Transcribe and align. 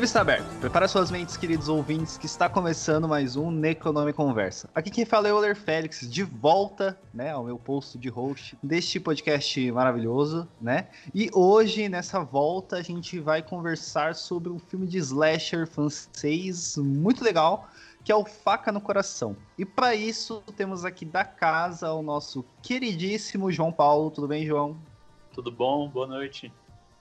livro 0.00 0.06
está 0.06 0.22
aberto. 0.22 0.46
Prepara 0.60 0.88
suas 0.88 1.10
mentes, 1.10 1.36
queridos 1.36 1.68
ouvintes, 1.68 2.16
que 2.16 2.24
está 2.24 2.48
começando 2.48 3.06
mais 3.06 3.36
um 3.36 3.50
Necronome 3.50 4.14
Conversa. 4.14 4.70
Aqui 4.74 4.90
quem 4.90 5.04
fala 5.04 5.28
é 5.28 5.32
o 5.32 5.36
Euler 5.36 5.54
Félix, 5.54 6.10
de 6.10 6.22
volta, 6.22 6.98
né, 7.12 7.32
ao 7.32 7.44
meu 7.44 7.58
posto 7.58 7.98
de 7.98 8.08
host 8.08 8.56
deste 8.62 8.98
podcast 8.98 9.70
maravilhoso, 9.70 10.48
né? 10.58 10.88
E 11.14 11.28
hoje, 11.34 11.86
nessa 11.90 12.20
volta, 12.20 12.76
a 12.76 12.82
gente 12.82 13.20
vai 13.20 13.42
conversar 13.42 14.14
sobre 14.14 14.48
um 14.48 14.58
filme 14.58 14.86
de 14.86 14.96
slasher 14.96 15.66
francês 15.66 16.78
muito 16.78 17.22
legal, 17.22 17.68
que 18.02 18.10
é 18.10 18.16
o 18.16 18.24
Faca 18.24 18.72
no 18.72 18.80
Coração. 18.80 19.36
E 19.58 19.66
para 19.66 19.94
isso, 19.94 20.42
temos 20.56 20.82
aqui 20.82 21.04
da 21.04 21.26
casa 21.26 21.92
o 21.92 22.00
nosso 22.00 22.42
queridíssimo 22.62 23.52
João 23.52 23.70
Paulo. 23.70 24.10
Tudo 24.10 24.28
bem, 24.28 24.46
João? 24.46 24.78
Tudo 25.34 25.52
bom? 25.52 25.90
Boa 25.90 26.06
noite. 26.06 26.50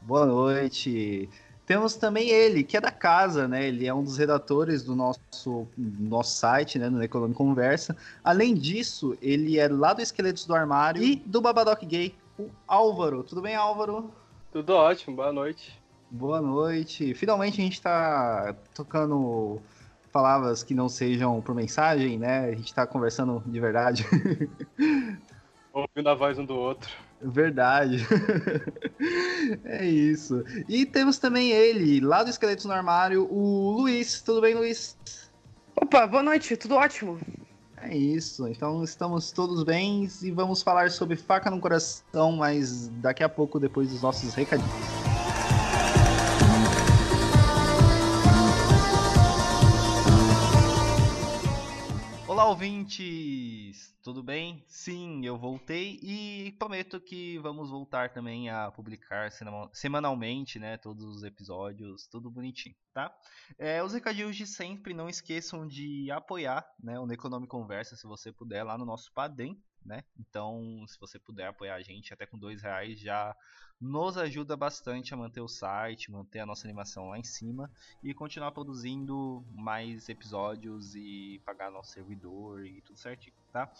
Boa 0.01 0.25
noite. 0.25 1.29
Temos 1.69 1.95
também 1.95 2.29
ele, 2.29 2.63
que 2.63 2.75
é 2.75 2.81
da 2.81 2.89
casa, 2.89 3.47
né? 3.47 3.67
Ele 3.67 3.85
é 3.85 3.93
um 3.93 4.03
dos 4.03 4.17
redatores 4.17 4.81
do 4.81 4.95
nosso, 4.95 5.67
nosso 5.77 6.35
site, 6.35 6.79
né? 6.79 6.89
No 6.89 7.03
Econômico 7.03 7.37
Conversa. 7.37 7.95
Além 8.23 8.55
disso, 8.55 9.15
ele 9.21 9.59
é 9.59 9.67
lá 9.67 9.93
do 9.93 10.01
Esqueletos 10.01 10.47
do 10.47 10.55
Armário 10.55 11.03
e 11.03 11.17
do 11.17 11.39
Babadoc 11.39 11.85
Gay, 11.85 12.15
o 12.39 12.49
Álvaro. 12.67 13.21
Tudo 13.21 13.43
bem, 13.43 13.53
Álvaro? 13.53 14.09
Tudo 14.51 14.73
ótimo, 14.73 15.15
boa 15.15 15.31
noite. 15.31 15.79
Boa 16.09 16.41
noite. 16.41 17.13
Finalmente 17.13 17.61
a 17.61 17.63
gente 17.63 17.79
tá 17.79 18.55
tocando 18.73 19.61
palavras 20.11 20.63
que 20.63 20.73
não 20.73 20.89
sejam 20.89 21.39
por 21.39 21.53
mensagem, 21.53 22.17
né? 22.17 22.45
A 22.45 22.55
gente 22.55 22.73
tá 22.73 22.87
conversando 22.87 23.43
de 23.45 23.59
verdade. 23.59 24.07
Ouvindo 25.71 26.09
a 26.09 26.15
voz 26.15 26.39
um 26.39 26.45
do 26.45 26.55
outro. 26.55 26.89
Verdade. 27.21 28.05
é 29.65 29.85
isso. 29.85 30.43
E 30.67 30.85
temos 30.85 31.17
também 31.17 31.51
ele, 31.51 31.99
lá 31.99 32.23
do 32.23 32.29
Esqueletos 32.29 32.65
no 32.65 32.71
Armário, 32.71 33.27
o 33.31 33.71
Luiz. 33.71 34.21
Tudo 34.21 34.41
bem, 34.41 34.55
Luiz? 34.55 34.97
Opa, 35.75 36.07
boa 36.07 36.23
noite, 36.23 36.55
tudo 36.55 36.75
ótimo. 36.75 37.19
É 37.81 37.95
isso. 37.95 38.47
Então 38.47 38.83
estamos 38.83 39.31
todos 39.31 39.63
bem 39.63 40.07
e 40.21 40.31
vamos 40.31 40.61
falar 40.61 40.91
sobre 40.91 41.15
faca 41.15 41.49
no 41.49 41.59
coração, 41.59 42.33
mas 42.33 42.87
daqui 43.01 43.23
a 43.23 43.29
pouco, 43.29 43.59
depois 43.59 43.89
dos 43.89 44.01
nossos 44.01 44.33
recadinhos. 44.33 44.71
Olá, 52.27 52.47
ouvintes! 52.47 53.93
Tudo 54.09 54.23
bem? 54.23 54.65
Sim, 54.67 55.23
eu 55.23 55.37
voltei 55.37 55.99
e 56.01 56.51
prometo 56.57 56.99
que 56.99 57.37
vamos 57.37 57.69
voltar 57.69 58.11
também 58.11 58.49
a 58.49 58.71
publicar 58.71 59.29
semanalmente, 59.71 60.57
né? 60.57 60.77
Todos 60.77 61.05
os 61.05 61.23
episódios, 61.23 62.07
tudo 62.07 62.31
bonitinho, 62.31 62.75
tá? 62.91 63.15
É, 63.55 63.83
os 63.83 63.93
recadinhos 63.93 64.35
de 64.35 64.47
sempre, 64.47 64.95
não 64.95 65.07
esqueçam 65.07 65.67
de 65.67 66.09
apoiar 66.09 66.67
né, 66.79 66.99
o 66.99 67.05
Necronome 67.05 67.45
Conversa, 67.45 67.95
se 67.95 68.07
você 68.07 68.31
puder, 68.31 68.63
lá 68.63 68.79
no 68.79 68.83
nosso 68.83 69.13
Padrim, 69.13 69.61
né? 69.85 70.03
Então, 70.17 70.83
se 70.87 70.99
você 70.99 71.19
puder 71.19 71.45
apoiar 71.45 71.75
a 71.75 71.81
gente 71.83 72.11
até 72.11 72.25
com 72.25 72.39
dois 72.39 72.63
reais, 72.63 72.99
já 72.99 73.35
nos 73.79 74.17
ajuda 74.17 74.57
bastante 74.57 75.13
a 75.13 75.17
manter 75.17 75.39
o 75.39 75.47
site, 75.47 76.11
manter 76.11 76.39
a 76.39 76.45
nossa 76.45 76.67
animação 76.67 77.09
lá 77.09 77.17
em 77.17 77.23
cima 77.23 77.71
e 78.03 78.13
continuar 78.13 78.51
produzindo 78.51 79.43
mais 79.53 80.09
episódios 80.09 80.95
e 80.95 81.41
pagar 81.45 81.71
nosso 81.71 81.93
servidor 81.93 82.65
e 82.65 82.81
tudo 82.81 82.99
certinho, 82.99 83.35
tá? 83.53 83.71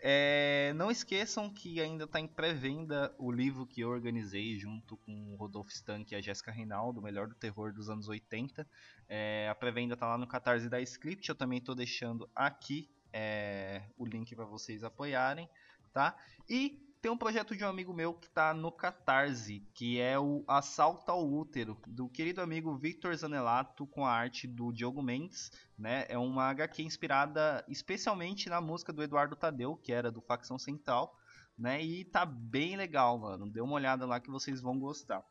É, 0.00 0.72
não 0.74 0.90
esqueçam 0.90 1.48
que 1.48 1.80
ainda 1.80 2.04
está 2.04 2.18
em 2.18 2.26
pré-venda 2.26 3.14
o 3.16 3.30
livro 3.30 3.64
que 3.64 3.80
eu 3.80 3.90
organizei 3.90 4.58
junto 4.58 4.96
com 4.98 5.32
o 5.32 5.36
Rodolfo 5.36 5.70
Stank 5.70 6.12
e 6.12 6.16
a 6.16 6.20
Jéssica 6.20 6.50
Reinaldo, 6.50 7.00
melhor 7.00 7.28
do 7.28 7.34
terror 7.34 7.72
dos 7.72 7.88
anos 7.88 8.08
80. 8.08 8.66
É, 9.08 9.48
a 9.48 9.54
pré-venda 9.54 9.94
está 9.94 10.08
lá 10.08 10.18
no 10.18 10.26
Catarse 10.26 10.68
da 10.68 10.80
Script, 10.80 11.28
eu 11.28 11.34
também 11.34 11.58
estou 11.58 11.76
deixando 11.76 12.28
aqui 12.34 12.88
é, 13.12 13.82
o 13.96 14.04
link 14.04 14.34
para 14.34 14.44
vocês 14.44 14.82
apoiarem, 14.82 15.48
tá? 15.92 16.16
E 16.50 16.83
tem 17.04 17.10
um 17.10 17.18
projeto 17.18 17.54
de 17.54 17.62
um 17.62 17.68
amigo 17.68 17.92
meu 17.92 18.14
que 18.14 18.30
tá 18.30 18.54
no 18.54 18.72
Catarse, 18.72 19.62
que 19.74 20.00
é 20.00 20.18
o 20.18 20.42
Assalto 20.48 21.10
ao 21.10 21.30
Útero, 21.30 21.78
do 21.86 22.08
querido 22.08 22.40
amigo 22.40 22.74
Victor 22.78 23.14
Zanelato, 23.14 23.86
com 23.86 24.06
a 24.06 24.10
arte 24.10 24.46
do 24.46 24.72
Diogo 24.72 25.02
Mendes, 25.02 25.52
né? 25.76 26.06
É 26.08 26.16
uma 26.16 26.44
HQ 26.44 26.82
inspirada 26.82 27.62
especialmente 27.68 28.48
na 28.48 28.58
música 28.58 28.90
do 28.90 29.02
Eduardo 29.02 29.36
Tadeu, 29.36 29.76
que 29.76 29.92
era 29.92 30.10
do 30.10 30.22
Facção 30.22 30.58
Central, 30.58 31.14
né? 31.58 31.84
E 31.84 32.06
tá 32.06 32.24
bem 32.24 32.74
legal, 32.74 33.18
mano. 33.18 33.50
Dê 33.50 33.60
uma 33.60 33.74
olhada 33.74 34.06
lá 34.06 34.18
que 34.18 34.30
vocês 34.30 34.62
vão 34.62 34.78
gostar. 34.78 35.22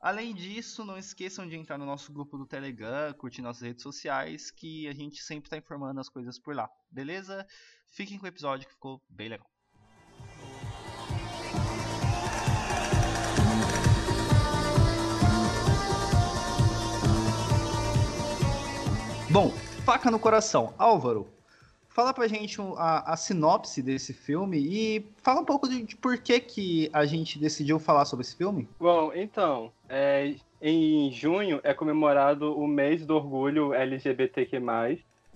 Além 0.00 0.32
disso, 0.32 0.84
não 0.84 0.96
esqueçam 0.96 1.48
de 1.48 1.56
entrar 1.56 1.78
no 1.78 1.84
nosso 1.84 2.12
grupo 2.12 2.38
do 2.38 2.46
Telegram, 2.46 3.12
curtir 3.14 3.42
nossas 3.42 3.62
redes 3.62 3.82
sociais, 3.82 4.52
que 4.52 4.86
a 4.86 4.94
gente 4.94 5.20
sempre 5.20 5.48
está 5.48 5.56
informando 5.56 5.98
as 5.98 6.08
coisas 6.08 6.38
por 6.38 6.54
lá, 6.54 6.70
beleza? 6.88 7.44
Fiquem 7.90 8.20
com 8.20 8.24
o 8.24 8.28
episódio 8.28 8.68
que 8.68 8.74
ficou 8.74 9.02
bem 9.10 9.30
legal. 9.30 9.57
Faca 19.88 20.10
no 20.10 20.18
coração. 20.18 20.74
Álvaro, 20.76 21.26
fala 21.88 22.12
pra 22.12 22.28
gente 22.28 22.60
a, 22.76 23.14
a, 23.14 23.16
sinopse 23.16 23.82
desse 23.82 24.12
filme 24.12 24.58
e 24.58 25.06
fala 25.22 25.40
um 25.40 25.46
pouco 25.46 25.66
de, 25.66 25.82
de, 25.82 25.96
por 25.96 26.18
que, 26.18 26.38
que 26.40 26.90
a 26.92 27.06
gente 27.06 27.38
decidiu 27.38 27.78
falar 27.78 28.04
sobre 28.04 28.22
esse 28.22 28.36
filme. 28.36 28.68
Bom, 28.78 29.10
então, 29.14 29.72
é, 29.88 30.34
em 30.60 31.10
junho 31.10 31.58
é 31.64 31.72
comemorado 31.72 32.54
o 32.54 32.68
mês 32.68 33.06
do 33.06 33.16
orgulho 33.16 33.72
LGBTQ+, 33.72 34.60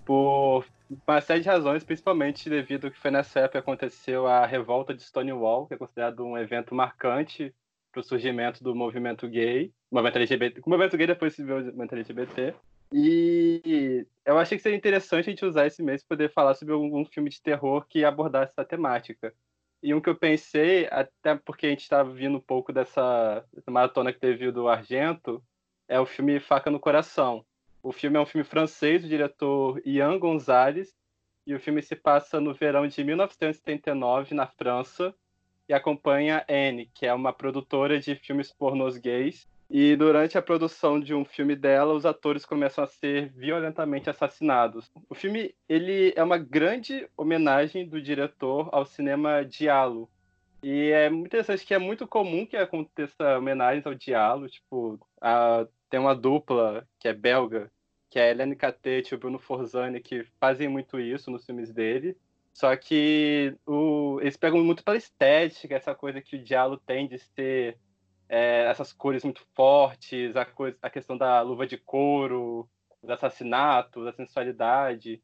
por 0.04 0.66
uma 1.06 1.22
série 1.22 1.40
de 1.40 1.48
razões, 1.48 1.82
principalmente 1.82 2.50
devido 2.50 2.90
que 2.90 3.00
foi 3.00 3.10
nessa 3.10 3.40
época 3.40 3.52
que 3.52 3.58
aconteceu 3.70 4.26
a 4.26 4.44
revolta 4.44 4.92
de 4.92 5.02
Stonewall, 5.02 5.66
que 5.66 5.72
é 5.72 5.78
considerado 5.78 6.22
um 6.26 6.36
evento 6.36 6.74
marcante 6.74 7.54
para 7.90 8.00
o 8.00 8.04
surgimento 8.04 8.62
do 8.62 8.74
movimento 8.74 9.26
gay, 9.26 9.72
movimento 9.90 10.16
LGBT, 10.16 10.60
o 10.62 10.68
movimento 10.68 10.96
gay 10.98 11.06
depois 11.06 11.34
se 11.34 11.42
viu 11.42 11.56
o 11.56 11.64
movimento 11.64 11.94
LGBT. 11.94 12.54
E 12.92 14.06
eu 14.24 14.38
achei 14.38 14.56
que 14.56 14.62
seria 14.62 14.76
interessante 14.76 15.28
a 15.28 15.32
gente 15.32 15.44
usar 15.44 15.66
esse 15.66 15.82
mês 15.82 16.02
para 16.02 16.16
poder 16.16 16.30
falar 16.30 16.54
sobre 16.54 16.74
algum 16.74 17.04
filme 17.04 17.30
de 17.30 17.40
terror 17.40 17.86
que 17.88 18.04
abordasse 18.04 18.52
essa 18.52 18.64
temática. 18.64 19.34
E 19.82 19.92
um 19.94 20.00
que 20.00 20.08
eu 20.08 20.14
pensei, 20.14 20.86
até 20.90 21.34
porque 21.34 21.66
a 21.66 21.70
gente 21.70 21.82
estava 21.82 22.12
vindo 22.12 22.36
um 22.36 22.40
pouco 22.40 22.72
dessa, 22.72 23.44
dessa 23.52 23.70
maratona 23.70 24.12
que 24.12 24.20
teve 24.20 24.52
do 24.52 24.68
Argento, 24.68 25.42
é 25.88 25.98
o 25.98 26.06
filme 26.06 26.38
Faca 26.38 26.70
no 26.70 26.78
Coração. 26.78 27.44
O 27.82 27.90
filme 27.90 28.16
é 28.16 28.20
um 28.20 28.26
filme 28.26 28.44
francês 28.44 29.02
do 29.02 29.08
diretor 29.08 29.82
Ian 29.84 30.18
Gonzalez, 30.18 30.94
e 31.44 31.54
o 31.54 31.58
filme 31.58 31.82
se 31.82 31.96
passa 31.96 32.40
no 32.40 32.54
verão 32.54 32.86
de 32.86 33.02
1979, 33.02 34.34
na 34.34 34.46
França, 34.46 35.12
e 35.68 35.74
acompanha 35.74 36.44
Anne, 36.48 36.88
que 36.94 37.06
é 37.06 37.12
uma 37.12 37.32
produtora 37.32 37.98
de 37.98 38.14
filmes 38.14 38.52
pornôs 38.52 38.96
gays, 38.96 39.48
e 39.74 39.96
durante 39.96 40.36
a 40.36 40.42
produção 40.42 41.00
de 41.00 41.14
um 41.14 41.24
filme 41.24 41.56
dela, 41.56 41.94
os 41.94 42.04
atores 42.04 42.44
começam 42.44 42.84
a 42.84 42.86
ser 42.86 43.30
violentamente 43.30 44.10
assassinados. 44.10 44.92
O 45.08 45.14
filme 45.14 45.54
ele 45.66 46.12
é 46.14 46.22
uma 46.22 46.36
grande 46.36 47.08
homenagem 47.16 47.88
do 47.88 48.00
diretor 48.00 48.68
ao 48.70 48.84
cinema 48.84 49.42
diálogo. 49.42 50.10
E 50.62 50.90
é 50.90 51.08
muito 51.08 51.28
interessante 51.28 51.64
que 51.64 51.72
é 51.72 51.78
muito 51.78 52.06
comum 52.06 52.44
que 52.44 52.54
aconteça 52.54 53.38
homenagens 53.38 53.86
ao 53.86 53.94
diálogo. 53.94 54.50
Tipo, 54.50 55.00
a, 55.18 55.66
tem 55.88 55.98
uma 55.98 56.14
dupla 56.14 56.86
que 56.98 57.08
é 57.08 57.14
belga, 57.14 57.72
que 58.10 58.18
é 58.18 58.24
a 58.24 58.30
Helene 58.30 58.54
Catete 58.54 59.14
e 59.14 59.16
o 59.16 59.18
Bruno 59.18 59.38
Forzani, 59.38 60.00
que 60.00 60.22
fazem 60.38 60.68
muito 60.68 61.00
isso 61.00 61.30
nos 61.30 61.46
filmes 61.46 61.72
dele. 61.72 62.14
Só 62.52 62.76
que 62.76 63.56
o, 63.66 64.18
eles 64.20 64.36
pegam 64.36 64.62
muito 64.62 64.84
pela 64.84 64.98
estética, 64.98 65.74
essa 65.74 65.94
coisa 65.94 66.20
que 66.20 66.36
o 66.36 66.44
diálogo 66.44 66.82
tem 66.84 67.08
de 67.08 67.18
ser 67.18 67.78
é, 68.32 68.64
essas 68.64 68.94
cores 68.94 69.24
muito 69.24 69.46
fortes, 69.54 70.34
a, 70.34 70.46
coisa, 70.46 70.74
a 70.80 70.88
questão 70.88 71.18
da 71.18 71.42
luva 71.42 71.66
de 71.66 71.76
couro, 71.76 72.66
do 73.02 73.12
assassinato, 73.12 74.02
da 74.06 74.12
sensualidade. 74.14 75.22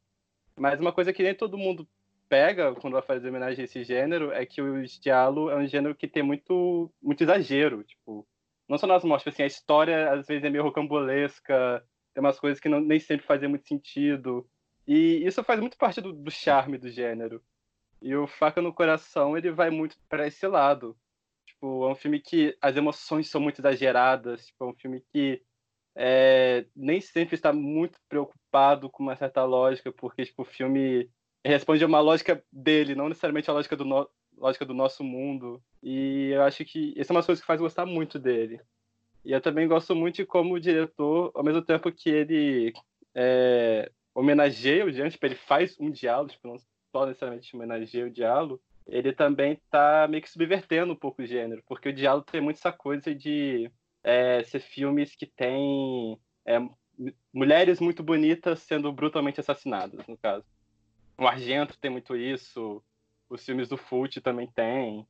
Mas 0.55 0.79
uma 0.79 0.93
coisa 0.93 1.11
que 1.11 1.23
nem 1.23 1.35
todo 1.35 1.57
mundo 1.57 1.89
pega 2.29 2.75
quando 2.75 2.93
vai 2.93 3.03
fazer 3.03 3.31
homenagem 3.31 3.63
a 3.63 3.65
esse 3.65 3.83
gênero 3.83 4.31
é 4.31 4.45
que 4.45 4.61
o 4.61 4.85
diálogo 5.01 5.49
é 5.49 5.57
um 5.57 5.67
gênero 5.67 5.95
que 5.95 6.07
tem 6.07 6.23
muito, 6.23 6.93
muito 7.01 7.23
exagero. 7.25 7.83
Tipo, 7.83 8.29
não 8.69 8.77
só 8.77 8.87
nas 8.87 9.03
mortes, 9.05 9.33
assim, 9.33 9.43
a 9.43 9.47
história 9.47 10.13
às 10.13 10.27
vezes 10.27 10.45
é 10.45 10.51
meio 10.51 10.63
rocambolesca, 10.63 11.83
tem 12.13 12.23
umas 12.23 12.39
coisas 12.39 12.61
que 12.61 12.69
não, 12.69 12.79
nem 12.79 13.01
sempre 13.01 13.27
fazem 13.27 13.49
muito 13.49 13.67
sentido. 13.67 14.47
E 14.87 15.25
isso 15.27 15.43
faz 15.43 15.59
muito 15.61 15.79
parte 15.79 16.03
do, 16.03 16.13
do 16.13 16.31
charme 16.31 16.77
do 16.77 16.91
gênero. 16.91 17.43
E 18.03 18.15
o 18.15 18.27
Faca 18.27 18.61
no 18.61 18.75
Coração, 18.75 19.35
ele 19.35 19.51
vai 19.51 19.71
muito 19.71 19.97
para 20.11 20.27
esse 20.27 20.47
lado. 20.47 20.95
Tipo, 21.59 21.89
é 21.89 21.91
um 21.91 21.95
filme 21.97 22.21
que 22.21 22.57
as 22.63 22.77
emoções 22.77 23.29
são 23.29 23.41
muito 23.41 23.61
exageradas. 23.61 24.47
Tipo, 24.47 24.65
é 24.65 24.69
um 24.69 24.75
filme 24.75 25.03
que 25.13 25.43
é, 25.97 26.65
nem 26.75 27.01
sempre 27.01 27.35
está 27.35 27.53
muito 27.53 27.99
preocupado 28.09 28.89
com 28.89 29.03
uma 29.03 29.17
certa 29.17 29.45
lógica, 29.45 29.91
porque 29.91 30.25
tipo, 30.25 30.43
o 30.43 30.45
filme 30.45 31.11
responde 31.45 31.83
a 31.83 31.87
uma 31.89 32.01
lógica 32.01 32.43
dele, 32.53 32.95
não 32.95 33.09
necessariamente 33.09 33.51
a 33.51 33.53
lógica 33.53 33.75
do, 33.77 33.85
no... 33.85 34.09
lógica 34.37 34.65
do 34.65 34.73
nosso 34.73 35.03
mundo. 35.03 35.61
E 35.83 36.31
eu 36.31 36.43
acho 36.43 36.65
que 36.65 36.95
essa 36.97 37.13
é 37.13 37.17
uma 37.17 37.25
coisa 37.25 37.41
que 37.41 37.47
faz 37.47 37.61
gostar 37.61 37.85
muito 37.85 38.19
dele. 38.21 38.61
E 39.25 39.33
eu 39.33 39.41
também 39.41 39.67
gosto 39.67 39.97
muito 39.97 40.17
de 40.17 40.27
como 40.27 40.55
o 40.55 40.61
diretor, 40.61 41.33
ao 41.35 41.43
mesmo 41.43 41.63
tempo 41.63 41.91
que 41.91 42.09
ele 42.09 42.73
é, 43.15 43.91
homenageia 44.15 44.87
o 44.87 44.93
diante, 44.93 45.13
tipo, 45.13 45.27
ele 45.27 45.35
faz 45.35 45.77
um 45.81 45.91
diálogo, 45.91 46.31
tipo, 46.31 46.47
não 46.47 46.57
só 46.93 47.05
necessariamente 47.05 47.55
homenageia 47.55 48.07
o 48.07 48.11
diálogo, 48.11 48.63
ele 48.89 49.13
também 49.13 49.61
tá 49.71 50.07
meio 50.09 50.23
que 50.23 50.31
subvertendo 50.31 50.93
um 50.93 50.97
pouco 50.97 51.23
o 51.23 51.27
gênero, 51.27 51.63
porque 51.67 51.91
o 51.91 51.93
diálogo 51.93 52.27
tem 52.31 52.41
muito 52.41 52.57
essa 52.57 52.73
coisa 52.73 53.15
de 53.15 53.71
é, 54.03 54.43
ser 54.45 54.61
filmes 54.61 55.15
que 55.15 55.27
tem 55.27 56.19
é, 56.47 56.59
mulheres 57.33 57.81
muito 57.81 58.03
bonitas 58.03 58.61
sendo 58.61 58.91
brutalmente 58.91 59.41
assassinadas, 59.41 60.07
no 60.07 60.17
caso. 60.17 60.45
O 61.19 61.27
Argento 61.27 61.79
tem 61.79 61.91
muito 61.91 62.17
isso, 62.17 62.83
os 63.29 63.45
filmes 63.45 63.69
do 63.69 63.77
Fult 63.77 64.21
também 64.21 64.47
tem. 64.47 65.07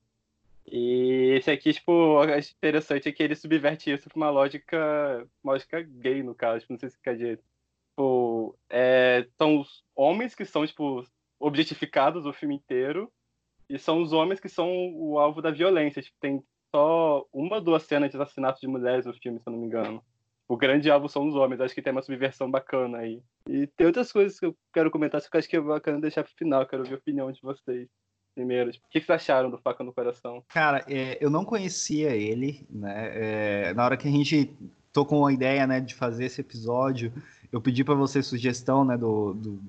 E 0.67 1.35
esse 1.37 1.51
aqui, 1.51 1.73
tipo, 1.73 2.23
interessante 2.57 3.09
é 3.09 3.13
que 3.13 3.23
ele 3.23 3.37
subverte 3.37 3.91
isso 3.91 4.09
pra 4.09 4.17
uma 4.17 4.31
lógica, 4.31 5.27
uma 5.43 5.53
lógica 5.53 5.81
gay, 5.81 6.23
no 6.23 6.35
caso, 6.35 6.61
tipo, 6.61 6.73
não 6.73 6.81
sei 6.81 6.91
se 6.91 6.97
fica 6.97 7.17
direito. 7.17 7.43
Tipo, 7.91 8.59
é, 8.69 9.27
são 9.39 9.61
os 9.61 9.85
homens 9.95 10.35
que 10.35 10.45
são, 10.45 10.67
tipo, 10.67 11.07
objetificados 11.39 12.27
o 12.27 12.33
filme 12.33 12.57
inteiro, 12.57 13.11
e 13.69 13.79
são 13.79 14.03
os 14.03 14.13
homens 14.13 14.41
que 14.41 14.49
são 14.49 14.71
o 14.95 15.19
alvo 15.19 15.43
da 15.43 15.51
violência. 15.51 16.03
Tipo, 16.03 16.17
tem 16.21 16.43
só 16.75 17.27
uma, 17.33 17.61
duas 17.61 17.83
cenas 17.85 18.11
de 18.11 18.17
assassinato 18.17 18.61
de 18.61 18.67
mulheres 18.67 19.07
no 19.07 19.15
filme, 19.15 19.39
se 19.39 19.49
eu 19.49 19.53
não 19.53 19.61
me 19.61 19.67
engano. 19.67 20.03
O 20.49 20.57
grande 20.57 20.91
alvo 20.91 21.09
são 21.09 21.29
os 21.29 21.35
homens, 21.35 21.61
acho 21.61 21.75
que 21.75 21.83
tem 21.83 21.93
uma 21.93 22.03
subversão 22.03 22.51
bacana 22.51 22.99
aí. 22.99 23.23
E 23.47 23.67
tem 23.67 23.87
outras 23.87 24.11
coisas 24.11 24.39
que 24.39 24.47
eu 24.47 24.57
quero 24.73 24.91
comentar, 24.91 25.21
só 25.21 25.29
que 25.29 25.37
eu 25.37 25.39
acho 25.39 25.49
que 25.49 25.57
é 25.57 25.61
bacana 25.61 26.01
deixar 26.01 26.25
pro 26.25 26.33
final, 26.35 26.67
quero 26.67 26.83
ouvir 26.83 26.95
a 26.95 26.99
opinião 26.99 27.31
de 27.31 27.43
vocês 27.43 27.89
primeiro. 28.35 28.71
Tipo, 28.71 28.87
o 28.87 28.91
que 28.91 29.01
vocês 29.01 29.11
acharam 29.11 29.51
do 29.51 29.59
Faca 29.59 29.83
no 29.83 29.93
Coração? 29.93 30.45
Cara, 30.49 30.85
é, 30.89 31.19
eu 31.21 31.29
não 31.29 31.45
conhecia 31.45 32.15
ele, 32.15 32.67
né? 32.71 33.11
É, 33.71 33.75
na 33.75 33.85
hora 33.85 33.97
que 33.97 34.07
a 34.07 34.11
gente 34.11 34.57
tocou 34.93 35.27
a 35.27 35.33
ideia, 35.33 35.67
né, 35.67 35.81
de 35.81 35.95
fazer 35.95 36.25
esse 36.25 36.41
episódio, 36.41 37.13
eu 37.53 37.61
pedi 37.61 37.85
para 37.85 37.95
você 37.95 38.23
sugestão, 38.23 38.85
né, 38.85 38.97
do, 38.97 39.35
do, 39.35 39.61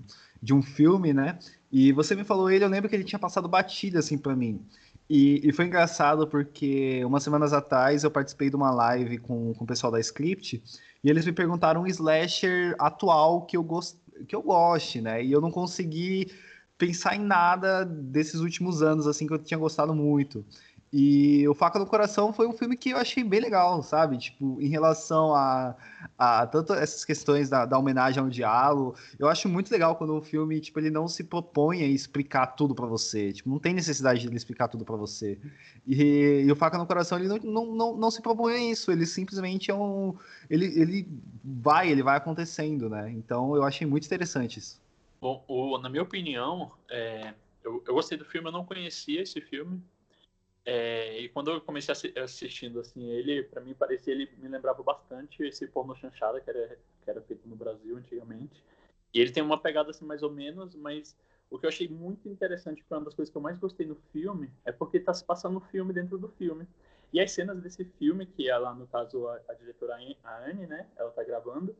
de 0.42 0.54
um 0.54 0.62
filme, 0.62 1.14
né? 1.14 1.38
E 1.72 1.92
você 1.92 2.16
me 2.16 2.24
falou 2.24 2.50
ele, 2.50 2.64
eu 2.64 2.70
lembro 2.70 2.90
que 2.90 2.96
ele 2.96 3.04
tinha 3.04 3.20
passado 3.20 3.48
batida 3.48 4.00
assim 4.00 4.18
para 4.18 4.36
mim. 4.36 4.62
E, 5.10 5.48
e, 5.48 5.52
foi 5.52 5.66
engraçado 5.66 6.28
porque 6.28 7.04
umas 7.04 7.24
semanas 7.24 7.52
atrás 7.52 8.04
eu 8.04 8.12
participei 8.12 8.50
de 8.50 8.56
uma 8.56 8.70
live 8.70 9.18
com, 9.18 9.56
com 9.56 9.64
o 9.64 9.68
pessoal 9.68 9.92
da 9.92 10.00
Script 10.00 10.62
e 11.04 11.10
eles 11.10 11.26
me 11.26 11.32
perguntaram 11.32 11.82
um 11.82 11.88
slasher 11.88 12.76
atual 12.78 13.42
que 13.42 13.58
eu, 13.58 13.64
gost, 13.64 13.98
que 14.28 14.36
eu 14.36 14.42
goste, 14.44 15.02
né? 15.02 15.24
E 15.24 15.32
eu 15.32 15.42
não 15.42 15.50
consegui 15.50 16.32
pensar 16.78 17.16
em 17.16 17.20
nada 17.20 17.84
desses 17.84 18.40
últimos 18.40 18.84
anos 18.84 19.08
assim 19.08 19.26
que 19.26 19.34
eu 19.34 19.40
tinha 19.40 19.58
gostado 19.58 19.94
muito. 19.96 20.46
E 20.92 21.48
o 21.48 21.54
Faca 21.54 21.78
no 21.78 21.86
Coração 21.86 22.34
foi 22.34 22.48
um 22.48 22.54
filme 22.54 22.76
que 22.76 22.90
eu 22.90 22.98
achei 22.98 23.24
bem 23.24 23.40
legal, 23.40 23.84
sabe? 23.84 24.18
Tipo, 24.18 24.60
em 24.60 24.68
relação 24.68 25.36
a, 25.36 25.76
a 26.18 26.48
tanto 26.48 26.74
essas 26.74 27.06
questões 27.06 27.48
da, 27.48 27.64
da 27.66 27.78
homenagem 27.78 28.22
ao 28.22 28.28
diálogo, 28.28 28.96
eu 29.20 29.28
acho 29.28 29.48
muito 29.48 29.70
legal 29.70 29.96
quando 29.96 30.16
o 30.16 30.22
filme, 30.22 30.60
tipo, 30.60 30.80
ele 30.80 30.90
não 30.90 31.08
se 31.08 31.24
propõe 31.24 31.84
a 31.84 31.88
explicar 31.88 32.48
tudo 32.48 32.74
para 32.74 32.88
você. 32.88 33.32
Tipo, 33.32 33.50
não 33.50 33.60
tem 33.60 33.72
necessidade 33.74 34.22
de 34.22 34.28
ele 34.28 34.36
explicar 34.36 34.68
tudo 34.68 34.84
para 34.84 34.96
você. 34.96 35.38
E, 35.86 36.44
e, 36.46 36.52
o 36.52 36.56
Faca 36.56 36.78
no 36.78 36.88
Coração, 36.88 37.20
ele 37.20 37.28
não, 37.28 37.38
não, 37.38 37.66
não, 37.76 37.96
não, 37.96 38.12
se 38.12 38.22
propõe 38.22 38.54
a 38.54 38.72
isso, 38.72 38.92
ele 38.92 39.06
simplesmente 39.06 39.70
é 39.70 39.76
um... 39.76 40.16
Ele, 40.50 40.66
ele 40.66 41.08
vai, 41.44 41.92
ele 41.92 42.02
vai 42.02 42.18
acontecendo, 42.18 42.90
né? 42.90 43.12
Então, 43.12 43.56
eu 43.56 43.64
achei 43.64 43.86
muito 43.86 44.06
interessante 44.06 44.58
isso. 44.58 44.82
Bom, 45.22 45.44
o, 45.48 45.78
na 45.78 45.88
minha 45.88 46.02
opinião, 46.02 46.72
é, 46.90 47.34
eu, 47.64 47.84
eu 47.86 47.94
gostei 47.94 48.18
do 48.18 48.26
filme, 48.26 48.48
eu 48.48 48.52
não 48.52 48.66
conhecia 48.66 49.22
esse 49.22 49.40
filme, 49.40 49.80
é, 50.66 51.20
e 51.20 51.30
quando 51.30 51.52
eu 51.52 51.62
comecei 51.62 52.14
assistindo 52.22 52.80
assim 52.80 53.10
ele, 53.10 53.44
para 53.44 53.62
mim 53.62 53.74
parecia 53.74 54.14
ele 54.14 54.30
me 54.38 54.48
lembrava 54.48 54.84
bastante 54.84 55.44
esse 55.44 55.68
porno 55.68 55.96
chanchada 55.96 56.40
que 56.42 56.50
era 56.50 56.78
que 57.04 57.10
era 57.10 57.22
feito 57.22 57.48
no 57.48 57.56
Brasil 57.56 57.98
antigamente. 57.98 58.64
E 59.14 59.20
ele 59.20 59.32
tem 59.32 59.42
uma 59.42 59.60
pegada 59.60 59.90
assim 59.90 60.06
mais 60.06 60.22
ou 60.22 60.32
menos, 60.32 60.76
mas 60.76 61.16
o 61.50 61.58
que 61.58 61.66
eu 61.66 61.70
achei 61.70 61.88
muito 61.88 62.30
interessante, 62.30 62.84
foi 62.84 62.98
uma 62.98 63.06
das 63.06 63.16
coisas 63.16 63.32
que 63.32 63.38
eu 63.38 63.42
mais 63.42 63.58
gostei 63.58 63.86
no 63.86 63.96
filme, 64.12 64.52
é 64.64 64.72
porque 64.72 65.00
tá 65.00 65.14
se 65.14 65.24
passando 65.24 65.58
um 65.58 65.62
filme 65.62 65.92
dentro 65.92 66.18
do 66.18 66.28
filme. 66.30 66.68
E 67.12 67.20
as 67.20 67.32
cenas 67.32 67.60
desse 67.60 67.84
filme, 67.84 68.28
que 68.28 68.48
é 68.48 68.56
lá 68.56 68.74
no 68.74 68.86
caso 68.86 69.28
a, 69.28 69.42
a 69.50 69.54
diretora 69.56 69.98
a 70.24 70.46
Anne, 70.46 70.68
né, 70.68 70.88
ela 70.96 71.10
tá 71.10 71.24
gravando, 71.24 71.76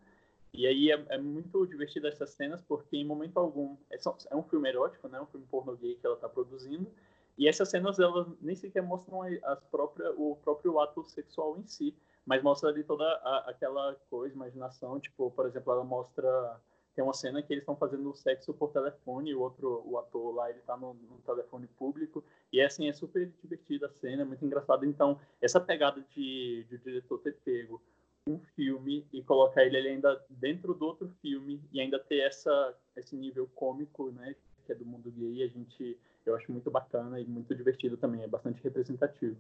e 0.52 0.66
aí 0.66 0.92
é, 0.92 1.06
é, 1.10 1.18
muito 1.20 1.68
divertido 1.68 2.08
essas 2.08 2.32
cenas, 2.32 2.64
porque 2.64 2.98
em 2.98 3.06
momento 3.06 3.38
algum, 3.38 3.78
é, 3.92 4.00
é 4.32 4.36
um 4.36 4.44
filme 4.44 4.68
erótico, 4.70 5.08
né, 5.08 5.22
um 5.22 5.28
filme 5.28 5.46
porno 5.46 5.78
gay 5.78 5.96
que 5.96 6.06
ela 6.06 6.16
tá 6.16 6.28
produzindo, 6.28 6.92
e 7.40 7.48
essas 7.48 7.70
cenas 7.70 7.98
elas 7.98 8.28
nem 8.42 8.56
sequer 8.56 8.84
mostram 8.84 9.22
as 9.24 9.64
próprias, 9.72 10.14
o 10.18 10.36
próprio 10.44 10.78
ato 10.80 11.04
sexual 11.06 11.58
em 11.58 11.66
si, 11.66 11.96
mas 12.26 12.44
mostra 12.44 12.70
ali 12.70 12.84
toda 12.84 13.06
a, 13.06 13.50
aquela 13.50 13.96
coisa, 14.10 14.36
imaginação, 14.36 15.00
tipo, 15.00 15.32
por 15.32 15.48
exemplo, 15.48 15.72
ela 15.72 15.84
mostra 15.84 16.60
tem 17.00 17.04
uma 17.04 17.14
cena 17.14 17.42
que 17.42 17.54
eles 17.54 17.62
estão 17.62 17.78
fazendo 17.78 18.14
sexo 18.14 18.54
por 18.54 18.72
telefone, 18.72 19.34
o 19.34 19.40
outro, 19.40 19.82
o 19.86 19.98
ator 19.98 20.36
lá, 20.36 20.50
ele 20.50 20.60
tá 20.60 20.76
no, 20.76 20.94
no, 20.96 21.18
telefone 21.20 21.66
público, 21.66 22.22
e 22.52 22.60
é 22.60 22.66
assim, 22.66 22.90
é 22.90 22.94
super 22.94 23.32
divertida 23.42 23.86
a 23.86 23.90
cena, 23.90 24.24
é 24.24 24.26
muito 24.26 24.44
engraçado. 24.44 24.86
Então, 24.86 25.18
essa 25.42 25.62
pegada 25.62 26.04
de, 26.14 26.66
de 26.68 26.76
o 26.76 26.80
diretor 26.80 27.20
ter 27.20 27.38
pego 27.38 27.82
um 28.28 28.38
filme 28.54 29.08
e 29.14 29.24
colocar 29.24 29.64
ele 29.64 29.78
ainda 29.78 30.22
dentro 30.30 30.74
do 30.74 30.86
outro 30.86 31.10
filme 31.22 31.62
e 31.72 31.80
ainda 31.80 31.98
ter 31.98 32.20
essa, 32.20 32.76
esse 32.98 33.16
nível 33.16 33.48
cômico, 33.56 34.12
né, 34.12 34.36
que 34.66 34.74
é 34.74 34.76
do 34.76 34.86
mundo 34.86 35.10
gay, 35.10 35.44
a 35.44 35.48
gente 35.48 35.98
eu 36.30 36.36
acho 36.36 36.52
muito 36.52 36.70
bacana 36.70 37.20
e 37.20 37.26
muito 37.26 37.54
divertido 37.56 37.98
também, 37.98 38.24
é 38.24 38.28
bastante 38.28 38.64
representativo. 38.64 39.36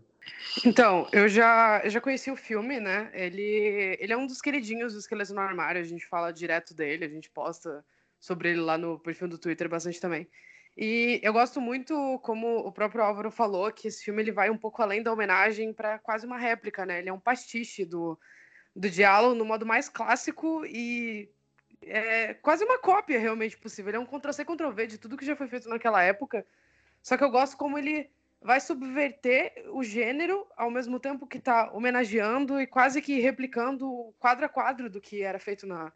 Então, 0.65 1.07
eu 1.11 1.27
já, 1.27 1.81
eu 1.83 1.89
já 1.89 2.01
conheci 2.01 2.29
o 2.31 2.35
filme, 2.35 2.79
né? 2.79 3.09
Ele, 3.13 3.97
ele 3.99 4.13
é 4.13 4.17
um 4.17 4.27
dos 4.27 4.41
queridinhos 4.41 4.93
dos 4.93 5.03
Esqueletos 5.03 5.31
no 5.31 5.41
Armário, 5.41 5.81
a 5.81 5.85
gente 5.85 6.05
fala 6.05 6.31
direto 6.31 6.73
dele, 6.73 7.05
a 7.05 7.09
gente 7.09 7.29
posta 7.29 7.83
sobre 8.19 8.49
ele 8.49 8.61
lá 8.61 8.77
no 8.77 8.99
perfil 8.99 9.27
do 9.27 9.37
Twitter 9.37 9.69
bastante 9.69 9.99
também. 9.99 10.27
E 10.77 11.19
eu 11.23 11.33
gosto 11.33 11.59
muito, 11.59 12.19
como 12.23 12.59
o 12.59 12.71
próprio 12.71 13.03
Álvaro 13.03 13.31
falou, 13.31 13.71
que 13.71 13.87
esse 13.87 14.03
filme 14.03 14.21
ele 14.21 14.31
vai 14.31 14.49
um 14.49 14.57
pouco 14.57 14.81
além 14.81 15.03
da 15.03 15.11
homenagem 15.11 15.73
para 15.73 15.99
quase 15.99 16.25
uma 16.25 16.37
réplica, 16.37 16.85
né? 16.85 16.99
Ele 16.99 17.09
é 17.09 17.13
um 17.13 17.19
pastiche 17.19 17.83
do, 17.85 18.17
do 18.75 18.89
diálogo 18.89 19.35
no 19.35 19.45
modo 19.45 19.65
mais 19.65 19.89
clássico 19.89 20.65
e 20.65 21.29
é 21.81 22.33
quase 22.35 22.63
uma 22.63 22.79
cópia 22.79 23.19
realmente 23.19 23.57
possível. 23.57 23.89
Ele 23.89 23.97
é 23.97 23.99
um 23.99 24.05
Ctrl-C, 24.05 24.45
Ctrl-V 24.45 24.87
de 24.87 24.97
tudo 24.97 25.17
que 25.17 25.25
já 25.25 25.35
foi 25.35 25.47
feito 25.47 25.67
naquela 25.69 26.01
época. 26.01 26.45
Só 27.01 27.17
que 27.17 27.23
eu 27.23 27.31
gosto 27.31 27.57
como 27.57 27.77
ele 27.77 28.09
vai 28.41 28.59
subverter 28.59 29.65
o 29.71 29.83
gênero 29.83 30.47
ao 30.55 30.71
mesmo 30.71 30.99
tempo 30.99 31.27
que 31.27 31.37
está 31.37 31.71
homenageando 31.71 32.59
e 32.59 32.65
quase 32.65 33.01
que 33.01 33.19
replicando 33.19 34.13
quadro 34.17 34.45
a 34.45 34.49
quadro 34.49 34.89
do 34.89 35.01
que 35.01 35.23
era 35.23 35.37
feito 35.39 35.67
na, 35.67 35.91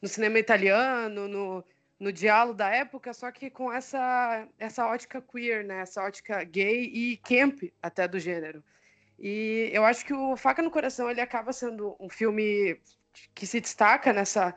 no 0.00 0.08
cinema 0.08 0.38
italiano, 0.38 1.26
no, 1.26 1.64
no 1.98 2.12
diálogo 2.12 2.54
da 2.54 2.70
época, 2.70 3.12
só 3.12 3.30
que 3.30 3.50
com 3.50 3.72
essa, 3.72 4.46
essa 4.58 4.86
ótica 4.86 5.20
queer, 5.20 5.64
né? 5.64 5.80
essa 5.80 6.02
ótica 6.02 6.42
gay 6.44 6.84
e 6.84 7.16
camp 7.18 7.64
até 7.82 8.06
do 8.06 8.18
gênero. 8.20 8.62
E 9.18 9.68
eu 9.72 9.84
acho 9.84 10.04
que 10.06 10.14
o 10.14 10.36
Faca 10.36 10.62
no 10.62 10.70
Coração 10.70 11.10
ele 11.10 11.20
acaba 11.20 11.52
sendo 11.52 11.94
um 12.00 12.08
filme 12.08 12.80
que 13.34 13.46
se 13.46 13.60
destaca 13.60 14.12
nessa 14.12 14.54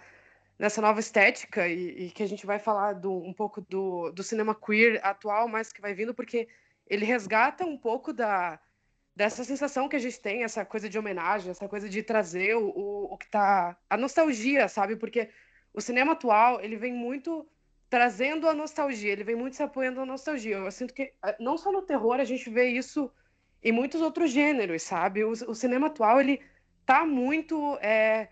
nessa 0.57 0.81
nova 0.81 0.99
estética 0.99 1.67
e, 1.67 2.05
e, 2.05 2.11
que 2.11 2.23
a 2.23 2.27
gente 2.27 2.45
vai 2.45 2.59
falar 2.59 2.93
do, 2.93 3.11
um 3.11 3.33
pouco 3.33 3.61
do, 3.61 4.11
do 4.11 4.23
cinema 4.23 4.55
queer 4.55 4.99
atual, 5.03 5.47
mas 5.47 5.71
que 5.71 5.81
vai 5.81 5.93
vindo 5.93 6.13
porque 6.13 6.47
ele 6.87 7.05
resgata 7.05 7.65
um 7.65 7.77
pouco 7.77 8.13
da 8.13 8.59
dessa 9.15 9.43
sensação 9.43 9.87
que 9.87 9.95
a 9.95 9.99
gente 9.99 10.19
tem, 10.19 10.43
essa 10.43 10.65
coisa 10.65 10.89
de 10.89 10.97
homenagem, 10.97 11.51
essa 11.51 11.67
coisa 11.67 11.87
de 11.87 12.01
trazer 12.01 12.55
o, 12.55 12.67
o, 13.11 13.15
que 13.15 13.29
tá 13.29 13.77
a 13.87 13.95
nostalgia, 13.95 14.67
sabe? 14.67 14.95
Porque 14.95 15.29
o 15.71 15.79
cinema 15.79 16.13
atual 16.13 16.59
ele 16.61 16.75
vem 16.75 16.91
muito 16.91 17.47
trazendo 17.89 18.49
a 18.49 18.55
nostalgia, 18.55 19.11
ele 19.11 19.23
vem 19.23 19.35
muito 19.35 19.55
se 19.55 19.61
apoiando 19.61 19.99
na 19.99 20.05
nostalgia. 20.07 20.55
Eu 20.55 20.71
sinto 20.71 20.95
que 20.95 21.13
não 21.39 21.57
só 21.59 21.71
no 21.71 21.83
terror 21.83 22.19
a 22.19 22.23
gente 22.25 22.49
vê 22.49 22.69
isso 22.69 23.11
em 23.61 23.71
muitos 23.71 24.01
outros 24.01 24.31
gêneros, 24.31 24.81
sabe? 24.81 25.23
O, 25.23 25.29
o 25.29 25.53
cinema 25.53 25.87
atual 25.87 26.19
ele 26.19 26.41
tá 26.85 27.05
muito 27.05 27.77
é, 27.81 28.29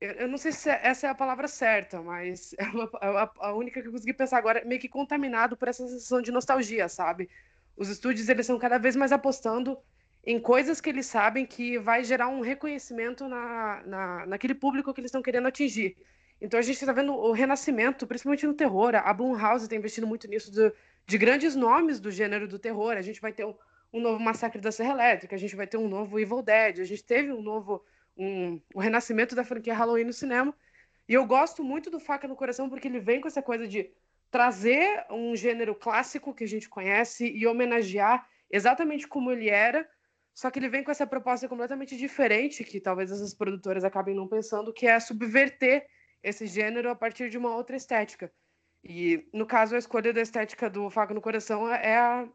eu 0.00 0.28
não 0.28 0.38
sei 0.38 0.52
se 0.52 0.70
essa 0.70 1.06
é 1.06 1.10
a 1.10 1.14
palavra 1.14 1.48
certa, 1.48 2.00
mas 2.00 2.54
é, 2.58 2.64
uma, 2.64 2.90
é 3.02 3.30
a 3.40 3.52
única 3.54 3.82
que 3.82 3.88
eu 3.88 3.92
consegui 3.92 4.12
pensar 4.12 4.38
agora, 4.38 4.64
meio 4.64 4.80
que 4.80 4.88
contaminado 4.88 5.56
por 5.56 5.68
essa 5.68 5.86
sensação 5.86 6.22
de 6.22 6.30
nostalgia, 6.30 6.88
sabe? 6.88 7.28
Os 7.76 7.88
estúdios, 7.88 8.28
eles 8.28 8.42
estão 8.46 8.58
cada 8.58 8.78
vez 8.78 8.96
mais 8.96 9.12
apostando 9.12 9.78
em 10.24 10.38
coisas 10.38 10.80
que 10.80 10.90
eles 10.90 11.06
sabem 11.06 11.46
que 11.46 11.78
vai 11.78 12.04
gerar 12.04 12.28
um 12.28 12.40
reconhecimento 12.40 13.28
na, 13.28 13.82
na, 13.86 14.26
naquele 14.26 14.54
público 14.54 14.92
que 14.92 15.00
eles 15.00 15.08
estão 15.08 15.22
querendo 15.22 15.48
atingir. 15.48 15.96
Então 16.40 16.58
a 16.58 16.62
gente 16.62 16.76
está 16.76 16.92
vendo 16.92 17.12
o 17.14 17.32
renascimento, 17.32 18.06
principalmente 18.06 18.46
no 18.46 18.54
terror. 18.54 18.94
A 18.94 19.12
Blumhouse 19.12 19.64
está 19.64 19.74
investindo 19.74 20.06
muito 20.06 20.28
nisso, 20.28 20.52
de, 20.52 20.72
de, 21.06 21.18
grandes 21.18 21.56
nomes 21.56 21.98
do 21.98 22.10
gênero 22.10 22.46
do 22.46 22.58
terror. 22.58 22.92
A 22.92 23.02
gente 23.02 23.20
vai 23.20 23.32
ter 23.32 23.44
um, 23.44 23.54
um 23.92 24.00
novo 24.00 24.20
Massacre 24.20 24.60
da 24.60 24.70
Serra 24.70 24.92
Elétrica, 24.92 25.34
a 25.34 25.38
gente 25.38 25.56
vai 25.56 25.66
ter 25.66 25.76
um 25.76 25.88
novo 25.88 26.18
Evil 26.18 26.42
Dead, 26.42 26.80
a 26.80 26.84
gente 26.84 27.02
teve 27.02 27.32
um 27.32 27.42
novo 27.42 27.84
um, 28.18 28.60
o 28.74 28.80
renascimento 28.80 29.34
da 29.34 29.44
franquia 29.44 29.74
Halloween 29.74 30.04
no 30.04 30.12
cinema. 30.12 30.54
E 31.08 31.14
eu 31.14 31.24
gosto 31.24 31.64
muito 31.64 31.88
do 31.88 32.00
Faca 32.00 32.28
no 32.28 32.36
Coração 32.36 32.68
porque 32.68 32.88
ele 32.88 33.00
vem 33.00 33.20
com 33.20 33.28
essa 33.28 33.40
coisa 33.40 33.66
de 33.66 33.90
trazer 34.30 35.06
um 35.10 35.34
gênero 35.34 35.74
clássico 35.74 36.34
que 36.34 36.44
a 36.44 36.48
gente 36.48 36.68
conhece 36.68 37.26
e 37.26 37.46
homenagear 37.46 38.28
exatamente 38.50 39.06
como 39.06 39.30
ele 39.30 39.48
era, 39.48 39.88
só 40.34 40.50
que 40.50 40.58
ele 40.58 40.68
vem 40.68 40.84
com 40.84 40.90
essa 40.90 41.06
proposta 41.06 41.48
completamente 41.48 41.96
diferente, 41.96 42.62
que 42.62 42.80
talvez 42.80 43.10
essas 43.10 43.34
produtoras 43.34 43.84
acabem 43.84 44.14
não 44.14 44.28
pensando, 44.28 44.72
que 44.72 44.86
é 44.86 44.98
subverter 45.00 45.86
esse 46.22 46.46
gênero 46.46 46.90
a 46.90 46.94
partir 46.94 47.30
de 47.30 47.38
uma 47.38 47.54
outra 47.54 47.76
estética. 47.76 48.30
E, 48.84 49.28
no 49.32 49.46
caso, 49.46 49.74
a 49.74 49.78
escolha 49.78 50.12
da 50.12 50.20
estética 50.20 50.70
do 50.70 50.88
Faca 50.90 51.12
no 51.12 51.20
Coração 51.20 51.68
é, 51.68 51.96
a, 51.96 52.28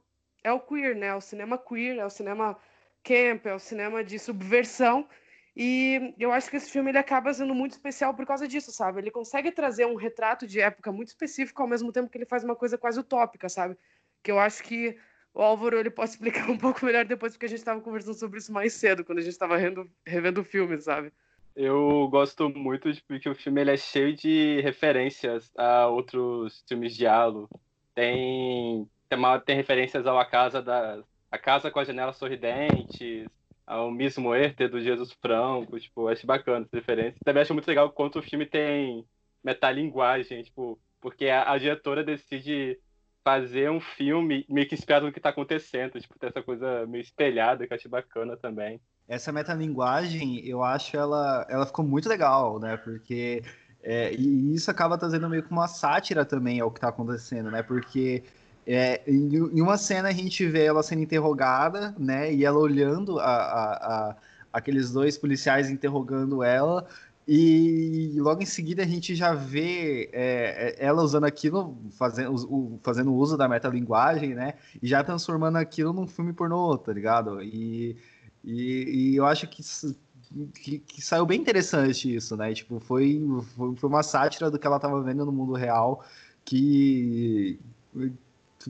é 0.44 0.52
o 0.52 0.60
queer, 0.60 0.96
né? 0.96 1.08
É 1.08 1.16
o 1.16 1.22
cinema 1.22 1.58
queer, 1.58 1.98
é 1.98 2.06
o 2.06 2.10
cinema 2.10 2.60
camp, 3.04 3.46
é 3.46 3.54
o 3.54 3.60
cinema 3.60 4.04
de 4.04 4.20
subversão. 4.20 5.08
E 5.56 6.16
eu 6.18 6.32
acho 6.32 6.50
que 6.50 6.58
esse 6.58 6.72
filme 6.72 6.90
ele 6.90 6.98
acaba 6.98 7.34
sendo 7.34 7.54
muito 7.54 7.74
especial 7.74 8.14
por 8.14 8.26
causa 8.26 8.48
disso, 8.48 8.72
sabe? 8.72 9.00
Ele 9.00 9.12
consegue 9.12 9.52
trazer 9.52 9.86
um 9.86 9.96
retrato 9.96 10.48
de 10.48 10.60
época 10.60 10.92
muito 10.92 11.10
específico, 11.10 11.62
ao 11.62 11.68
mesmo 11.68 11.92
tempo 11.92 12.10
que 12.10 12.18
ele 12.18 12.26
faz 12.26 12.44
uma 12.44 12.56
coisa 12.56 12.78
quase 12.78 13.00
utópica, 13.00 13.48
sabe? 13.48 13.78
Que 14.24 14.32
eu 14.32 14.40
acho 14.40 14.64
que 14.64 14.98
o 15.34 15.42
Álvaro 15.42 15.78
ele 15.78 15.92
pode 15.92 16.10
explicar 16.12 16.50
um 16.50 16.58
pouco 16.58 16.84
melhor 16.86 17.06
depois, 17.06 17.34
porque 17.34 17.46
a 17.46 17.50
gente 17.50 17.60
estava 17.60 17.82
conversando 17.82 18.16
sobre 18.16 18.40
isso 18.40 18.52
mais 18.52 18.74
cedo, 18.74 19.06
quando 19.06 19.20
a 19.20 19.22
gente 19.22 19.34
estava 19.34 19.56
revendo 20.06 20.42
o 20.42 20.46
filme, 20.46 20.80
sabe? 20.82 21.12
Eu 21.56 22.08
gosto 22.10 22.50
muito 22.50 22.92
de 22.92 23.02
porque 23.04 23.30
o 23.30 23.36
filme 23.36 23.62
ele 23.62 23.72
é 23.72 23.78
cheio 23.78 24.16
de 24.16 24.60
referências 24.62 25.52
a 25.56 25.86
outros 25.88 26.64
filmes 26.68 26.96
de 26.96 27.06
Halo. 27.06 27.48
Tem, 27.94 28.90
tem, 29.08 29.20
tem 29.46 29.56
referências 29.56 30.08
ao 30.08 30.18
A 30.18 30.26
Casa 30.26 30.64
da 30.64 31.04
A 31.32 31.38
Casa 31.38 31.70
com 31.70 31.80
as 31.80 31.88
Janelas 31.88 32.18
Sorridentes, 32.18 33.28
ao 33.66 33.92
mesmo 33.92 34.34
Herter 34.34 34.70
do 34.70 34.82
Jesus 34.82 35.12
Franco, 35.22 35.80
tipo, 35.80 36.08
acho 36.08 36.26
bacana 36.26 36.66
essa 36.66 36.76
referência. 36.76 37.20
Também 37.24 37.42
acho 37.42 37.54
muito 37.54 37.68
legal 37.68 37.92
quanto 37.92 38.20
o 38.20 38.24
filme 38.24 38.46
tem 38.46 39.06
metalinguagem, 39.44 40.44
tipo, 40.44 40.80
porque 41.02 41.28
a, 41.28 41.52
a 41.52 41.58
diretora 41.58 42.04
decide 42.04 42.80
fazer 43.24 43.70
um 43.72 43.80
filme 43.80 44.46
meio 44.50 44.68
que 44.68 44.76
inspirado 44.76 45.06
no 45.06 45.12
que 45.12 45.20
está 45.20 45.30
acontecendo, 45.30 46.00
tipo, 46.00 46.18
ter 46.20 46.28
essa 46.28 46.42
coisa 46.42 46.86
meio 46.88 47.02
espelhada, 47.02 47.66
que 47.66 47.74
eu 47.74 47.76
acho 47.76 47.90
bacana 47.90 48.36
também 48.38 48.82
essa 49.08 49.32
metalinguagem, 49.32 50.46
eu 50.48 50.64
acho 50.64 50.96
ela, 50.96 51.46
ela 51.50 51.66
ficou 51.66 51.86
muito 51.86 52.08
legal, 52.08 52.60
né? 52.60 52.78
Porque 52.78 53.44
é, 53.82 54.14
e 54.14 54.56
isso 54.56 54.72
acaba 54.72 54.98
trazendo 54.98 55.30
meio 55.30 55.44
que 55.44 55.52
uma 55.52 55.68
sátira 55.68 56.26
também 56.26 56.60
ao 56.60 56.72
que 56.72 56.78
está 56.78 56.88
acontecendo, 56.90 57.52
né? 57.52 57.62
Porque 57.62 58.24
é, 58.66 59.02
em, 59.08 59.62
uma 59.62 59.78
cena 59.78 60.10
a 60.10 60.12
gente 60.14 60.46
vê 60.48 60.66
ela 60.66 60.84
sendo 60.84 61.02
interrogada, 61.02 61.96
né? 61.98 62.34
E 62.34 62.46
ela 62.46 62.58
olhando 62.58 63.20
a, 63.20 63.26
a, 63.26 63.74
a, 64.10 64.16
aqueles 64.52 64.92
dois 64.92 65.18
policiais 65.18 65.70
interrogando 65.70 66.44
ela. 66.44 66.88
E 67.28 68.16
logo 68.18 68.42
em 68.42 68.46
seguida 68.46 68.84
a 68.84 68.88
gente 68.88 69.16
já 69.16 69.34
vê 69.34 70.10
é, 70.12 70.76
é 70.78 70.86
ela 70.86 71.02
usando 71.02 71.24
aquilo, 71.24 71.78
fazendo, 71.92 72.80
fazendo 72.84 73.14
uso 73.14 73.38
da 73.38 73.48
metalinguagem, 73.48 74.34
né? 74.34 74.56
E 74.82 74.88
já 74.88 75.04
transformando 75.04 75.58
aquilo 75.58 75.94
num 75.94 76.08
filme 76.08 76.34
pornô, 76.34 76.78
tá 76.78 76.92
ligado? 76.92 77.42
E 77.42 77.98
e, 78.44 79.12
e 79.14 79.16
eu 79.16 79.26
acho 79.26 79.48
que, 79.48 79.64
que, 80.54 80.80
que, 80.80 81.02
saiu 81.02 81.26
bem 81.26 81.40
interessante 81.40 82.14
isso, 82.14 82.36
né? 82.36 82.54
Tipo, 82.54 82.80
foi, 82.80 83.22
foi, 83.56 83.76
foi 83.76 83.90
uma 83.90 84.04
sátira 84.04 84.52
do 84.52 84.60
que 84.60 84.68
ela 84.68 84.76
estava 84.76 85.02
vendo 85.02 85.26
no 85.26 85.32
mundo 85.32 85.54
real 85.54 86.04
que 86.44 87.58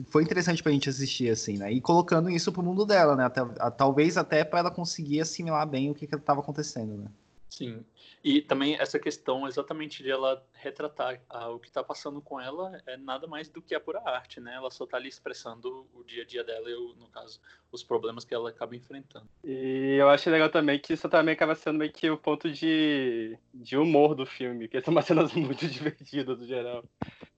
foi 0.08 0.22
interessante 0.22 0.62
pra 0.62 0.72
gente 0.72 0.88
assistir, 0.88 1.30
assim, 1.30 1.58
né? 1.58 1.72
E 1.72 1.80
colocando 1.80 2.30
isso 2.30 2.52
pro 2.52 2.62
mundo 2.62 2.84
dela, 2.84 3.16
né? 3.16 3.24
Até, 3.24 3.40
a, 3.40 3.70
talvez 3.70 4.16
até 4.16 4.44
para 4.44 4.60
ela 4.60 4.70
conseguir 4.70 5.20
assimilar 5.20 5.66
bem 5.66 5.90
o 5.90 5.94
que 5.94 6.04
estava 6.04 6.40
acontecendo, 6.40 6.96
né? 6.96 7.10
Sim. 7.48 7.84
E 8.22 8.40
também 8.40 8.74
essa 8.74 8.98
questão 8.98 9.46
exatamente 9.46 10.02
de 10.02 10.10
ela 10.10 10.44
retratar 10.54 11.20
ah, 11.28 11.50
o 11.50 11.60
que 11.60 11.68
está 11.68 11.84
passando 11.84 12.20
com 12.20 12.40
ela 12.40 12.82
é 12.86 12.96
nada 12.96 13.26
mais 13.26 13.48
do 13.48 13.62
que 13.62 13.74
a 13.74 13.80
pura 13.80 14.00
arte, 14.04 14.40
né? 14.40 14.54
Ela 14.54 14.70
só 14.70 14.84
está 14.84 14.96
ali 14.96 15.08
expressando 15.08 15.86
o 15.94 16.02
dia 16.02 16.22
a 16.22 16.26
dia 16.26 16.42
dela 16.42 16.68
e, 16.68 16.74
no 16.98 17.06
caso, 17.08 17.38
os 17.74 17.82
problemas 17.82 18.24
que 18.24 18.34
ela 18.34 18.50
acaba 18.50 18.76
enfrentando. 18.76 19.26
E 19.42 19.96
eu 19.98 20.08
acho 20.08 20.30
legal 20.30 20.48
também 20.48 20.78
que 20.78 20.92
isso 20.92 21.08
também 21.08 21.34
acaba 21.34 21.54
sendo 21.54 21.78
meio 21.78 21.92
que 21.92 22.08
o 22.08 22.16
ponto 22.16 22.50
de, 22.50 23.36
de 23.52 23.76
humor 23.76 24.14
do 24.14 24.24
filme, 24.24 24.68
que 24.68 24.80
são 24.80 24.92
umas 24.92 25.04
cenas 25.04 25.32
muito 25.34 25.66
divertidas 25.66 26.38
no 26.38 26.46
geral. 26.46 26.84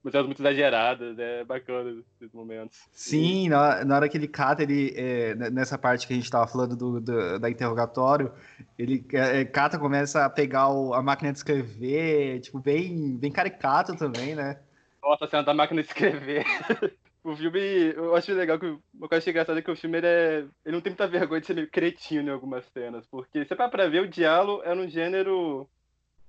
Umas 0.05 0.13
cenas 0.13 0.27
muito 0.27 0.41
exageradas, 0.41 1.19
é 1.19 1.45
bacana 1.45 2.03
esses 2.21 2.33
momentos. 2.33 2.79
Sim, 2.93 3.47
e... 3.47 3.49
na, 3.49 3.85
na 3.85 3.97
hora 3.97 4.09
que 4.09 4.17
ele 4.17 4.29
cata, 4.29 4.63
ele, 4.63 4.93
é, 4.95 5.35
nessa 5.51 5.79
parte 5.79 6.07
que 6.07 6.13
a 6.13 6.17
gente 6.17 6.27
estava 6.27 6.47
falando 6.47 6.77
do, 6.77 7.01
do, 7.01 7.39
da 7.39 7.51
interrogatório, 7.51 8.33
ele 8.79 9.05
é, 9.13 9.45
cata, 9.45 9.79
começa 9.79 10.25
a 10.25 10.31
pegar 10.31 10.69
o, 10.69 10.93
a 10.93 11.03
máquina 11.03 11.33
de 11.33 11.39
escrever, 11.39 12.41
tipo, 12.41 12.61
bem, 12.61 13.17
bem 13.17 13.33
caricato 13.33 13.97
também, 13.97 14.35
né? 14.35 14.61
Nossa, 15.03 15.25
a 15.25 15.29
cena 15.29 15.43
da 15.45 15.55
máquina 15.55 15.83
de 15.83 15.89
escrever. 15.89 16.45
o 17.31 17.37
filme, 17.37 17.59
eu 17.95 18.15
acho 18.15 18.33
legal 18.33 18.59
que 18.59 18.67
eu 18.67 18.81
achei 19.11 19.31
engraçado 19.31 19.59
é 19.59 19.63
que 19.63 19.71
o 19.71 19.77
filme 19.77 19.99
ele, 19.99 20.07
é, 20.07 20.39
ele 20.65 20.75
não 20.75 20.81
tem 20.81 20.91
muita 20.91 21.07
vergonha 21.07 21.41
de 21.41 21.47
ser 21.47 21.55
meio 21.55 21.71
cretino 21.71 22.29
em 22.29 22.33
algumas 22.33 22.65
cenas, 22.67 23.07
porque 23.07 23.45
você 23.45 23.55
para 23.55 23.69
pra 23.69 23.89
ver 23.89 24.03
o 24.03 24.09
diálogo 24.09 24.63
é 24.63 24.75
um 24.75 24.89
gênero 24.89 25.69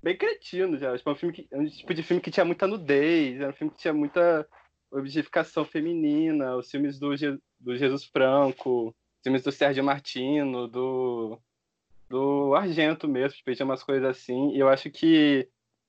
bem 0.02 0.16
cretino 0.16 0.76
já, 0.78 0.96
tipo, 0.96 1.08
é 1.08 1.12
um 1.12 1.16
filme 1.16 1.34
que, 1.34 1.48
é 1.50 1.58
um 1.58 1.66
tipo 1.66 1.94
de 1.94 2.02
filme 2.02 2.22
que 2.22 2.30
tinha 2.30 2.44
muita 2.44 2.66
nudez, 2.66 3.40
era 3.40 3.50
um 3.50 3.54
filme 3.54 3.72
que 3.72 3.78
tinha 3.78 3.94
muita 3.94 4.46
objetificação 4.90 5.64
feminina, 5.64 6.56
os 6.56 6.70
filmes 6.70 6.98
do, 6.98 7.10
do 7.60 7.76
Jesus 7.76 8.04
Franco, 8.04 8.88
os 8.88 9.22
filmes 9.22 9.42
do 9.42 9.52
Sérgio 9.52 9.84
Martino, 9.84 10.66
do 10.68 11.38
do 12.08 12.54
Argento 12.54 13.06
mesmo, 13.06 13.36
tipo, 13.36 13.54
tinha 13.54 13.66
umas 13.66 13.82
coisas 13.82 14.08
assim, 14.08 14.52
e 14.54 14.58
eu 14.58 14.68
acho 14.68 14.90
que 14.90 15.46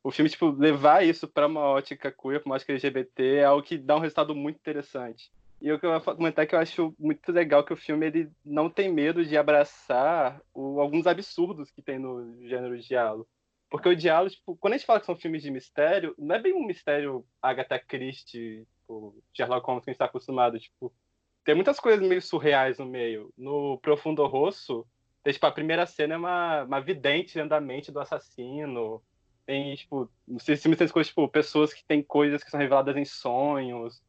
o 0.09 0.11
filme, 0.11 0.29
tipo, 0.29 0.49
levar 0.49 1.05
isso 1.05 1.27
para 1.27 1.45
uma 1.45 1.61
ótica 1.61 2.11
queer, 2.11 2.39
para 2.39 2.49
uma 2.49 2.55
ótica 2.55 2.73
LGBT, 2.73 3.35
é 3.35 3.45
algo 3.45 3.63
que 3.63 3.77
dá 3.77 3.95
um 3.95 3.99
resultado 3.99 4.35
muito 4.35 4.57
interessante. 4.57 5.31
E 5.61 5.71
o 5.71 5.79
que 5.79 5.85
eu 5.85 5.99
vou 5.99 6.15
comentar 6.15 6.43
é 6.43 6.47
que 6.47 6.55
eu 6.55 6.59
acho 6.59 6.95
muito 6.97 7.31
legal 7.31 7.63
que 7.63 7.73
o 7.73 7.77
filme 7.77 8.07
ele 8.07 8.31
não 8.43 8.69
tem 8.69 8.91
medo 8.91 9.23
de 9.23 9.37
abraçar 9.37 10.41
o, 10.53 10.79
alguns 10.79 11.05
absurdos 11.05 11.69
que 11.69 11.81
tem 11.81 11.99
no 11.99 12.39
gênero 12.47 12.79
de 12.79 12.87
diálogo. 12.87 13.27
Porque 13.69 13.89
o 13.89 13.95
diálogo, 13.95 14.33
tipo, 14.33 14.57
quando 14.57 14.73
a 14.73 14.77
gente 14.77 14.85
fala 14.87 14.99
que 14.99 15.05
são 15.05 15.15
filmes 15.15 15.43
de 15.43 15.51
mistério, 15.51 16.15
não 16.17 16.35
é 16.35 16.39
bem 16.39 16.53
um 16.53 16.65
mistério 16.65 17.23
Agatha 17.39 17.77
Christie, 17.77 18.65
tipo, 18.79 19.15
Sherlock 19.31 19.67
Holmes 19.67 19.83
que 19.83 19.89
a 19.89 19.91
gente 19.91 19.95
está 19.97 20.05
acostumado. 20.05 20.59
Tipo, 20.59 20.91
tem 21.43 21.53
muitas 21.53 21.79
coisas 21.79 22.07
meio 22.07 22.21
surreais 22.21 22.79
no 22.79 22.85
meio. 22.85 23.31
No 23.37 23.77
Profundo 23.79 24.25
Rosso, 24.25 24.87
tem, 25.23 25.33
tipo, 25.33 25.45
a 25.45 25.51
primeira 25.51 25.85
cena 25.85 26.15
é 26.15 26.17
uma, 26.17 26.63
uma 26.63 26.79
vidente 26.79 27.35
dentro 27.35 27.49
da 27.49 27.61
mente 27.61 27.91
do 27.91 27.99
assassino 27.99 29.03
tem, 29.49 29.75
tipo, 29.75 30.07
não 30.27 30.37
sei 30.37 30.55
se 30.55 30.75
tem 30.75 30.87
coisas, 30.87 31.07
tipo, 31.07 31.27
pessoas 31.27 31.73
que 31.73 31.83
têm 31.83 32.03
coisas 32.03 32.43
que 32.43 32.51
são 32.51 32.59
reveladas 32.59 32.95
em 32.95 33.03
sonhos. 33.03 33.99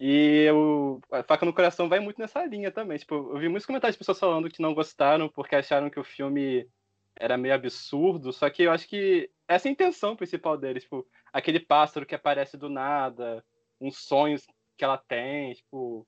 E 0.00 0.48
o 0.50 0.98
a 1.10 1.22
Faca 1.22 1.44
no 1.44 1.52
Coração 1.52 1.90
vai 1.90 2.00
muito 2.00 2.18
nessa 2.18 2.42
linha 2.46 2.70
também. 2.70 2.96
Tipo, 2.96 3.14
eu 3.14 3.38
vi 3.38 3.50
muitos 3.50 3.66
comentários 3.66 3.96
de 3.96 3.98
pessoas 3.98 4.18
falando 4.18 4.48
que 4.48 4.62
não 4.62 4.72
gostaram 4.72 5.28
porque 5.28 5.56
acharam 5.56 5.90
que 5.90 6.00
o 6.00 6.04
filme 6.04 6.66
era 7.14 7.36
meio 7.36 7.54
absurdo, 7.54 8.32
só 8.32 8.48
que 8.48 8.62
eu 8.62 8.72
acho 8.72 8.88
que 8.88 9.30
essa 9.46 9.68
é 9.68 9.70
a 9.70 9.72
intenção 9.72 10.16
principal 10.16 10.56
dele, 10.56 10.80
tipo, 10.80 11.06
aquele 11.30 11.60
pássaro 11.60 12.06
que 12.06 12.14
aparece 12.14 12.56
do 12.56 12.70
nada, 12.70 13.44
uns 13.78 13.98
sonhos 13.98 14.46
que 14.78 14.84
ela 14.84 14.96
tem, 14.96 15.52
tipo, 15.52 16.06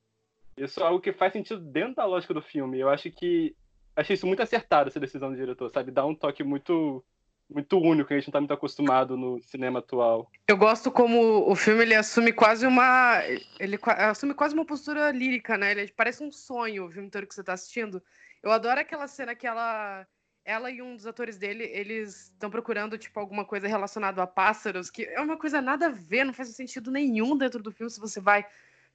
isso 0.56 0.80
é 0.80 0.84
algo 0.84 1.00
que 1.00 1.12
faz 1.12 1.34
sentido 1.34 1.60
dentro 1.60 1.96
da 1.96 2.06
lógica 2.06 2.32
do 2.32 2.40
filme. 2.40 2.80
Eu 2.80 2.88
acho 2.88 3.10
que 3.10 3.54
achei 3.94 4.14
isso 4.14 4.26
muito 4.26 4.40
acertado 4.40 4.88
essa 4.88 4.98
decisão 4.98 5.30
do 5.30 5.36
diretor, 5.36 5.70
sabe? 5.70 5.90
Dá 5.90 6.06
um 6.06 6.14
toque 6.14 6.42
muito 6.42 7.04
muito 7.50 7.78
único, 7.78 8.12
a 8.12 8.16
gente 8.16 8.26
não 8.26 8.30
está 8.30 8.40
muito 8.40 8.54
acostumado 8.54 9.16
no 9.16 9.40
cinema 9.42 9.78
atual. 9.78 10.30
Eu 10.48 10.56
gosto 10.56 10.90
como 10.90 11.50
o 11.50 11.54
filme 11.54 11.82
ele 11.82 11.94
assume 11.94 12.32
quase 12.32 12.66
uma 12.66 13.20
ele 13.58 13.78
assume 13.84 14.34
quase 14.34 14.54
uma 14.54 14.64
postura 14.64 15.10
lírica, 15.10 15.56
né? 15.56 15.72
Ele 15.72 15.92
parece 15.96 16.22
um 16.22 16.32
sonho 16.32 16.86
o 16.86 16.90
filme 16.90 17.06
inteiro 17.06 17.26
que 17.26 17.34
você 17.34 17.40
está 17.40 17.52
assistindo. 17.52 18.02
Eu 18.42 18.50
adoro 18.50 18.80
aquela 18.80 19.06
cena 19.06 19.34
que 19.34 19.46
ela 19.46 20.06
ela 20.44 20.70
e 20.70 20.82
um 20.82 20.94
dos 20.94 21.06
atores 21.06 21.38
dele, 21.38 21.64
eles 21.64 22.24
estão 22.24 22.50
procurando 22.50 22.98
tipo 22.98 23.18
alguma 23.18 23.44
coisa 23.44 23.66
relacionada 23.66 24.22
a 24.22 24.26
pássaros, 24.26 24.90
que 24.90 25.04
é 25.04 25.20
uma 25.20 25.38
coisa 25.38 25.60
nada 25.62 25.86
a 25.86 25.90
ver, 25.90 26.24
não 26.24 26.34
faz 26.34 26.50
sentido 26.50 26.90
nenhum 26.90 27.36
dentro 27.36 27.62
do 27.62 27.72
filme 27.72 27.90
se 27.90 27.98
você 27.98 28.20
vai 28.20 28.44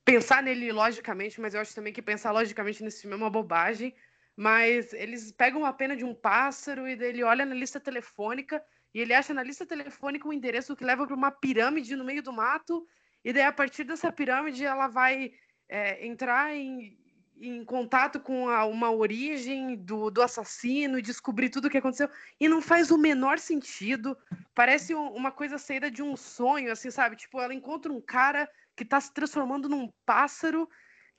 pensar 0.05 0.43
nele 0.43 0.71
logicamente, 0.71 1.41
mas 1.41 1.53
eu 1.53 1.61
acho 1.61 1.73
também 1.73 1.91
que 1.91 2.01
pensar 2.01 2.31
logicamente 2.31 2.83
nesse 2.83 3.01
filme 3.01 3.15
é 3.15 3.17
uma 3.17 3.29
bobagem 3.29 3.95
mas 4.39 4.93
eles 4.93 5.33
pegam 5.33 5.65
a 5.65 5.73
pena 5.73 5.97
de 5.97 6.05
um 6.05 6.13
pássaro 6.13 6.87
e 6.87 6.93
ele 6.93 7.21
olha 7.25 7.45
na 7.45 7.53
lista 7.53 7.77
telefônica 7.77 8.63
e 8.93 9.01
ele 9.01 9.13
acha 9.13 9.33
na 9.33 9.43
lista 9.43 9.65
telefônica 9.65 10.25
um 10.25 10.31
endereço 10.31 10.77
que 10.77 10.85
leva 10.85 11.05
para 11.05 11.13
uma 11.13 11.29
pirâmide 11.29 11.93
no 11.93 12.05
meio 12.05 12.23
do 12.23 12.31
mato 12.31 12.87
e 13.21 13.33
daí 13.33 13.43
a 13.43 13.51
partir 13.51 13.83
dessa 13.83 14.09
pirâmide 14.13 14.63
ela 14.63 14.87
vai 14.87 15.33
é, 15.67 16.07
entrar 16.07 16.55
em, 16.55 16.97
em 17.37 17.65
contato 17.65 18.17
com 18.17 18.47
a, 18.47 18.63
uma 18.63 18.89
origem 18.89 19.75
do, 19.75 20.09
do 20.09 20.21
assassino 20.21 20.97
e 20.97 21.01
descobrir 21.01 21.49
tudo 21.49 21.65
o 21.65 21.69
que 21.69 21.77
aconteceu. 21.77 22.09
E 22.39 22.47
não 22.47 22.61
faz 22.61 22.91
o 22.91 22.97
menor 22.97 23.39
sentido. 23.39 24.17
Parece 24.55 24.95
uma 24.95 25.33
coisa 25.33 25.57
saída 25.57 25.91
de 25.91 26.01
um 26.01 26.15
sonho 26.15 26.71
assim 26.71 26.89
sabe? 26.89 27.17
Tipo 27.17 27.41
ela 27.41 27.53
encontra 27.53 27.91
um 27.91 27.99
cara 27.99 28.49
que 28.73 28.83
está 28.83 29.01
se 29.01 29.13
transformando 29.13 29.67
num 29.67 29.91
pássaro 30.05 30.69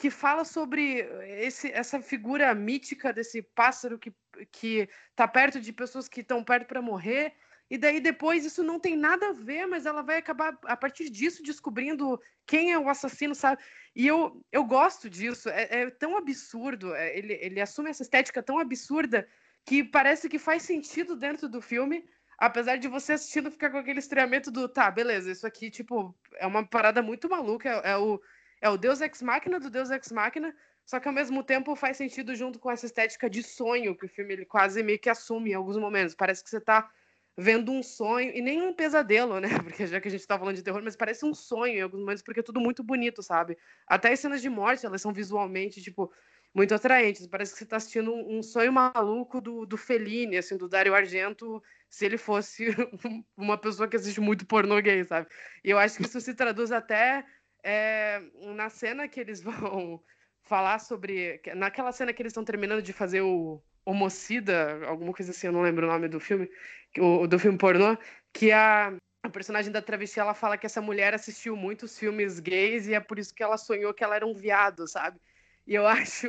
que 0.00 0.08
fala 0.08 0.46
sobre 0.46 1.00
esse, 1.42 1.70
essa 1.70 2.00
figura 2.00 2.54
mítica 2.54 3.12
desse 3.12 3.42
pássaro 3.42 3.98
que, 3.98 4.10
que 4.50 4.88
tá 5.14 5.28
perto 5.28 5.60
de 5.60 5.74
pessoas 5.74 6.08
que 6.08 6.22
estão 6.22 6.42
perto 6.42 6.66
para 6.66 6.80
morrer. 6.80 7.34
e 7.68 7.76
daí 7.76 8.00
depois 8.00 8.46
isso 8.46 8.62
não 8.62 8.80
tem 8.80 8.96
nada 8.96 9.28
a 9.28 9.32
ver, 9.34 9.66
mas 9.66 9.84
ela 9.84 10.00
vai 10.00 10.16
acabar 10.16 10.58
a 10.64 10.74
partir 10.74 11.10
disso 11.10 11.42
descobrindo 11.42 12.18
quem 12.46 12.72
é 12.72 12.78
o 12.78 12.88
assassino, 12.88 13.34
sabe? 13.34 13.62
E 13.94 14.06
eu, 14.06 14.42
eu 14.50 14.64
gosto 14.64 15.10
disso, 15.10 15.50
é, 15.50 15.82
é 15.82 15.90
tão 15.90 16.16
absurdo, 16.16 16.94
é, 16.94 17.18
ele, 17.18 17.34
ele 17.34 17.60
assume 17.60 17.90
essa 17.90 18.02
estética 18.02 18.42
tão 18.42 18.58
absurda 18.58 19.28
que 19.66 19.84
parece 19.84 20.30
que 20.30 20.38
faz 20.38 20.62
sentido 20.62 21.14
dentro 21.14 21.46
do 21.46 21.60
filme, 21.60 22.08
apesar 22.38 22.78
de 22.78 22.88
você 22.88 23.12
assistindo 23.12 23.50
ficar 23.50 23.68
com 23.68 23.76
aquele 23.76 23.98
estreamento 23.98 24.50
do, 24.50 24.66
tá, 24.66 24.90
beleza, 24.90 25.30
isso 25.30 25.46
aqui, 25.46 25.70
tipo, 25.70 26.18
é 26.36 26.46
uma 26.46 26.66
parada 26.66 27.02
muito 27.02 27.28
maluca, 27.28 27.68
é, 27.68 27.90
é 27.90 27.96
o, 27.98 28.18
é 28.60 28.68
o 28.68 28.76
Deus 28.76 29.00
Ex 29.00 29.22
Machina 29.22 29.58
do 29.58 29.70
Deus 29.70 29.90
Ex 29.90 30.12
Machina, 30.12 30.54
só 30.84 30.98
que 30.98 31.08
ao 31.08 31.14
mesmo 31.14 31.42
tempo 31.42 31.76
faz 31.76 31.96
sentido 31.96 32.34
junto 32.34 32.58
com 32.58 32.70
essa 32.70 32.86
estética 32.86 33.30
de 33.30 33.42
sonho 33.42 33.96
que 33.96 34.06
o 34.06 34.08
filme 34.08 34.32
ele 34.32 34.44
quase 34.44 34.82
meio 34.82 34.98
que 34.98 35.08
assume 35.08 35.50
em 35.50 35.54
alguns 35.54 35.76
momentos. 35.76 36.14
Parece 36.14 36.42
que 36.42 36.50
você 36.50 36.60
tá 36.60 36.90
vendo 37.36 37.72
um 37.72 37.82
sonho, 37.82 38.30
e 38.34 38.42
nem 38.42 38.60
um 38.60 38.72
pesadelo, 38.72 39.40
né? 39.40 39.48
Porque 39.64 39.86
já 39.86 40.00
que 40.00 40.08
a 40.08 40.10
gente 40.10 40.26
tá 40.26 40.38
falando 40.38 40.56
de 40.56 40.62
terror, 40.62 40.82
mas 40.82 40.96
parece 40.96 41.24
um 41.24 41.34
sonho 41.34 41.78
em 41.78 41.80
alguns 41.80 42.00
momentos, 42.00 42.22
porque 42.22 42.40
é 42.40 42.42
tudo 42.42 42.60
muito 42.60 42.82
bonito, 42.82 43.22
sabe? 43.22 43.56
Até 43.86 44.12
as 44.12 44.20
cenas 44.20 44.42
de 44.42 44.50
morte, 44.50 44.84
elas 44.84 45.00
são 45.00 45.12
visualmente, 45.12 45.80
tipo, 45.80 46.12
muito 46.54 46.74
atraentes. 46.74 47.26
Parece 47.26 47.52
que 47.52 47.58
você 47.58 47.66
tá 47.66 47.76
assistindo 47.76 48.12
um, 48.12 48.42
sonho 48.42 48.72
maluco 48.72 49.40
do, 49.40 49.64
do 49.64 49.76
Fellini, 49.76 50.36
assim, 50.36 50.56
do 50.56 50.68
Dario 50.68 50.94
Argento, 50.94 51.62
se 51.88 52.04
ele 52.04 52.18
fosse 52.18 52.66
uma 53.36 53.56
pessoa 53.56 53.88
que 53.88 53.96
assiste 53.96 54.20
muito 54.20 54.46
pornô 54.46 54.80
gay, 54.80 55.04
sabe? 55.04 55.26
E 55.64 55.70
eu 55.70 55.78
acho 55.78 55.96
que 55.96 56.02
isso 56.02 56.20
se 56.20 56.34
traduz 56.34 56.70
até 56.70 57.24
é, 57.62 58.22
na 58.54 58.68
cena 58.68 59.08
que 59.08 59.20
eles 59.20 59.40
vão 59.42 60.02
falar 60.42 60.78
sobre. 60.78 61.40
Naquela 61.54 61.92
cena 61.92 62.12
que 62.12 62.22
eles 62.22 62.30
estão 62.30 62.44
terminando 62.44 62.82
de 62.82 62.92
fazer 62.92 63.20
o 63.20 63.62
Homocida, 63.84 64.84
alguma 64.86 65.12
coisa 65.12 65.30
assim, 65.30 65.46
eu 65.46 65.52
não 65.52 65.62
lembro 65.62 65.86
o 65.86 65.90
nome 65.90 66.08
do 66.08 66.20
filme, 66.20 66.50
o, 66.98 67.26
do 67.26 67.38
filme 67.38 67.56
pornô, 67.56 67.96
que 68.32 68.52
a, 68.52 68.92
a 69.22 69.28
personagem 69.28 69.72
da 69.72 69.80
travesti 69.80 70.20
ela 70.20 70.34
fala 70.34 70.58
que 70.58 70.66
essa 70.66 70.80
mulher 70.80 71.14
assistiu 71.14 71.56
muitos 71.56 71.98
filmes 71.98 72.38
gays 72.40 72.86
e 72.86 72.94
é 72.94 73.00
por 73.00 73.18
isso 73.18 73.34
que 73.34 73.42
ela 73.42 73.56
sonhou 73.56 73.94
que 73.94 74.04
ela 74.04 74.16
era 74.16 74.26
um 74.26 74.34
viado, 74.34 74.86
sabe? 74.86 75.18
E 75.66 75.74
eu 75.74 75.86
acho 75.88 76.28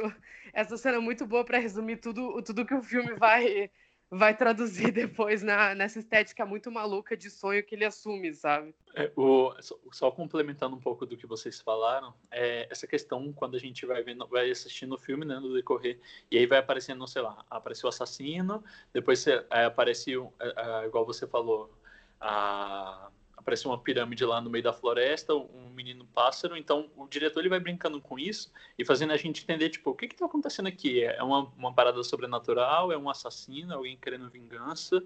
essa 0.53 0.77
cena 0.77 0.99
muito 1.01 1.25
boa 1.25 1.43
para 1.45 1.59
resumir 1.59 1.97
tudo, 1.97 2.41
tudo 2.41 2.65
que 2.65 2.73
o 2.73 2.83
filme 2.83 3.13
vai 3.15 3.69
vai 4.11 4.35
traduzir 4.35 4.91
depois 4.91 5.41
na, 5.41 5.73
nessa 5.73 5.99
estética 5.99 6.45
muito 6.45 6.69
maluca 6.69 7.15
de 7.15 7.29
sonho 7.29 7.63
que 7.63 7.73
ele 7.73 7.85
assume, 7.85 8.33
sabe? 8.33 8.75
É, 8.93 9.09
o, 9.15 9.55
só, 9.61 9.79
só, 9.91 10.11
complementando 10.11 10.75
um 10.75 10.79
pouco 10.79 11.05
do 11.05 11.15
que 11.15 11.25
vocês 11.25 11.61
falaram, 11.61 12.13
é, 12.29 12.67
essa 12.69 12.85
questão 12.85 13.31
quando 13.31 13.55
a 13.55 13.59
gente 13.59 13.85
vai 13.85 14.03
vendo, 14.03 14.27
vai 14.27 14.51
assistindo 14.51 14.95
o 14.95 14.97
filme, 14.97 15.25
né, 15.25 15.39
no 15.39 15.53
decorrer, 15.53 15.97
e 16.29 16.37
aí 16.37 16.45
vai 16.45 16.59
aparecendo, 16.59 17.07
sei 17.07 17.21
lá, 17.21 17.45
apareceu 17.49 17.87
o 17.87 17.89
assassino, 17.89 18.61
depois 18.93 19.25
é, 19.25 19.45
aparece, 19.49 20.11
é, 20.11 20.85
igual 20.85 21.05
você 21.05 21.25
falou, 21.25 21.73
a 22.19 23.09
aparece 23.41 23.65
uma 23.65 23.77
pirâmide 23.77 24.23
lá 24.23 24.39
no 24.39 24.49
meio 24.49 24.63
da 24.63 24.71
floresta, 24.71 25.35
um 25.35 25.69
menino 25.73 26.05
pássaro. 26.05 26.55
Então, 26.55 26.89
o 26.95 27.07
diretor 27.07 27.41
ele 27.41 27.49
vai 27.49 27.59
brincando 27.59 27.99
com 27.99 28.17
isso 28.17 28.51
e 28.77 28.85
fazendo 28.85 29.11
a 29.11 29.17
gente 29.17 29.43
entender, 29.43 29.69
tipo, 29.69 29.89
o 29.89 29.95
que 29.95 30.05
está 30.05 30.25
acontecendo 30.25 30.67
aqui? 30.67 31.03
É 31.03 31.21
uma, 31.21 31.51
uma 31.57 31.73
parada 31.73 32.03
sobrenatural? 32.03 32.91
É 32.91 32.97
um 32.97 33.09
assassino? 33.09 33.73
Alguém 33.73 33.97
querendo 33.97 34.29
vingança? 34.29 35.03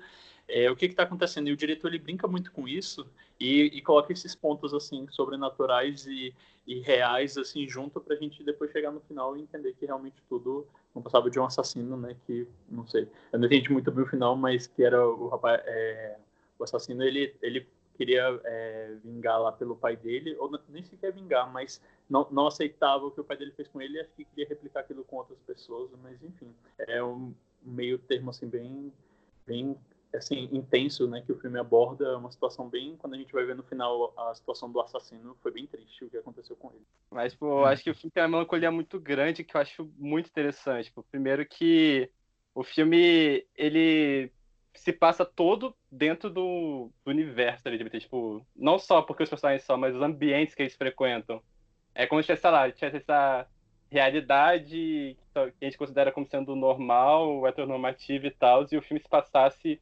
É, 0.47 0.69
o 0.69 0.75
que 0.75 0.85
está 0.85 1.03
acontecendo? 1.03 1.47
E 1.47 1.51
o 1.51 1.57
diretor 1.57 1.87
ele 1.87 1.97
brinca 1.97 2.27
muito 2.27 2.51
com 2.51 2.67
isso 2.67 3.07
e, 3.39 3.63
e 3.73 3.81
coloca 3.81 4.13
esses 4.13 4.35
pontos 4.35 4.73
assim 4.73 5.07
sobrenaturais 5.09 6.05
e, 6.05 6.35
e 6.67 6.79
reais 6.81 7.35
assim 7.35 7.67
junto 7.67 7.99
para 7.99 8.15
a 8.15 8.17
gente 8.17 8.43
depois 8.43 8.71
chegar 8.71 8.91
no 8.91 9.01
final 9.01 9.35
e 9.35 9.41
entender 9.41 9.73
que 9.73 9.85
realmente 9.85 10.21
tudo 10.29 10.67
não 10.93 11.01
passava 11.01 11.31
de 11.31 11.39
um 11.39 11.45
assassino, 11.45 11.97
né? 11.97 12.15
Que 12.27 12.47
não 12.69 12.85
sei, 12.87 13.09
eu 13.33 13.39
não 13.39 13.47
entendi 13.47 13.71
muito 13.71 13.91
bem 13.91 14.03
o 14.03 14.07
final, 14.07 14.35
mas 14.35 14.67
que 14.67 14.83
era 14.83 15.07
o 15.07 15.29
rapaz, 15.29 15.61
é, 15.65 16.15
o 16.59 16.63
assassino 16.63 17.03
ele 17.03 17.35
ele 17.41 17.67
queria 17.95 18.39
é, 18.43 18.95
vingar 19.03 19.41
lá 19.41 19.51
pelo 19.51 19.75
pai 19.75 19.95
dele, 19.95 20.35
ou 20.37 20.51
nem 20.69 20.83
sequer 20.83 21.11
vingar, 21.11 21.51
mas 21.51 21.81
não, 22.09 22.27
não 22.31 22.47
aceitava 22.47 23.05
o 23.05 23.11
que 23.11 23.21
o 23.21 23.23
pai 23.23 23.37
dele 23.37 23.51
fez 23.51 23.67
com 23.67 23.81
ele 23.81 23.97
e 23.97 24.01
acho 24.01 24.11
que 24.15 24.25
queria 24.25 24.47
replicar 24.47 24.81
aquilo 24.81 25.03
com 25.03 25.17
outras 25.17 25.39
pessoas, 25.39 25.89
mas 26.03 26.21
enfim, 26.23 26.53
é 26.77 27.03
um 27.03 27.33
meio 27.61 27.97
termo 27.97 28.29
assim 28.29 28.47
bem, 28.47 28.91
bem 29.45 29.77
assim 30.13 30.49
intenso, 30.51 31.07
né, 31.07 31.21
que 31.25 31.31
o 31.31 31.39
filme 31.39 31.59
aborda 31.59 32.17
uma 32.17 32.31
situação 32.31 32.69
bem, 32.69 32.95
quando 32.97 33.15
a 33.15 33.17
gente 33.17 33.33
vai 33.33 33.43
ver 33.45 33.55
no 33.55 33.63
final 33.63 34.13
a 34.17 34.33
situação 34.33 34.71
do 34.71 34.79
assassino, 34.79 35.35
foi 35.41 35.51
bem 35.51 35.67
triste 35.67 36.05
o 36.05 36.09
que 36.09 36.17
aconteceu 36.17 36.55
com 36.55 36.71
ele. 36.71 36.85
Mas 37.11 37.35
pô, 37.35 37.61
eu 37.61 37.65
acho 37.65 37.83
que 37.83 37.89
o 37.89 37.95
filme 37.95 38.11
tem 38.11 38.23
uma 38.23 38.29
melancolia 38.29 38.71
muito 38.71 38.99
grande 38.99 39.43
que 39.43 39.55
eu 39.55 39.61
acho 39.61 39.89
muito 39.97 40.29
interessante. 40.29 40.85
Tipo, 40.85 41.03
primeiro 41.03 41.45
que 41.45 42.09
o 42.53 42.63
filme 42.63 43.45
ele 43.55 44.31
se 44.75 44.93
passa 44.93 45.25
todo 45.25 45.75
dentro 45.91 46.29
do, 46.29 46.91
do 47.03 47.11
universo 47.11 47.67
LGBT. 47.67 47.99
Tipo, 48.01 48.45
não 48.55 48.77
só 48.77 49.01
porque 49.01 49.23
os 49.23 49.29
personagens 49.29 49.63
são, 49.63 49.77
mas 49.77 49.95
os 49.95 50.01
ambientes 50.01 50.55
que 50.55 50.61
eles 50.61 50.75
frequentam. 50.75 51.41
É 51.93 52.05
como 52.05 52.21
se 52.21 52.35
sei 52.35 52.51
lá, 52.51 52.69
tivesse 52.71 52.97
essa 52.97 53.47
realidade 53.89 55.17
que 55.33 55.65
a 55.65 55.65
gente 55.65 55.77
considera 55.77 56.11
como 56.11 56.27
sendo 56.27 56.55
normal, 56.55 57.47
heteronormativa 57.47 58.27
e 58.27 58.31
tal, 58.31 58.65
e 58.71 58.77
o 58.77 58.81
filme 58.81 59.01
se 59.01 59.07
passasse 59.07 59.81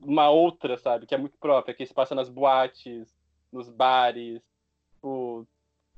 uma 0.00 0.28
outra, 0.28 0.76
sabe, 0.76 1.06
que 1.06 1.14
é 1.14 1.18
muito 1.18 1.38
própria, 1.38 1.74
que 1.74 1.86
se 1.86 1.94
passa 1.94 2.14
nas 2.14 2.28
boates, 2.28 3.14
nos 3.52 3.68
bares. 3.68 4.42
Tipo, 4.94 5.46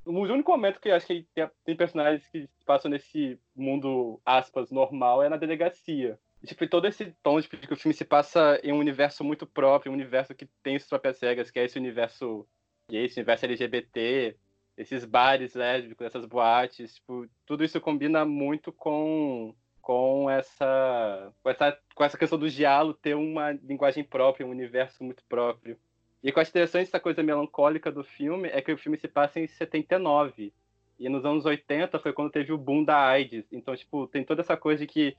o 0.05 0.13
único 0.13 0.51
momento 0.51 0.81
que 0.81 0.89
eu 0.89 0.95
acho 0.95 1.07
que 1.07 1.27
tem, 1.35 1.51
tem 1.65 1.77
personagens 1.77 2.29
que 2.29 2.47
se 2.47 2.65
passam 2.65 2.91
nesse 2.91 3.41
mundo, 3.57 4.21
aspas, 4.25 4.71
normal 4.71 5.23
é 5.23 5.29
na 5.29 5.37
delegacia 5.37 6.19
tipo, 6.47 6.67
todo 6.69 6.87
esse 6.87 7.15
tom 7.23 7.41
de 7.41 7.49
que 7.49 7.73
o 7.73 7.77
filme 7.77 7.95
se 7.95 8.05
passa 8.05 8.61
em 8.63 8.73
um 8.73 8.79
universo 8.79 9.25
muito 9.25 9.47
próprio, 9.47 9.91
um 9.91 9.95
universo 9.95 10.35
que 10.35 10.47
tem 10.63 10.79
suas 10.79 10.89
próprias 10.89 11.21
regras, 11.21 11.51
que 11.51 11.59
é 11.59 11.65
esse 11.65 11.79
universo 11.79 12.47
gay, 12.91 13.05
esse 13.05 13.19
universo 13.19 13.45
LGBT, 13.45 14.37
esses 14.77 15.05
bares 15.05 15.55
lésbicos, 15.55 16.07
essas 16.07 16.25
boates, 16.25 16.95
tipo, 16.95 17.29
tudo 17.45 17.65
isso 17.65 17.81
combina 17.81 18.25
muito 18.25 18.73
com 18.73 19.55
com 19.81 20.29
essa, 20.29 21.33
com 21.43 21.49
essa 21.49 21.79
com 21.95 22.05
essa 22.05 22.19
questão 22.19 22.39
do 22.39 22.51
diálogo 22.51 22.99
ter 23.01 23.15
uma 23.15 23.53
linguagem 23.53 24.05
própria, 24.05 24.47
um 24.47 24.51
universo 24.51 25.03
muito 25.03 25.25
próprio. 25.29 25.79
E 26.23 26.29
o 26.29 26.33
que 26.33 26.39
eu 26.39 26.43
acho 26.43 26.51
interessante 26.51 26.89
essa 26.89 27.01
coisa 27.01 27.23
melancólica 27.23 27.91
do 27.91 28.05
filme 28.05 28.49
é 28.49 28.61
que 28.61 28.73
o 28.73 28.79
filme 28.79 28.99
se 28.99 29.09
passa 29.09 29.41
em 29.41 29.47
79. 29.47 30.53
E 30.99 31.09
nos 31.09 31.25
anos 31.25 31.47
80 31.47 31.99
foi 32.01 32.13
quando 32.13 32.33
teve 32.33 32.53
o 32.53 32.59
boom 32.59 32.85
da 32.85 32.99
AIDS. 32.99 33.47
Então, 33.53 33.75
tipo, 33.77 34.07
tem 34.09 34.25
toda 34.25 34.43
essa 34.43 34.57
coisa 34.57 34.85
de 34.85 34.93
que 34.93 35.17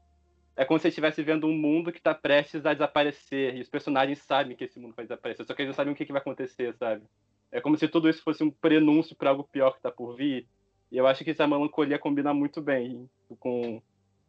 é 0.60 0.66
como 0.66 0.78
se 0.78 0.82
você 0.82 0.88
estivesse 0.90 1.24
vendo 1.24 1.48
um 1.48 1.58
mundo 1.58 1.90
que 1.90 2.00
está 2.00 2.14
prestes 2.14 2.66
a 2.66 2.74
desaparecer. 2.74 3.56
E 3.56 3.62
os 3.62 3.70
personagens 3.70 4.20
sabem 4.20 4.58
que 4.58 4.66
esse 4.66 4.78
mundo 4.78 4.94
vai 4.94 5.06
desaparecer, 5.06 5.46
só 5.46 5.54
que 5.54 5.62
eles 5.62 5.70
não 5.70 5.74
sabem 5.74 5.94
o 5.94 5.96
que, 5.96 6.06
que 6.06 6.12
vai 6.12 6.20
acontecer, 6.20 6.76
sabe? 6.76 7.02
É 7.50 7.62
como 7.62 7.78
se 7.78 7.88
tudo 7.88 8.10
isso 8.10 8.22
fosse 8.22 8.44
um 8.44 8.52
prenúncio 8.52 9.16
para 9.16 9.30
algo 9.30 9.46
pior 9.46 9.72
que 9.72 9.78
está 9.78 9.90
por 9.90 10.18
vir. 10.18 10.46
E 10.92 10.98
eu 10.98 11.08
acho 11.08 11.24
que 11.24 11.32
essa 11.32 11.48
melancolia 11.48 11.98
combina 11.98 12.34
muito 12.34 12.62
bem 12.62 13.10
com. 13.40 13.82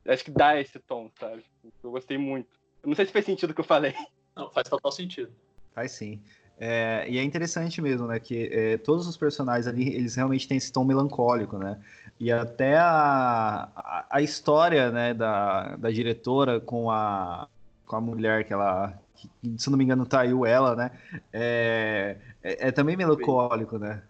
Acho 0.06 0.24
que 0.24 0.30
dá 0.30 0.60
esse 0.60 0.78
tom, 0.78 1.10
sabe? 1.18 1.44
Eu 1.82 1.90
gostei 1.90 2.16
muito. 2.16 2.48
Eu 2.80 2.86
não 2.86 2.94
sei 2.94 3.06
se 3.06 3.12
fez 3.12 3.24
sentido 3.24 3.50
o 3.50 3.54
que 3.54 3.60
eu 3.60 3.64
falei. 3.64 3.92
Não, 4.36 4.48
faz 4.52 4.68
total 4.68 4.92
sentido. 4.92 5.32
Faz 5.74 5.90
sim. 5.90 6.22
É, 6.62 7.06
e 7.08 7.18
é 7.18 7.22
interessante 7.22 7.80
mesmo, 7.80 8.06
né? 8.06 8.20
Que 8.20 8.50
é, 8.52 8.76
todos 8.76 9.08
os 9.08 9.16
personagens 9.16 9.66
ali, 9.66 9.88
eles 9.94 10.14
realmente 10.14 10.46
têm 10.46 10.58
esse 10.58 10.70
tom 10.70 10.84
melancólico, 10.84 11.56
né? 11.56 11.78
E 12.20 12.30
até 12.30 12.76
a, 12.76 13.66
a, 13.74 14.06
a 14.10 14.20
história, 14.20 14.90
né, 14.90 15.14
da, 15.14 15.74
da 15.76 15.90
diretora 15.90 16.60
com 16.60 16.90
a, 16.90 17.48
com 17.86 17.96
a 17.96 18.00
mulher 18.00 18.44
que 18.44 18.52
ela, 18.52 18.92
que, 19.14 19.30
se 19.56 19.70
não 19.70 19.78
me 19.78 19.84
engano, 19.84 20.04
traiu 20.04 20.44
ela, 20.44 20.76
né? 20.76 20.90
É, 21.32 22.16
é, 22.42 22.68
é 22.68 22.70
também 22.70 22.94
melancólico, 22.94 23.78
né? 23.78 24.02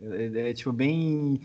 É, 0.00 0.50
é 0.50 0.54
tipo 0.54 0.72
bem. 0.72 1.42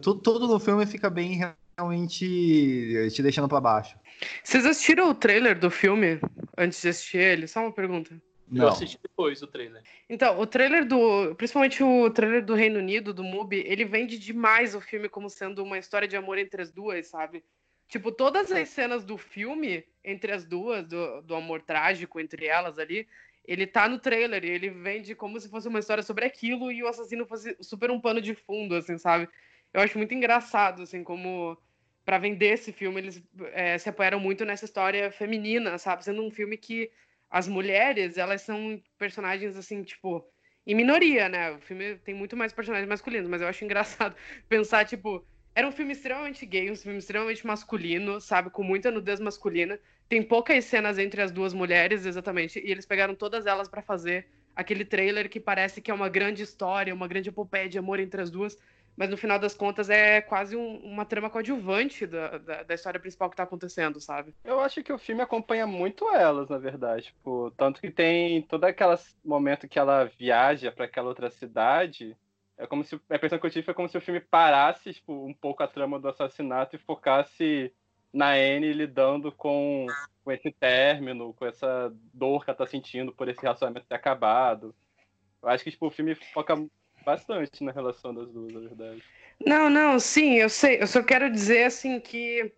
Tudo, 0.00 0.14
tudo 0.14 0.46
no 0.46 0.60
filme 0.60 0.86
fica 0.86 1.10
bem 1.10 1.40
realmente 1.76 3.10
te 3.12 3.20
deixando 3.20 3.48
para 3.48 3.60
baixo. 3.60 3.96
Vocês 4.44 4.64
assistiram 4.64 5.10
o 5.10 5.14
trailer 5.14 5.58
do 5.58 5.72
filme 5.72 6.20
antes 6.56 6.80
de 6.80 6.88
assistir 6.88 7.18
ele? 7.18 7.48
Só 7.48 7.62
uma 7.62 7.72
pergunta. 7.72 8.14
Não. 8.50 8.64
Eu 8.64 8.68
assisti 8.68 8.98
depois 9.02 9.42
o 9.42 9.46
trailer. 9.46 9.82
Então, 10.08 10.38
o 10.38 10.46
trailer 10.46 10.86
do. 10.86 11.34
Principalmente 11.34 11.82
o 11.82 12.10
trailer 12.10 12.44
do 12.44 12.54
Reino 12.54 12.78
Unido, 12.78 13.12
do 13.12 13.22
MUBI, 13.22 13.64
ele 13.66 13.84
vende 13.84 14.18
demais 14.18 14.74
o 14.74 14.80
filme 14.80 15.08
como 15.08 15.28
sendo 15.28 15.62
uma 15.62 15.78
história 15.78 16.08
de 16.08 16.16
amor 16.16 16.38
entre 16.38 16.62
as 16.62 16.70
duas, 16.70 17.06
sabe? 17.06 17.44
Tipo, 17.88 18.12
todas 18.12 18.52
as 18.52 18.68
cenas 18.68 19.04
do 19.04 19.16
filme 19.16 19.84
entre 20.04 20.32
as 20.32 20.44
duas, 20.44 20.86
do, 20.86 21.22
do 21.22 21.34
amor 21.34 21.62
trágico 21.62 22.20
entre 22.20 22.46
elas 22.46 22.78
ali, 22.78 23.08
ele 23.44 23.66
tá 23.66 23.88
no 23.88 23.98
trailer 23.98 24.44
e 24.44 24.50
ele 24.50 24.68
vende 24.68 25.14
como 25.14 25.40
se 25.40 25.48
fosse 25.48 25.68
uma 25.68 25.78
história 25.78 26.02
sobre 26.02 26.26
aquilo 26.26 26.70
e 26.70 26.82
o 26.82 26.88
assassino 26.88 27.26
fosse 27.26 27.56
super 27.62 27.90
um 27.90 27.98
pano 27.98 28.20
de 28.20 28.34
fundo, 28.34 28.74
assim, 28.74 28.98
sabe? 28.98 29.26
Eu 29.72 29.80
acho 29.80 29.96
muito 29.96 30.12
engraçado, 30.12 30.82
assim, 30.82 31.02
como 31.02 31.56
para 32.04 32.18
vender 32.18 32.54
esse 32.54 32.72
filme 32.72 33.00
eles 33.00 33.22
é, 33.52 33.78
se 33.78 33.88
apoiaram 33.88 34.20
muito 34.20 34.44
nessa 34.44 34.66
história 34.66 35.10
feminina, 35.10 35.78
sabe? 35.78 36.04
Sendo 36.04 36.22
um 36.22 36.30
filme 36.30 36.58
que 36.58 36.90
as 37.30 37.46
mulheres, 37.48 38.16
elas 38.16 38.42
são 38.42 38.80
personagens 38.98 39.56
assim, 39.56 39.82
tipo, 39.82 40.24
em 40.66 40.74
minoria, 40.74 41.28
né? 41.28 41.52
O 41.52 41.60
filme 41.60 41.96
tem 41.96 42.14
muito 42.14 42.36
mais 42.36 42.52
personagens 42.52 42.88
masculinos, 42.88 43.28
mas 43.28 43.42
eu 43.42 43.48
acho 43.48 43.64
engraçado 43.64 44.14
pensar, 44.48 44.84
tipo, 44.84 45.24
era 45.54 45.66
um 45.66 45.72
filme 45.72 45.92
extremamente 45.92 46.46
gay, 46.46 46.70
um 46.70 46.76
filme 46.76 46.98
extremamente 46.98 47.46
masculino, 47.46 48.20
sabe? 48.20 48.50
Com 48.50 48.62
muita 48.62 48.90
nudez 48.90 49.18
masculina, 49.18 49.78
tem 50.08 50.22
poucas 50.22 50.64
cenas 50.64 50.98
entre 50.98 51.20
as 51.20 51.32
duas 51.32 51.52
mulheres, 51.52 52.06
exatamente, 52.06 52.58
e 52.60 52.70
eles 52.70 52.86
pegaram 52.86 53.14
todas 53.14 53.46
elas 53.46 53.68
para 53.68 53.82
fazer 53.82 54.26
aquele 54.54 54.84
trailer 54.84 55.28
que 55.28 55.38
parece 55.38 55.80
que 55.80 55.90
é 55.90 55.94
uma 55.94 56.08
grande 56.08 56.42
história, 56.42 56.94
uma 56.94 57.06
grande 57.06 57.28
epopeia 57.28 57.68
de 57.68 57.78
amor 57.78 58.00
entre 58.00 58.20
as 58.20 58.30
duas, 58.30 58.58
mas 58.98 59.08
no 59.08 59.16
final 59.16 59.38
das 59.38 59.54
contas 59.54 59.88
é 59.88 60.20
quase 60.20 60.56
um, 60.56 60.78
uma 60.78 61.04
trama 61.04 61.30
coadjuvante 61.30 62.04
da, 62.04 62.36
da, 62.36 62.62
da, 62.64 62.74
história 62.74 62.98
principal 62.98 63.30
que 63.30 63.36
tá 63.36 63.44
acontecendo, 63.44 64.00
sabe? 64.00 64.34
Eu 64.42 64.58
acho 64.58 64.82
que 64.82 64.92
o 64.92 64.98
filme 64.98 65.22
acompanha 65.22 65.68
muito 65.68 66.04
elas, 66.12 66.48
na 66.48 66.58
verdade. 66.58 67.04
Tipo, 67.04 67.52
tanto 67.56 67.80
que 67.80 67.92
tem 67.92 68.42
todo 68.42 68.64
aquele 68.64 68.96
momento 69.24 69.68
que 69.68 69.78
ela 69.78 70.10
viaja 70.18 70.72
para 70.72 70.86
aquela 70.86 71.10
outra 71.10 71.30
cidade. 71.30 72.16
É 72.56 72.66
como 72.66 72.82
se. 72.82 73.00
A 73.08 73.14
impressão 73.14 73.38
que 73.38 73.46
eu 73.46 73.50
tive 73.50 73.66
foi 73.66 73.74
como 73.74 73.88
se 73.88 73.96
o 73.96 74.00
filme 74.00 74.18
parasse 74.18 74.92
tipo, 74.92 75.12
um 75.12 75.32
pouco 75.32 75.62
a 75.62 75.68
trama 75.68 76.00
do 76.00 76.08
assassinato 76.08 76.74
e 76.74 76.80
focasse 76.80 77.72
na 78.12 78.32
Anne 78.32 78.72
lidando 78.72 79.30
com, 79.30 79.86
com 80.24 80.32
esse 80.32 80.50
término, 80.50 81.32
com 81.34 81.46
essa 81.46 81.94
dor 82.12 82.44
que 82.44 82.50
ela 82.50 82.58
tá 82.58 82.66
sentindo 82.66 83.12
por 83.12 83.28
esse 83.28 83.40
relacionamento 83.42 83.86
ter 83.86 83.94
acabado. 83.94 84.74
Eu 85.40 85.50
acho 85.50 85.62
que 85.62 85.70
tipo, 85.70 85.86
o 85.86 85.90
filme 85.90 86.16
foca 86.16 86.56
bastante 87.04 87.62
na 87.62 87.72
relação 87.72 88.14
das 88.14 88.30
duas, 88.30 88.52
na 88.52 88.60
verdade. 88.60 89.02
Não, 89.44 89.70
não, 89.70 89.98
sim, 89.98 90.34
eu 90.34 90.48
sei. 90.48 90.80
Eu 90.80 90.86
só 90.86 91.02
quero 91.02 91.30
dizer 91.30 91.64
assim 91.64 92.00
que 92.00 92.52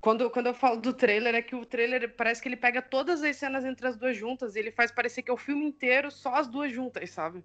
quando, 0.00 0.30
quando 0.30 0.46
eu 0.46 0.54
falo 0.54 0.80
do 0.80 0.92
trailer, 0.92 1.34
é 1.34 1.42
que 1.42 1.56
o 1.56 1.64
trailer 1.64 2.14
parece 2.14 2.40
que 2.40 2.48
ele 2.48 2.56
pega 2.56 2.82
todas 2.82 3.22
as 3.22 3.36
cenas 3.36 3.64
entre 3.64 3.86
as 3.86 3.96
duas 3.96 4.16
juntas 4.16 4.54
e 4.54 4.58
ele 4.58 4.70
faz 4.70 4.90
parecer 4.90 5.22
que 5.22 5.30
é 5.30 5.34
o 5.34 5.38
filme 5.38 5.64
inteiro 5.64 6.10
só 6.10 6.34
as 6.34 6.46
duas 6.46 6.72
juntas, 6.72 7.10
sabe? 7.10 7.42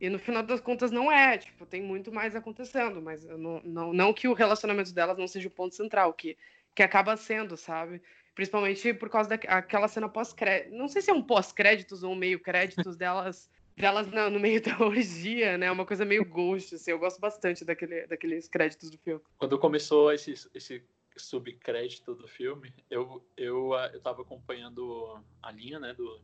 E 0.00 0.08
no 0.10 0.18
final 0.18 0.42
das 0.42 0.60
contas 0.60 0.90
não 0.90 1.12
é, 1.12 1.38
tipo, 1.38 1.64
tem 1.64 1.80
muito 1.80 2.10
mais 2.10 2.34
acontecendo, 2.34 3.00
mas 3.00 3.24
não, 3.24 3.60
não, 3.64 3.92
não 3.92 4.12
que 4.12 4.26
o 4.26 4.32
relacionamento 4.32 4.92
delas 4.92 5.16
não 5.16 5.28
seja 5.28 5.46
o 5.46 5.50
ponto 5.50 5.74
central, 5.74 6.12
que 6.12 6.36
que 6.74 6.82
acaba 6.82 7.16
sendo, 7.16 7.56
sabe? 7.56 8.00
Principalmente 8.34 8.94
por 8.94 9.10
causa 9.10 9.28
daquela 9.28 9.88
cena 9.88 10.08
pós-crédito. 10.08 10.74
Não 10.74 10.88
sei 10.88 11.02
se 11.02 11.10
é 11.10 11.14
um 11.14 11.22
pós-créditos 11.22 12.02
ou 12.02 12.12
um 12.12 12.16
meio-créditos 12.16 12.96
delas 12.96 13.50
delas 13.76 14.06
no, 14.08 14.30
no, 14.30 14.40
meio 14.40 14.60
da 14.62 14.78
orgia, 14.80 15.58
né? 15.58 15.70
Uma 15.70 15.86
coisa 15.86 16.04
meio 16.04 16.24
ghost, 16.24 16.74
assim. 16.74 16.90
Eu 16.90 16.98
gosto 16.98 17.20
bastante 17.20 17.64
daquele, 17.64 18.06
daqueles 18.06 18.48
créditos 18.48 18.90
do 18.90 18.98
filme. 18.98 19.22
Quando 19.38 19.58
começou 19.58 20.12
esse, 20.12 20.34
esse 20.54 20.84
subcrédito 21.16 22.14
do 22.14 22.26
filme, 22.26 22.72
eu, 22.90 23.24
eu, 23.36 23.72
eu 23.92 24.00
tava 24.00 24.22
acompanhando 24.22 25.20
a 25.42 25.50
linha, 25.50 25.78
né, 25.78 25.94
do, 25.94 26.20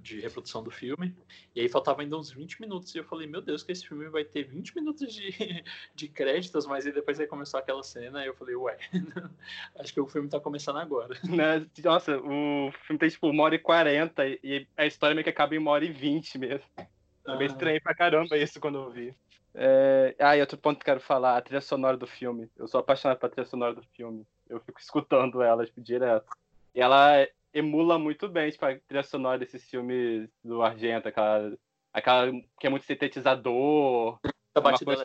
de 0.00 0.20
reprodução 0.20 0.62
do 0.62 0.70
filme. 0.70 1.14
E 1.54 1.60
aí 1.60 1.68
faltava 1.68 2.02
ainda 2.02 2.16
uns 2.16 2.30
20 2.30 2.60
minutos. 2.60 2.94
E 2.94 2.98
eu 2.98 3.04
falei, 3.04 3.26
meu 3.26 3.40
Deus, 3.40 3.62
que 3.62 3.72
esse 3.72 3.86
filme 3.86 4.08
vai 4.08 4.24
ter 4.24 4.44
20 4.44 4.74
minutos 4.74 5.12
de, 5.12 5.30
de 5.94 6.08
créditos, 6.08 6.66
mas 6.66 6.86
aí 6.86 6.92
depois 6.92 7.18
aí 7.20 7.26
começou 7.26 7.58
aquela 7.58 7.82
cena 7.82 8.22
e 8.24 8.28
eu 8.28 8.34
falei, 8.34 8.56
ué, 8.56 8.76
acho 9.78 9.92
que 9.92 10.00
o 10.00 10.06
filme 10.06 10.28
tá 10.28 10.40
começando 10.40 10.78
agora. 10.78 11.18
Né? 11.30 11.64
Nossa, 11.84 12.18
o 12.18 12.72
filme 12.86 12.98
tem 12.98 13.08
tipo 13.08 13.28
uma 13.28 13.44
hora 13.44 13.54
e 13.54 13.58
quarenta 13.58 14.26
e 14.26 14.66
a 14.76 14.84
história 14.84 15.14
meio 15.14 15.24
que 15.24 15.30
acaba 15.30 15.54
em 15.54 15.58
uma 15.58 15.70
hora 15.70 15.84
e 15.84 15.92
vinte 15.92 16.36
mesmo. 16.36 16.66
É 16.76 17.36
bem 17.36 17.46
ah. 17.46 17.50
estranho 17.50 17.80
pra 17.82 17.94
caramba 17.94 18.36
isso 18.36 18.60
quando 18.60 18.78
eu 18.78 18.90
vi. 18.90 19.14
É... 19.54 20.14
Ah, 20.18 20.36
e 20.36 20.40
outro 20.40 20.58
ponto 20.58 20.78
que 20.78 20.82
eu 20.82 20.94
quero 20.94 21.00
falar, 21.00 21.36
a 21.36 21.40
trilha 21.40 21.60
sonora 21.60 21.96
do 21.96 22.06
filme. 22.06 22.50
Eu 22.56 22.66
sou 22.66 22.80
apaixonado 22.80 23.18
pela 23.18 23.30
trilha 23.30 23.46
sonora 23.46 23.74
do 23.74 23.82
filme. 23.94 24.26
Eu 24.48 24.60
fico 24.60 24.80
escutando 24.80 25.40
ela, 25.40 25.64
tipo, 25.64 25.80
direto. 25.80 26.26
E 26.74 26.80
ela 26.80 27.26
emula 27.52 27.98
muito 27.98 28.28
bem 28.28 28.50
tipo, 28.50 28.64
a 28.64 28.78
trilha 28.78 29.02
sonora 29.02 29.38
desses 29.38 29.68
filmes 29.68 30.28
do 30.42 30.62
Argento, 30.62 31.08
aquela, 31.08 31.56
aquela 31.92 32.32
que 32.58 32.66
é 32.66 32.70
muito 32.70 32.84
sintetizador. 32.84 34.18
A 34.54 34.78
coisa... 34.84 35.04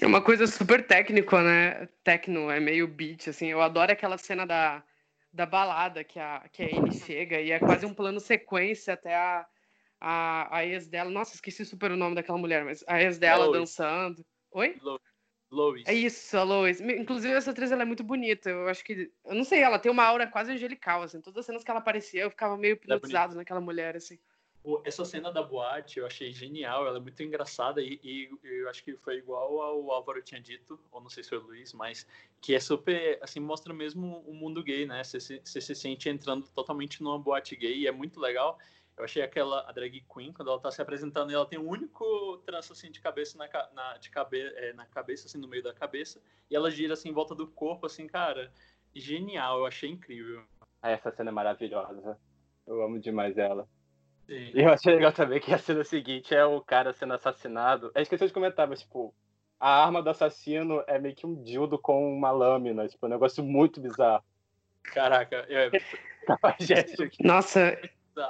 É 0.00 0.06
uma 0.06 0.20
coisa 0.20 0.46
super 0.46 0.86
técnico, 0.86 1.38
né? 1.38 1.88
Tecno, 2.02 2.50
é 2.50 2.58
meio 2.58 2.88
beat, 2.88 3.28
assim. 3.28 3.46
Eu 3.46 3.62
adoro 3.62 3.92
aquela 3.92 4.18
cena 4.18 4.44
da, 4.44 4.82
da 5.32 5.46
balada 5.46 6.02
que 6.02 6.18
a, 6.18 6.48
que 6.52 6.62
a 6.62 6.78
Anne 6.78 6.92
chega 6.92 7.40
e 7.40 7.52
é 7.52 7.58
quase 7.58 7.86
um 7.86 7.94
plano 7.94 8.18
sequência 8.18 8.94
até 8.94 9.14
a, 9.14 9.46
a, 10.00 10.58
a 10.58 10.66
ex 10.66 10.88
dela. 10.88 11.10
Nossa, 11.10 11.34
esqueci 11.34 11.64
super 11.64 11.92
o 11.92 11.96
nome 11.96 12.16
daquela 12.16 12.38
mulher, 12.38 12.64
mas 12.64 12.84
a 12.88 13.00
ex 13.00 13.18
dela 13.18 13.52
dançando. 13.52 14.24
Oi? 14.50 14.76
Lois. 15.54 15.84
É 15.86 15.94
isso, 15.94 16.36
a 16.36 16.42
Lois. 16.42 16.80
Inclusive, 16.80 17.32
essa 17.32 17.52
atriz 17.52 17.70
ela 17.70 17.82
é 17.82 17.84
muito 17.84 18.02
bonita. 18.02 18.50
Eu 18.50 18.68
acho 18.68 18.84
que. 18.84 19.10
Eu 19.24 19.34
não 19.34 19.44
sei, 19.44 19.60
ela 19.60 19.78
tem 19.78 19.90
uma 19.90 20.04
aura 20.04 20.26
quase 20.26 20.52
angelical, 20.52 21.02
assim. 21.02 21.20
Todas 21.20 21.40
as 21.40 21.46
cenas 21.46 21.64
que 21.64 21.70
ela 21.70 21.80
aparecia, 21.80 22.22
eu 22.22 22.30
ficava 22.30 22.56
meio 22.56 22.72
é 22.72 22.74
hipnotizado 22.74 23.34
é 23.34 23.36
naquela 23.36 23.60
mulher, 23.60 23.96
assim. 23.96 24.18
Essa 24.82 25.04
cena 25.04 25.30
da 25.30 25.42
boate 25.42 25.98
eu 25.98 26.06
achei 26.06 26.32
genial, 26.32 26.86
ela 26.86 26.96
é 26.96 27.00
muito 27.00 27.22
engraçada 27.22 27.82
e, 27.82 28.00
e, 28.02 28.30
eu 28.42 28.70
acho 28.70 28.82
que 28.82 28.96
foi 28.96 29.18
igual 29.18 29.60
ao 29.60 29.90
Álvaro 29.90 30.22
tinha 30.22 30.40
dito, 30.40 30.80
ou 30.90 31.02
não 31.02 31.10
sei 31.10 31.22
se 31.22 31.28
foi 31.28 31.36
o 31.36 31.42
Luiz, 31.42 31.74
mas 31.74 32.06
que 32.40 32.54
é 32.54 32.60
super, 32.60 33.18
assim, 33.20 33.40
mostra 33.40 33.74
mesmo 33.74 34.24
o 34.26 34.32
mundo 34.32 34.62
gay, 34.62 34.86
né? 34.86 35.04
Você 35.04 35.20
se, 35.20 35.42
se 35.44 35.74
sente 35.74 36.08
entrando 36.08 36.48
totalmente 36.48 37.02
numa 37.02 37.18
boate 37.18 37.54
gay 37.54 37.80
e 37.80 37.86
é 37.86 37.92
muito 37.92 38.18
legal. 38.18 38.58
Eu 38.96 39.04
achei 39.04 39.22
aquela 39.22 39.68
a 39.68 39.72
drag 39.72 40.04
queen, 40.12 40.32
quando 40.32 40.50
ela 40.50 40.60
tá 40.60 40.70
se 40.70 40.80
apresentando, 40.80 41.32
ela 41.32 41.46
tem 41.46 41.58
um 41.58 41.68
único 41.68 42.38
tranço 42.46 42.72
assim 42.72 42.90
de 42.90 43.00
cabeça 43.00 43.36
na, 43.36 43.48
na, 43.72 43.96
de 43.98 44.08
cabe, 44.08 44.40
é, 44.40 44.72
na 44.72 44.86
cabeça, 44.86 45.26
assim, 45.26 45.38
no 45.38 45.48
meio 45.48 45.62
da 45.62 45.74
cabeça, 45.74 46.22
e 46.48 46.54
ela 46.54 46.70
gira 46.70 46.94
assim 46.94 47.08
em 47.08 47.12
volta 47.12 47.34
do 47.34 47.46
corpo, 47.46 47.86
assim, 47.86 48.06
cara, 48.06 48.52
genial, 48.94 49.58
eu 49.58 49.66
achei 49.66 49.90
incrível. 49.90 50.44
Ah, 50.80 50.90
essa 50.90 51.10
cena 51.10 51.30
é 51.30 51.32
maravilhosa. 51.32 52.18
Eu 52.66 52.82
amo 52.82 53.00
demais 53.00 53.36
ela. 53.36 53.68
Sim. 54.26 54.52
E 54.54 54.62
eu 54.62 54.70
achei 54.70 54.94
legal 54.94 55.12
também 55.12 55.40
que 55.40 55.52
a 55.52 55.58
cena 55.58 55.82
seguinte 55.82 56.34
é 56.34 56.44
o 56.44 56.60
cara 56.60 56.92
sendo 56.92 57.14
assassinado. 57.14 57.90
Eu 57.94 58.02
esqueci 58.02 58.26
de 58.26 58.32
comentar, 58.32 58.68
mas 58.68 58.80
tipo, 58.80 59.14
a 59.58 59.84
arma 59.84 60.02
do 60.02 60.10
assassino 60.10 60.84
é 60.86 60.98
meio 60.98 61.14
que 61.14 61.26
um 61.26 61.42
dildo 61.42 61.78
com 61.78 62.16
uma 62.16 62.30
lâmina, 62.30 62.86
tipo, 62.88 63.06
um 63.06 63.10
negócio 63.10 63.42
muito 63.42 63.80
bizarro. 63.80 64.24
Caraca, 64.82 65.46
eu... 65.48 65.70
Nossa, 67.20 67.78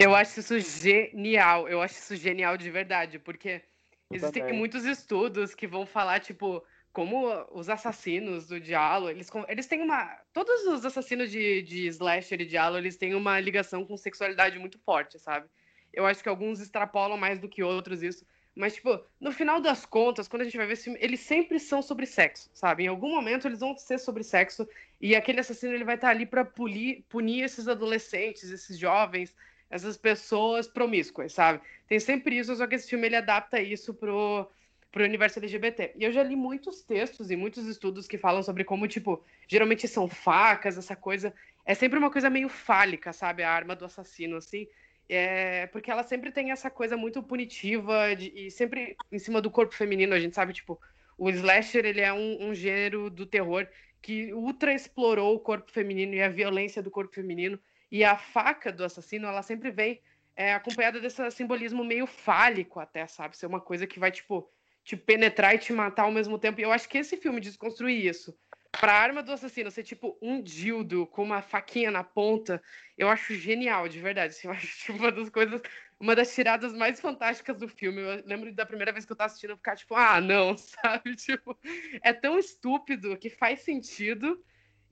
eu 0.01 0.15
acho 0.15 0.41
isso 0.41 0.59
genial. 0.61 1.69
Eu 1.69 1.81
acho 1.83 1.95
isso 1.95 2.17
genial 2.17 2.57
de 2.57 2.71
verdade, 2.71 3.19
porque 3.19 3.63
existem 4.11 4.53
muitos 4.53 4.85
estudos 4.85 5.55
que 5.55 5.67
vão 5.67 5.87
falar, 5.87 6.21
tipo, 6.21 6.65
como 6.93 7.27
os 7.51 7.69
assassinos 7.69 8.47
do 8.47 8.61
Diallo, 8.61 9.11
eles, 9.11 9.29
eles 9.49 9.67
têm 9.67 9.83
uma. 9.83 10.17
Todos 10.33 10.65
os 10.67 10.85
assassinos 10.85 11.31
de, 11.31 11.63
de 11.63 11.87
Slasher 11.89 12.41
e 12.41 12.47
Diallo, 12.47 12.79
eles 12.79 12.97
têm 12.97 13.15
uma 13.15 13.41
ligação 13.41 13.85
com 13.85 13.97
sexualidade 13.97 14.59
muito 14.59 14.79
forte, 14.79 15.19
sabe? 15.19 15.49
Eu 15.93 16.07
acho 16.07 16.23
que 16.23 16.29
alguns 16.29 16.61
extrapolam 16.61 17.17
mais 17.17 17.39
do 17.39 17.49
que 17.49 17.63
outros 17.63 18.03
isso. 18.03 18.25
Mas, 18.55 18.75
tipo, 18.75 19.05
no 19.21 19.33
final 19.33 19.61
das 19.61 19.85
contas, 19.85 20.29
quando 20.29 20.43
a 20.43 20.45
gente 20.45 20.57
vai 20.57 20.67
ver 20.67 20.75
esse 20.75 20.85
filme, 20.85 20.99
eles 21.03 21.21
sempre 21.21 21.59
são 21.59 21.83
sobre 21.83 22.07
sexo, 22.07 22.49
sabe? 22.55 22.85
Em 22.85 22.87
algum 22.87 23.11
momento 23.11 23.49
eles 23.49 23.59
vão 23.59 23.77
ser 23.77 23.99
sobre 23.99 24.23
sexo 24.23 24.69
e 25.01 25.17
aquele 25.17 25.41
assassino 25.41 25.75
ele 25.75 25.83
vai 25.83 25.97
estar 25.97 26.11
ali 26.11 26.25
para 26.25 26.45
punir, 26.45 27.05
punir 27.09 27.43
esses 27.43 27.67
adolescentes, 27.67 28.51
esses 28.51 28.79
jovens, 28.79 29.35
essas 29.75 29.97
pessoas 29.97 30.69
promíscuas, 30.69 31.33
sabe? 31.33 31.61
Tem 31.89 31.99
sempre 31.99 32.39
isso, 32.39 32.55
só 32.55 32.65
que 32.65 32.77
esse 32.77 32.89
filme 32.89 33.09
ele 33.09 33.17
adapta 33.17 33.61
isso 33.61 33.93
pro, 33.93 34.49
pro 34.93 35.03
universo 35.03 35.41
LGBT. 35.41 35.95
E 35.97 36.05
eu 36.05 36.13
já 36.13 36.23
li 36.23 36.37
muitos 36.37 36.83
textos 36.83 37.29
e 37.29 37.35
muitos 37.35 37.67
estudos 37.67 38.07
que 38.07 38.17
falam 38.17 38.41
sobre 38.41 38.63
como, 38.63 38.87
tipo, 38.87 39.21
geralmente 39.49 39.89
são 39.89 40.07
facas, 40.09 40.79
essa 40.79 40.95
coisa. 40.95 41.35
É 41.67 41.75
sempre 41.75 41.99
uma 41.99 42.09
coisa 42.09 42.31
meio 42.31 42.49
fálica, 42.49 43.13
sabe? 43.13 43.43
A 43.43 43.51
arma 43.51 43.75
do 43.75 43.85
assassino, 43.85 44.37
assim. 44.37 44.69
É, 45.09 45.67
porque 45.67 45.91
ela 45.91 46.05
sempre 46.05 46.31
tem 46.31 46.53
essa 46.53 46.71
coisa 46.71 46.97
muito 46.97 47.21
punitiva 47.21 48.15
de, 48.15 48.33
e 48.33 48.53
sempre 48.53 48.97
em 49.11 49.19
cima 49.19 49.43
do 49.43 49.51
corpo 49.51 49.75
feminino. 49.75 50.15
A 50.15 50.21
gente 50.21 50.37
sabe, 50.37 50.53
tipo, 50.53 50.81
o 51.19 51.29
slasher 51.31 51.85
ele 51.85 52.01
é 52.01 52.13
um, 52.13 52.51
um 52.51 52.55
gênero 52.55 53.11
do 53.11 53.27
terror 53.27 53.67
que 54.01 54.33
ultra 54.33 54.73
explorou 54.73 55.35
o 55.35 55.41
corpo 55.41 55.73
feminino 55.73 56.15
e 56.15 56.23
a 56.23 56.29
violência 56.29 56.81
do 56.81 56.93
corpo 56.93 57.13
feminino. 57.13 57.59
E 57.95 58.03
a 58.03 58.17
faca 58.17 58.73
do 58.73 58.83
assassino, 58.83 59.29
ela 59.29 59.41
sempre 59.41 59.71
vem 59.71 60.03
é, 60.35 60.53
acompanhada 60.53 61.01
desse 61.01 61.31
simbolismo 61.31 61.85
meio 61.85 62.09
fálico 62.09 62.81
até, 62.81 63.07
sabe? 63.07 63.37
Ser 63.37 63.47
uma 63.47 63.61
coisa 63.61 63.87
que 63.87 64.01
vai, 64.01 64.11
tipo, 64.11 64.51
te 64.83 64.97
penetrar 64.97 65.55
e 65.55 65.59
te 65.59 65.73
matar 65.73 66.03
ao 66.03 66.11
mesmo 66.11 66.37
tempo. 66.37 66.61
E 66.61 66.65
eu 66.65 66.73
acho 66.73 66.89
que 66.89 66.99
esse 66.99 67.17
filme 67.17 67.41
desconstrui 67.41 68.05
isso. 68.05 68.37
Pra 68.81 68.95
arma 68.95 69.23
do 69.23 69.31
assassino 69.31 69.71
ser, 69.71 69.85
tipo, 69.85 70.19
um 70.21 70.43
dildo 70.43 71.07
com 71.07 71.23
uma 71.23 71.41
faquinha 71.41 71.89
na 71.89 72.03
ponta, 72.03 72.61
eu 72.99 73.09
acho 73.09 73.33
genial, 73.37 73.87
de 73.87 74.01
verdade. 74.01 74.37
Eu 74.43 74.51
acho, 74.51 74.67
tipo, 74.67 74.99
uma 74.99 75.13
das 75.13 75.31
coisas... 75.31 75.63
Uma 76.01 76.17
das 76.17 76.35
tiradas 76.35 76.73
mais 76.73 77.01
fantásticas 77.01 77.61
do 77.61 77.69
filme. 77.69 78.01
Eu 78.01 78.25
lembro 78.27 78.53
da 78.53 78.67
primeira 78.67 78.91
vez 78.91 79.05
que 79.05 79.13
eu 79.13 79.17
tava 79.17 79.27
assistindo, 79.27 79.51
eu 79.51 79.57
ficar, 79.57 79.77
tipo, 79.77 79.95
ah, 79.95 80.21
não, 80.21 80.59
sabe? 80.59 81.15
Tipo, 81.15 81.57
é 82.03 82.13
tão 82.13 82.41
estúpido 82.41 83.17
que 83.17 83.31
faz 83.31 83.61
sentido 83.61 84.45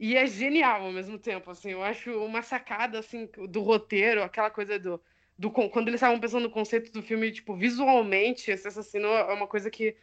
e 0.02 0.16
é 0.16 0.26
genial 0.26 0.82
ao 0.82 0.90
mesmo 0.90 1.16
tempo, 1.16 1.48
assim. 1.48 1.70
Eu 1.70 1.82
acho 1.84 2.10
uma 2.24 2.42
sacada, 2.42 2.98
assim, 2.98 3.28
do 3.48 3.62
roteiro, 3.62 4.20
aquela 4.20 4.50
coisa 4.50 4.76
do... 4.76 5.00
do 5.38 5.48
quando 5.48 5.86
eles 5.86 5.98
estavam 5.98 6.18
pensando 6.18 6.42
no 6.42 6.50
conceito 6.50 6.90
do 6.90 7.00
filme, 7.00 7.30
tipo, 7.30 7.54
visualmente, 7.54 8.50
esse 8.50 8.66
assassino 8.66 9.06
é 9.06 9.32
uma 9.32 9.46
coisa 9.46 9.70
que 9.70 9.96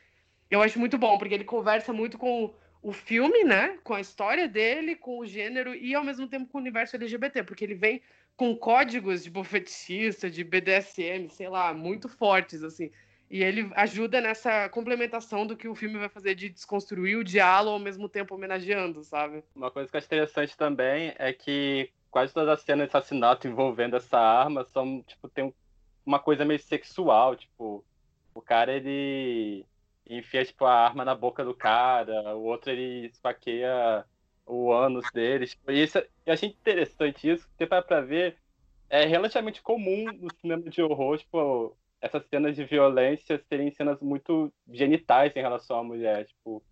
eu 0.49 0.61
acho 0.61 0.79
muito 0.79 0.97
bom, 0.97 1.17
porque 1.17 1.33
ele 1.33 1.43
conversa 1.43 1.91
muito 1.91 2.17
com 2.17 2.55
o 2.81 2.93
filme, 2.93 3.43
né? 3.43 3.77
Com 3.83 3.93
a 3.93 3.99
história 3.99 4.47
dele, 4.47 4.95
com 4.95 5.19
o 5.19 5.25
gênero 5.25 5.75
e 5.75 5.93
ao 5.93 6.03
mesmo 6.03 6.29
tempo 6.29 6.49
com 6.49 6.59
o 6.59 6.61
universo 6.61 6.95
LGBT, 6.95 7.43
porque 7.43 7.65
ele 7.65 7.75
vem 7.75 8.01
com 8.37 8.55
códigos 8.55 9.25
de 9.25 9.43
fetichista, 9.43 10.29
de 10.29 10.45
BDSM, 10.45 11.27
sei 11.27 11.49
lá, 11.49 11.73
muito 11.73 12.07
fortes, 12.07 12.63
assim. 12.63 12.89
E 13.29 13.43
ele 13.43 13.69
ajuda 13.75 14.19
nessa 14.19 14.67
complementação 14.69 15.45
do 15.45 15.55
que 15.55 15.67
o 15.67 15.75
filme 15.75 15.99
vai 15.99 16.09
fazer 16.09 16.33
de 16.33 16.49
desconstruir 16.49 17.15
o 17.15 17.23
diálogo 17.23 17.73
ao 17.73 17.79
mesmo 17.79 18.09
tempo 18.09 18.33
homenageando, 18.33 19.03
sabe? 19.03 19.43
Uma 19.55 19.69
coisa 19.69 19.87
que 19.87 19.95
eu 19.95 19.99
acho 19.99 20.07
interessante 20.07 20.57
também 20.57 21.13
é 21.17 21.31
que 21.31 21.91
quase 22.09 22.33
todas 22.33 22.49
as 22.49 22.61
cenas 22.61 22.89
de 22.89 22.97
assassinato 22.97 23.47
envolvendo 23.47 23.95
essa 23.95 24.17
arma 24.17 24.63
são, 24.65 25.03
tipo, 25.03 25.29
tem 25.29 25.53
uma 26.03 26.19
coisa 26.19 26.43
meio 26.43 26.59
sexual, 26.59 27.35
tipo, 27.35 27.85
o 28.33 28.41
cara, 28.41 28.73
ele 28.73 29.63
enfia, 30.07 30.43
tipo, 30.43 30.65
a 30.65 30.73
arma 30.73 31.05
na 31.05 31.13
boca 31.13 31.45
do 31.45 31.53
cara, 31.53 32.35
o 32.35 32.43
outro, 32.43 32.71
ele 32.71 33.07
esfaqueia 33.07 34.03
o 34.43 34.73
ânus 34.73 35.05
dele, 35.11 35.45
tipo, 35.45 35.71
e 35.71 35.83
isso, 35.83 35.99
eu 36.25 36.33
achei 36.33 36.49
interessante 36.49 37.29
isso, 37.29 37.47
porque 37.49 37.67
para 37.67 37.83
pra 37.83 38.01
ver, 38.01 38.37
é 38.89 39.05
relativamente 39.05 39.61
comum 39.61 40.05
no 40.13 40.33
cinema 40.41 40.63
de 40.63 40.81
horror, 40.81 41.19
tipo, 41.19 41.77
essas 42.01 42.25
cenas 42.27 42.55
de 42.55 42.63
violência 42.63 43.41
serem 43.49 43.71
cenas 43.71 44.01
muito 44.01 44.51
genitais 44.71 45.35
em 45.35 45.41
relação 45.41 45.79
à 45.79 45.83
mulher, 45.83 46.25
tipo, 46.25 46.63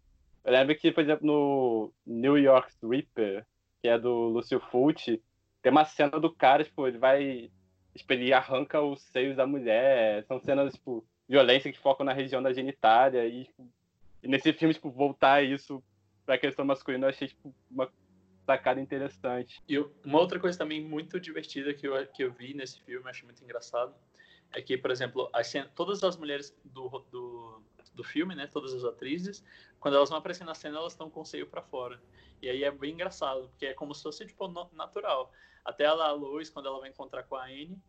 eu 0.47 0.53
lembro 0.53 0.73
que, 0.77 0.93
por 0.93 1.03
exemplo, 1.03 1.27
no 1.27 1.93
New 2.05 2.37
York 2.37 2.71
Reaper, 2.81 3.45
que 3.81 3.89
é 3.89 3.99
do 3.99 4.29
Lucio 4.29 4.61
Fulci, 4.71 5.21
tem 5.61 5.69
uma 5.69 5.83
cena 5.83 6.17
do 6.21 6.33
cara, 6.33 6.63
tipo, 6.63 6.87
ele 6.87 6.97
vai. 6.97 7.51
Tipo, 7.93 8.13
ele 8.13 8.31
arranca 8.31 8.81
os 8.81 9.01
seios 9.01 9.35
da 9.35 9.45
mulher. 9.45 10.23
São 10.25 10.39
cenas, 10.39 10.73
tipo, 10.73 11.05
violência 11.27 11.69
que 11.69 11.77
focam 11.77 12.05
na 12.05 12.13
região 12.13 12.41
da 12.41 12.53
genitália. 12.53 13.27
E, 13.27 13.43
tipo, 13.43 13.67
e 14.23 14.27
nesse 14.29 14.53
filme, 14.53 14.73
tipo, 14.73 14.89
voltar 14.89 15.43
isso 15.43 15.83
pra 16.25 16.37
questão 16.37 16.63
masculina, 16.63 17.07
eu 17.07 17.09
achei, 17.09 17.27
tipo, 17.27 17.53
uma 17.69 17.91
sacada 18.45 18.79
interessante. 18.79 19.61
E 19.67 19.77
uma 19.77 20.19
outra 20.19 20.39
coisa 20.39 20.57
também 20.57 20.81
muito 20.81 21.19
divertida 21.19 21.73
que 21.73 21.85
eu, 21.85 22.07
que 22.07 22.23
eu 22.23 22.31
vi 22.31 22.53
nesse 22.53 22.81
filme, 22.83 23.09
achei 23.09 23.25
muito 23.25 23.43
engraçado, 23.43 23.93
é 24.53 24.61
que, 24.61 24.77
por 24.77 24.91
exemplo, 24.91 25.29
as, 25.33 25.51
todas 25.75 26.03
as 26.03 26.17
mulheres 26.17 26.55
do, 26.63 26.89
do, 27.11 27.61
do 27.93 28.03
filme, 28.03 28.35
né, 28.35 28.47
todas 28.47 28.73
as 28.73 28.83
atrizes, 28.83 29.43
quando 29.79 29.95
elas 29.95 30.09
vão 30.09 30.17
aparecer 30.17 30.43
na 30.43 30.53
cena, 30.53 30.77
elas 30.77 30.93
estão 30.93 31.09
com 31.09 31.21
o 31.21 31.25
seio 31.25 31.47
para 31.47 31.61
fora. 31.61 32.01
E 32.41 32.49
aí 32.49 32.63
é 32.63 32.71
bem 32.71 32.93
engraçado, 32.93 33.49
porque 33.49 33.65
é 33.65 33.73
como 33.73 33.93
se 33.93 34.03
fosse, 34.03 34.25
tipo, 34.25 34.47
natural. 34.73 35.31
Até 35.65 35.83
ela, 35.83 36.07
a 36.07 36.11
Lois, 36.11 36.49
quando 36.49 36.67
ela 36.67 36.79
vai 36.79 36.89
encontrar 36.89 37.23
com 37.23 37.35
a 37.35 37.45
Anne, 37.45 37.81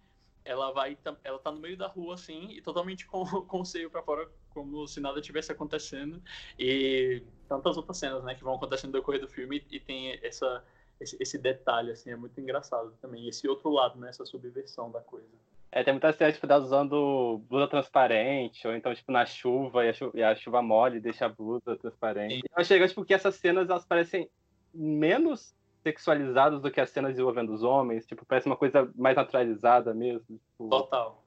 ela 0.44 0.72
vai, 0.72 0.96
ela 1.22 1.38
tá 1.38 1.52
no 1.52 1.60
meio 1.60 1.76
da 1.76 1.86
rua, 1.86 2.14
assim, 2.14 2.50
e 2.50 2.62
totalmente 2.62 3.06
com, 3.06 3.24
com 3.46 3.60
o 3.60 3.64
seio 3.64 3.90
para 3.90 4.02
fora, 4.02 4.28
como 4.50 4.86
se 4.88 5.00
nada 5.00 5.20
tivesse 5.20 5.52
acontecendo. 5.52 6.22
E 6.58 7.22
tantas 7.46 7.76
outras 7.76 7.98
cenas, 7.98 8.24
né, 8.24 8.34
que 8.34 8.42
vão 8.42 8.54
acontecendo 8.54 8.92
no 8.92 8.98
decorrer 8.98 9.20
do 9.20 9.28
filme, 9.28 9.64
e 9.70 9.78
tem 9.78 10.18
essa, 10.22 10.64
esse, 10.98 11.16
esse 11.20 11.38
detalhe, 11.38 11.92
assim, 11.92 12.10
é 12.10 12.16
muito 12.16 12.40
engraçado 12.40 12.92
também. 13.00 13.28
Esse 13.28 13.46
outro 13.46 13.68
lado, 13.70 13.98
né, 13.98 14.08
essa 14.08 14.24
subversão 14.24 14.90
da 14.90 15.00
coisa. 15.00 15.28
É, 15.70 15.84
tem 15.84 15.92
muita 15.92 16.12
cena, 16.12 16.32
tipo, 16.32 16.46
dela 16.46 16.62
usando 16.62 17.42
blusa 17.48 17.68
transparente, 17.68 18.66
ou 18.66 18.74
então, 18.74 18.94
tipo, 18.94 19.12
na 19.12 19.26
chuva, 19.26 19.84
e 19.84 19.90
a 19.90 19.92
chuva, 19.92 20.18
e 20.18 20.22
a 20.22 20.34
chuva 20.34 20.62
mole 20.62 21.00
deixa 21.00 21.26
a 21.26 21.28
blusa 21.28 21.76
transparente. 21.76 22.42
Eu 22.44 22.60
achei, 22.60 22.86
tipo, 22.86 23.04
que 23.04 23.12
essas 23.12 23.34
cenas, 23.34 23.68
elas 23.68 23.84
parecem 23.84 24.28
menos 24.72 25.54
sexualizadas 25.82 26.60
do 26.60 26.70
que 26.70 26.80
as 26.80 26.90
cenas 26.90 27.18
envolvendo 27.18 27.52
os 27.52 27.62
homens, 27.62 28.06
tipo, 28.06 28.24
parece 28.24 28.46
uma 28.46 28.56
coisa 28.56 28.90
mais 28.96 29.16
naturalizada 29.16 29.92
mesmo. 29.92 30.26
Tipo... 30.26 30.68
Total. 30.68 31.22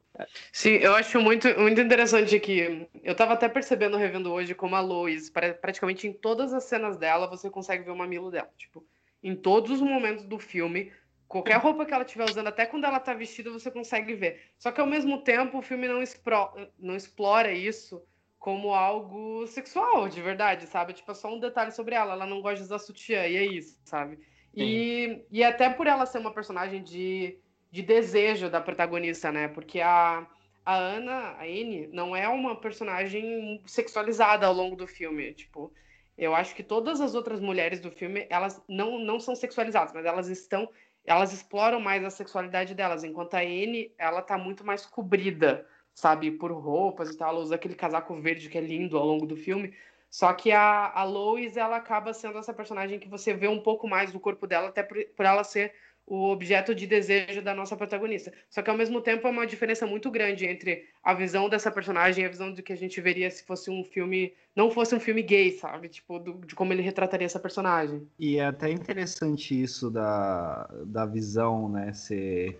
Sim, 0.51 0.71
eu 0.71 0.93
acho 0.93 1.21
muito, 1.21 1.47
muito 1.59 1.79
interessante 1.79 2.37
que 2.39 2.87
eu 3.03 3.15
tava 3.15 3.33
até 3.33 3.47
percebendo 3.47 3.95
revendo 3.95 4.31
hoje 4.31 4.53
como 4.53 4.75
a 4.75 4.81
Lois, 4.81 5.29
praticamente 5.29 6.07
em 6.07 6.13
todas 6.13 6.53
as 6.53 6.65
cenas 6.65 6.97
dela, 6.97 7.27
você 7.27 7.49
consegue 7.49 7.83
ver 7.83 7.91
o 7.91 7.95
mamilo 7.95 8.29
dela. 8.29 8.49
Tipo, 8.57 8.85
em 9.23 9.35
todos 9.35 9.71
os 9.71 9.81
momentos 9.81 10.25
do 10.25 10.37
filme, 10.37 10.91
Qualquer 11.31 11.55
roupa 11.59 11.85
que 11.85 11.93
ela 11.93 12.03
estiver 12.03 12.25
usando, 12.25 12.47
até 12.47 12.65
quando 12.65 12.83
ela 12.83 12.97
está 12.97 13.13
vestida, 13.13 13.49
você 13.49 13.71
consegue 13.71 14.13
ver. 14.13 14.51
Só 14.57 14.69
que 14.69 14.81
ao 14.81 14.85
mesmo 14.85 15.23
tempo 15.23 15.59
o 15.59 15.61
filme 15.61 15.87
não, 15.87 16.03
expro... 16.03 16.51
não 16.77 16.93
explora 16.93 17.53
isso 17.53 18.03
como 18.37 18.73
algo 18.73 19.47
sexual, 19.47 20.09
de 20.09 20.21
verdade, 20.21 20.67
sabe? 20.67 20.91
Tipo, 20.91 21.11
é 21.11 21.13
só 21.13 21.33
um 21.33 21.39
detalhe 21.39 21.71
sobre 21.71 21.95
ela. 21.95 22.11
Ela 22.11 22.25
não 22.25 22.41
gosta 22.41 22.57
de 22.57 22.63
usar 22.63 22.79
sutiã, 22.79 23.25
e 23.27 23.37
é 23.37 23.45
isso, 23.45 23.79
sabe? 23.85 24.19
E, 24.53 25.23
e 25.31 25.41
até 25.41 25.69
por 25.69 25.87
ela 25.87 26.05
ser 26.05 26.17
uma 26.17 26.33
personagem 26.33 26.83
de, 26.83 27.39
de 27.71 27.81
desejo 27.81 28.49
da 28.49 28.59
protagonista, 28.59 29.31
né? 29.31 29.47
Porque 29.47 29.79
a, 29.79 30.27
a 30.65 30.75
Ana, 30.75 31.37
a 31.39 31.43
Anne, 31.43 31.87
não 31.93 32.13
é 32.13 32.27
uma 32.27 32.59
personagem 32.59 33.63
sexualizada 33.65 34.45
ao 34.45 34.53
longo 34.53 34.75
do 34.75 34.85
filme. 34.85 35.33
Tipo, 35.33 35.71
eu 36.17 36.35
acho 36.35 36.53
que 36.53 36.61
todas 36.61 36.99
as 36.99 37.15
outras 37.15 37.39
mulheres 37.39 37.79
do 37.79 37.89
filme, 37.89 38.27
elas 38.29 38.61
não, 38.67 38.99
não 38.99 39.17
são 39.17 39.33
sexualizadas, 39.33 39.93
mas 39.93 40.05
elas 40.05 40.27
estão 40.27 40.67
elas 41.05 41.33
exploram 41.33 41.79
mais 41.79 42.03
a 42.03 42.09
sexualidade 42.09 42.75
delas, 42.75 43.03
enquanto 43.03 43.33
a 43.35 43.43
N, 43.43 43.93
ela 43.97 44.21
tá 44.21 44.37
muito 44.37 44.65
mais 44.65 44.85
cobrida, 44.85 45.67
sabe, 45.93 46.31
por 46.31 46.51
roupas 46.51 47.09
e 47.09 47.17
tal, 47.17 47.29
ela 47.29 47.39
usa 47.39 47.55
aquele 47.55 47.75
casaco 47.75 48.15
verde 48.21 48.49
que 48.49 48.57
é 48.57 48.61
lindo 48.61 48.97
ao 48.97 49.05
longo 49.05 49.25
do 49.25 49.35
filme, 49.35 49.73
só 50.09 50.33
que 50.33 50.51
a, 50.51 50.91
a 50.93 51.03
Lois, 51.03 51.55
ela 51.55 51.77
acaba 51.77 52.13
sendo 52.13 52.37
essa 52.37 52.53
personagem 52.53 52.99
que 52.99 53.07
você 53.07 53.33
vê 53.33 53.47
um 53.47 53.61
pouco 53.61 53.87
mais 53.87 54.11
do 54.11 54.19
corpo 54.19 54.45
dela, 54.45 54.67
até 54.67 54.83
por, 54.83 54.97
por 55.15 55.25
ela 55.25 55.43
ser 55.43 55.73
o 56.11 56.29
objeto 56.29 56.75
de 56.75 56.85
desejo 56.85 57.41
da 57.41 57.55
nossa 57.55 57.73
protagonista. 57.73 58.33
Só 58.49 58.61
que 58.61 58.69
ao 58.69 58.75
mesmo 58.75 58.99
tempo 58.99 59.25
é 59.25 59.31
uma 59.31 59.47
diferença 59.47 59.87
muito 59.87 60.11
grande 60.11 60.45
entre 60.45 60.83
a 61.01 61.13
visão 61.13 61.47
dessa 61.47 61.71
personagem 61.71 62.21
e 62.21 62.27
a 62.27 62.29
visão 62.29 62.51
do 62.53 62.61
que 62.61 62.73
a 62.73 62.75
gente 62.75 62.99
veria 62.99 63.31
se 63.31 63.45
fosse 63.45 63.71
um 63.71 63.81
filme, 63.81 64.33
não 64.53 64.69
fosse 64.69 64.93
um 64.93 64.99
filme 64.99 65.21
gay, 65.21 65.53
sabe? 65.53 65.87
Tipo, 65.87 66.19
do, 66.19 66.33
de 66.45 66.53
como 66.53 66.73
ele 66.73 66.81
retrataria 66.81 67.25
essa 67.25 67.39
personagem. 67.39 68.05
E 68.19 68.39
é 68.39 68.45
até 68.45 68.69
interessante 68.69 69.63
isso 69.63 69.89
da, 69.89 70.69
da 70.83 71.05
visão, 71.05 71.69
né, 71.69 71.93
ser, 71.93 72.59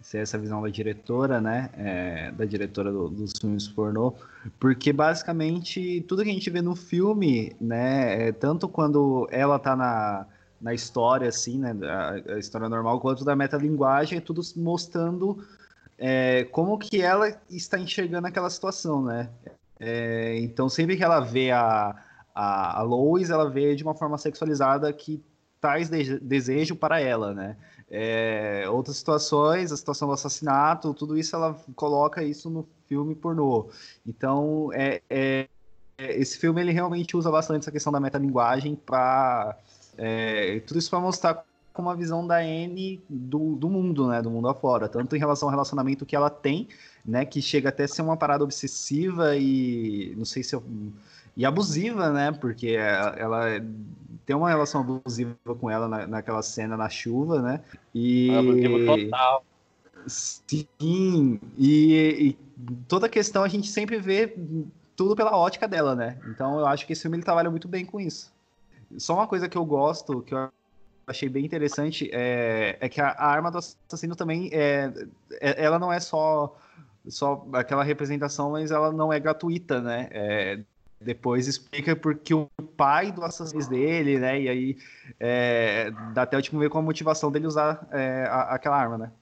ser 0.00 0.22
essa 0.22 0.38
visão 0.38 0.62
da 0.62 0.70
diretora, 0.70 1.42
né, 1.42 1.68
é, 1.76 2.30
da 2.30 2.46
diretora 2.46 2.90
do, 2.90 3.10
dos 3.10 3.32
filmes 3.38 3.68
pornô, 3.68 4.14
porque 4.58 4.94
basicamente 4.94 6.02
tudo 6.08 6.24
que 6.24 6.30
a 6.30 6.32
gente 6.32 6.48
vê 6.48 6.62
no 6.62 6.74
filme, 6.74 7.54
né, 7.60 8.28
é, 8.28 8.32
tanto 8.32 8.66
quando 8.66 9.28
ela 9.30 9.58
tá 9.58 9.76
na 9.76 10.26
na 10.60 10.74
história, 10.74 11.28
assim, 11.28 11.58
né? 11.58 11.74
A, 11.84 12.34
a 12.34 12.38
história 12.38 12.68
normal, 12.68 13.00
quanto 13.00 13.24
da 13.24 13.36
metalinguagem, 13.36 14.18
é 14.18 14.20
tudo 14.20 14.42
mostrando 14.56 15.44
é, 15.96 16.44
como 16.44 16.78
que 16.78 17.00
ela 17.00 17.28
está 17.50 17.78
enxergando 17.78 18.26
aquela 18.26 18.50
situação, 18.50 19.02
né? 19.02 19.30
É, 19.80 20.38
então, 20.40 20.68
sempre 20.68 20.96
que 20.96 21.04
ela 21.04 21.20
vê 21.20 21.50
a, 21.50 21.94
a, 22.34 22.80
a 22.80 22.82
Lois, 22.82 23.30
ela 23.30 23.48
vê 23.48 23.74
de 23.74 23.82
uma 23.82 23.94
forma 23.94 24.18
sexualizada 24.18 24.92
que 24.92 25.22
traz 25.60 25.88
de, 25.88 26.18
desejo 26.20 26.76
para 26.76 27.00
ela, 27.00 27.34
né? 27.34 27.56
É, 27.90 28.64
outras 28.68 28.96
situações, 28.96 29.72
a 29.72 29.76
situação 29.76 30.08
do 30.08 30.14
assassinato, 30.14 30.92
tudo 30.92 31.16
isso 31.16 31.34
ela 31.34 31.58
coloca 31.74 32.22
isso 32.22 32.50
no 32.50 32.68
filme 32.86 33.14
pornô. 33.14 33.70
Então, 34.06 34.70
é, 34.74 35.00
é, 35.08 35.48
esse 35.98 36.38
filme 36.38 36.60
ele 36.60 36.72
realmente 36.72 37.16
usa 37.16 37.30
bastante 37.30 37.62
essa 37.62 37.72
questão 37.72 37.92
da 37.92 37.98
metalinguagem 37.98 38.76
para 38.76 39.56
é, 39.98 40.60
tudo 40.60 40.78
isso 40.78 40.88
para 40.88 41.00
mostrar 41.00 41.44
como 41.72 41.90
a 41.90 41.94
visão 41.94 42.26
da 42.26 42.38
Anne 42.38 43.00
do, 43.08 43.54
do 43.54 43.68
mundo, 43.68 44.08
né? 44.08 44.22
Do 44.22 44.30
mundo 44.30 44.48
afora. 44.48 44.88
Tanto 44.88 45.14
em 45.14 45.18
relação 45.18 45.48
ao 45.48 45.50
relacionamento 45.50 46.06
que 46.06 46.16
ela 46.16 46.30
tem, 46.30 46.68
né? 47.04 47.24
Que 47.24 47.42
chega 47.42 47.68
até 47.68 47.84
a 47.84 47.88
ser 47.88 48.02
uma 48.02 48.16
parada 48.16 48.42
obsessiva 48.42 49.36
e. 49.36 50.14
não 50.16 50.24
sei 50.24 50.42
se 50.42 50.54
eu. 50.56 50.64
E 51.36 51.44
abusiva, 51.46 52.10
né? 52.10 52.32
Porque 52.32 52.68
ela 52.68 53.44
tem 54.26 54.34
uma 54.34 54.48
relação 54.48 54.80
abusiva 54.80 55.36
com 55.60 55.70
ela 55.70 55.86
na, 55.86 56.06
naquela 56.06 56.42
cena 56.42 56.76
na 56.76 56.88
chuva, 56.88 57.40
né? 57.40 57.60
E. 57.94 58.34
Abusivo 58.34 58.84
total. 58.84 59.44
Sim, 60.06 61.38
e, 61.56 62.36
e, 62.36 62.38
toda 62.88 63.06
a 63.06 63.10
questão 63.10 63.42
a 63.42 63.48
gente 63.48 63.68
sempre 63.68 63.98
vê 63.98 64.34
tudo 64.96 65.14
pela 65.14 65.36
ótica 65.36 65.68
dela, 65.68 65.94
né? 65.94 66.18
Então 66.28 66.58
eu 66.58 66.66
acho 66.66 66.86
que 66.86 66.92
esse 66.92 67.02
filme 67.02 67.16
ele 67.16 67.24
trabalha 67.24 67.50
muito 67.50 67.68
bem 67.68 67.84
com 67.84 68.00
isso. 68.00 68.32
Só 68.96 69.14
uma 69.14 69.26
coisa 69.26 69.48
que 69.48 69.58
eu 69.58 69.64
gosto, 69.64 70.22
que 70.22 70.34
eu 70.34 70.50
achei 71.06 71.28
bem 71.28 71.44
interessante, 71.44 72.10
é, 72.12 72.76
é 72.80 72.88
que 72.88 73.00
a, 73.00 73.08
a, 73.10 73.26
arma 73.26 73.50
do 73.50 73.58
assassino 73.58 74.14
também, 74.14 74.50
é, 74.52 74.92
é, 75.40 75.64
ela 75.64 75.78
não 75.78 75.92
é 75.92 76.00
só, 76.00 76.56
só 77.08 77.46
aquela 77.52 77.82
representação, 77.82 78.52
mas 78.52 78.70
ela 78.70 78.92
não 78.92 79.12
é 79.12 79.18
gratuita, 79.18 79.80
né? 79.80 80.08
É, 80.10 80.60
depois 81.00 81.46
explica 81.46 81.94
porque 81.94 82.34
o 82.34 82.48
pai 82.76 83.12
do 83.12 83.22
assassino 83.22 83.68
dele, 83.68 84.18
né? 84.18 84.40
E 84.40 84.48
aí 84.48 84.78
é, 85.20 85.90
dá 86.12 86.22
até 86.22 86.36
o 86.36 86.38
último 86.38 86.60
ver 86.60 86.70
com 86.70 86.78
a 86.78 86.82
motivação 86.82 87.30
dele 87.30 87.46
usar 87.46 87.86
é, 87.92 88.26
a, 88.28 88.54
aquela 88.54 88.76
arma, 88.76 88.98
né? 88.98 89.12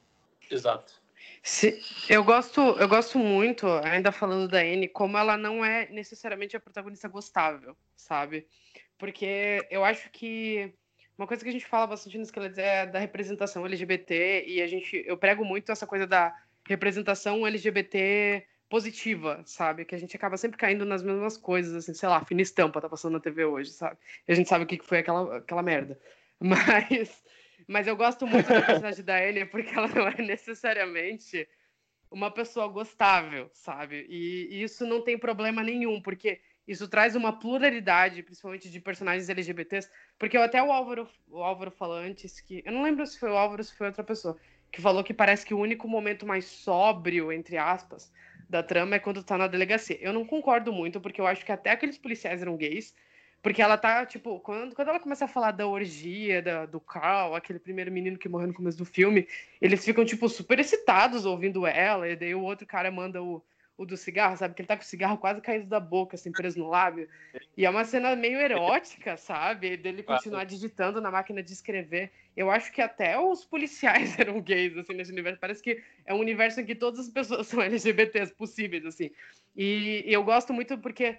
Exato. 0.51 0.95
Se, 1.43 1.81
eu 2.09 2.25
gosto, 2.25 2.61
eu 2.61 2.89
gosto 2.89 3.19
muito, 3.19 3.69
ainda 3.85 4.11
falando 4.11 4.49
da 4.49 4.59
Anne, 4.59 4.89
como 4.89 5.17
ela 5.17 5.37
não 5.37 5.65
é 5.65 5.89
necessariamente 5.91 6.57
a 6.57 6.61
protagonista 6.61 7.07
gostável, 7.07 7.77
sabe? 7.95 8.47
Porque 8.99 9.67
eu 9.71 9.85
acho 9.85 10.11
que 10.11 10.73
uma 11.17 11.27
coisa 11.27 11.43
que 11.43 11.49
a 11.49 11.53
gente 11.53 11.67
fala 11.67 11.87
bastante 11.87 12.19
no 12.19 12.25
Skeleton 12.25 12.61
é 12.61 12.87
da 12.87 12.99
representação 12.99 13.65
LGBT 13.65 14.45
e 14.47 14.61
a 14.61 14.67
gente 14.67 15.03
eu 15.07 15.17
prego 15.17 15.45
muito 15.45 15.73
essa 15.73 15.87
coisa 15.87 16.07
da 16.07 16.35
representação 16.67 17.47
LGBT 17.47 18.47
positiva, 18.69 19.43
sabe? 19.47 19.85
Que 19.85 19.95
a 19.95 19.99
gente 19.99 20.17
acaba 20.17 20.37
sempre 20.37 20.59
caindo 20.59 20.85
nas 20.85 21.03
mesmas 21.03 21.37
coisas, 21.37 21.75
assim, 21.75 21.95
sei 21.95 22.09
lá, 22.09 22.25
fina 22.25 22.43
estampa 22.43 22.81
tá 22.81 22.89
passando 22.89 23.15
na 23.15 23.21
TV 23.21 23.45
hoje, 23.45 23.71
sabe? 23.71 23.97
E 24.27 24.33
a 24.33 24.35
gente 24.35 24.49
sabe 24.49 24.65
o 24.65 24.67
que 24.67 24.79
foi 24.83 24.99
aquela, 24.99 25.39
aquela 25.39 25.63
merda. 25.63 25.99
Mas, 26.39 27.25
mas 27.67 27.87
eu 27.87 27.97
gosto 27.97 28.27
muito 28.27 28.47
da 28.47 28.61
personagem 28.61 29.03
da 29.03 29.25
Ellie 29.25 29.47
porque 29.47 29.75
ela 29.75 29.89
não 29.89 30.07
é 30.07 30.21
necessariamente 30.21 31.49
uma 32.11 32.31
pessoa 32.31 32.69
gostável, 32.69 33.49
sabe? 33.55 34.07
E, 34.07 34.49
e 34.51 34.63
isso 34.63 34.87
não 34.87 35.03
tem 35.03 35.19
problema 35.19 35.63
nenhum, 35.63 35.99
porque 36.03 36.43
isso 36.67 36.89
traz 36.89 37.15
uma 37.15 37.33
pluralidade, 37.33 38.23
principalmente 38.23 38.71
de 38.71 38.81
personagens 38.81 39.29
LGBTs, 39.29 39.89
porque 40.19 40.37
até 40.37 40.63
o 40.63 40.73
Álvaro, 40.73 41.09
o 41.29 41.43
Álvaro 41.43 41.71
falou 41.71 41.97
antes 41.97 42.41
que. 42.41 42.63
Eu 42.65 42.73
não 42.73 42.83
lembro 42.83 43.07
se 43.07 43.19
foi 43.19 43.31
o 43.31 43.37
Álvaro 43.37 43.61
ou 43.61 43.65
se 43.65 43.75
foi 43.75 43.87
outra 43.87 44.03
pessoa, 44.03 44.37
que 44.73 44.81
falou 44.81 45.05
que 45.05 45.15
parece 45.15 45.47
que 45.47 45.55
o 45.55 45.59
único 45.59 45.89
momento 45.89 46.27
mais 46.27 46.45
sóbrio, 46.45 47.33
entre 47.33 47.57
aspas, 47.57 48.13
da 48.49 48.63
trama 48.63 48.97
é 48.97 48.99
quando 48.99 49.23
tá 49.23 49.39
na 49.39 49.47
delegacia. 49.47 49.99
Eu 50.01 50.13
não 50.13 50.25
concordo 50.25 50.73
muito, 50.73 51.01
porque 51.01 51.21
eu 51.21 51.27
acho 51.27 51.45
que 51.45 51.53
até 51.53 51.71
aqueles 51.71 51.99
policiais 51.99 52.43
eram 52.43 52.57
gays. 52.57 52.95
Porque 53.43 53.63
ela 53.63 53.79
tá, 53.79 54.05
tipo, 54.05 54.41
quando, 54.41 54.75
quando 54.75 54.89
ela 54.89 54.99
começa 54.99 55.25
a 55.25 55.29
falar 55.29 55.53
da 55.53 55.69
orgia, 55.69 56.43
da, 56.43 56.67
do 56.67 56.81
Carl, 56.81 57.35
aquele 57.35 57.61
primeiro 57.61 57.93
menino 57.93 58.19
que 58.19 58.29
morreu 58.29 58.49
no 58.49 58.55
começo 58.55 58.77
do 58.77 58.85
filme, 58.85 59.29
eles 59.61 59.85
ficam, 59.85 60.05
tipo, 60.05 60.29
super 60.29 60.59
excitados 60.59 61.25
ouvindo 61.25 61.65
ela, 61.65 62.09
e 62.09 62.17
daí 62.17 62.35
o 62.35 62.43
outro 62.43 62.67
cara 62.67 62.91
manda 62.91 63.23
o, 63.23 63.41
o 63.77 63.85
do 63.85 63.97
cigarro, 63.97 64.37
sabe? 64.37 64.55
Que 64.55 64.63
ele 64.63 64.69
tá 64.69 64.77
com 64.77 64.83
o 64.83 64.87
cigarro 64.87 65.19
quase 65.19 65.41
caído 65.41 65.67
da 65.67 65.79
boca, 65.79 66.17
assim, 66.17 66.33
preso 66.33 66.59
no 66.59 66.69
lábio. 66.69 67.09
E 67.57 67.67
é 67.67 67.71
uma 67.71 67.85
cena 67.85 68.17
meio 68.17 68.39
erótica, 68.39 69.17
sabe? 69.17 69.77
Dele 69.77 70.03
continuar 70.03 70.45
digitando 70.45 71.01
na 71.01 71.11
máquina 71.11 71.43
de 71.43 71.53
escrever. 71.53 72.11
Eu 72.35 72.51
acho 72.51 72.73
que 72.73 72.81
até 72.81 73.19
os 73.19 73.45
policiais 73.45 74.17
eram 74.19 74.41
gays, 74.41 74.77
assim, 74.79 74.95
nesse 74.95 75.13
universo. 75.13 75.39
Parece 75.39 75.63
que 75.63 75.83
é 76.07 76.15
um 76.15 76.19
universo 76.21 76.61
em 76.61 76.65
que 76.65 76.75
todas 76.75 77.01
as 77.01 77.11
pessoas 77.11 77.47
são 77.49 77.61
LGBTs 77.61 78.35
possíveis, 78.35 78.87
assim. 78.87 79.11
E, 79.55 80.03
eu 80.07 80.25
gosto 80.25 80.53
muito 80.55 80.79
porque 80.79 81.19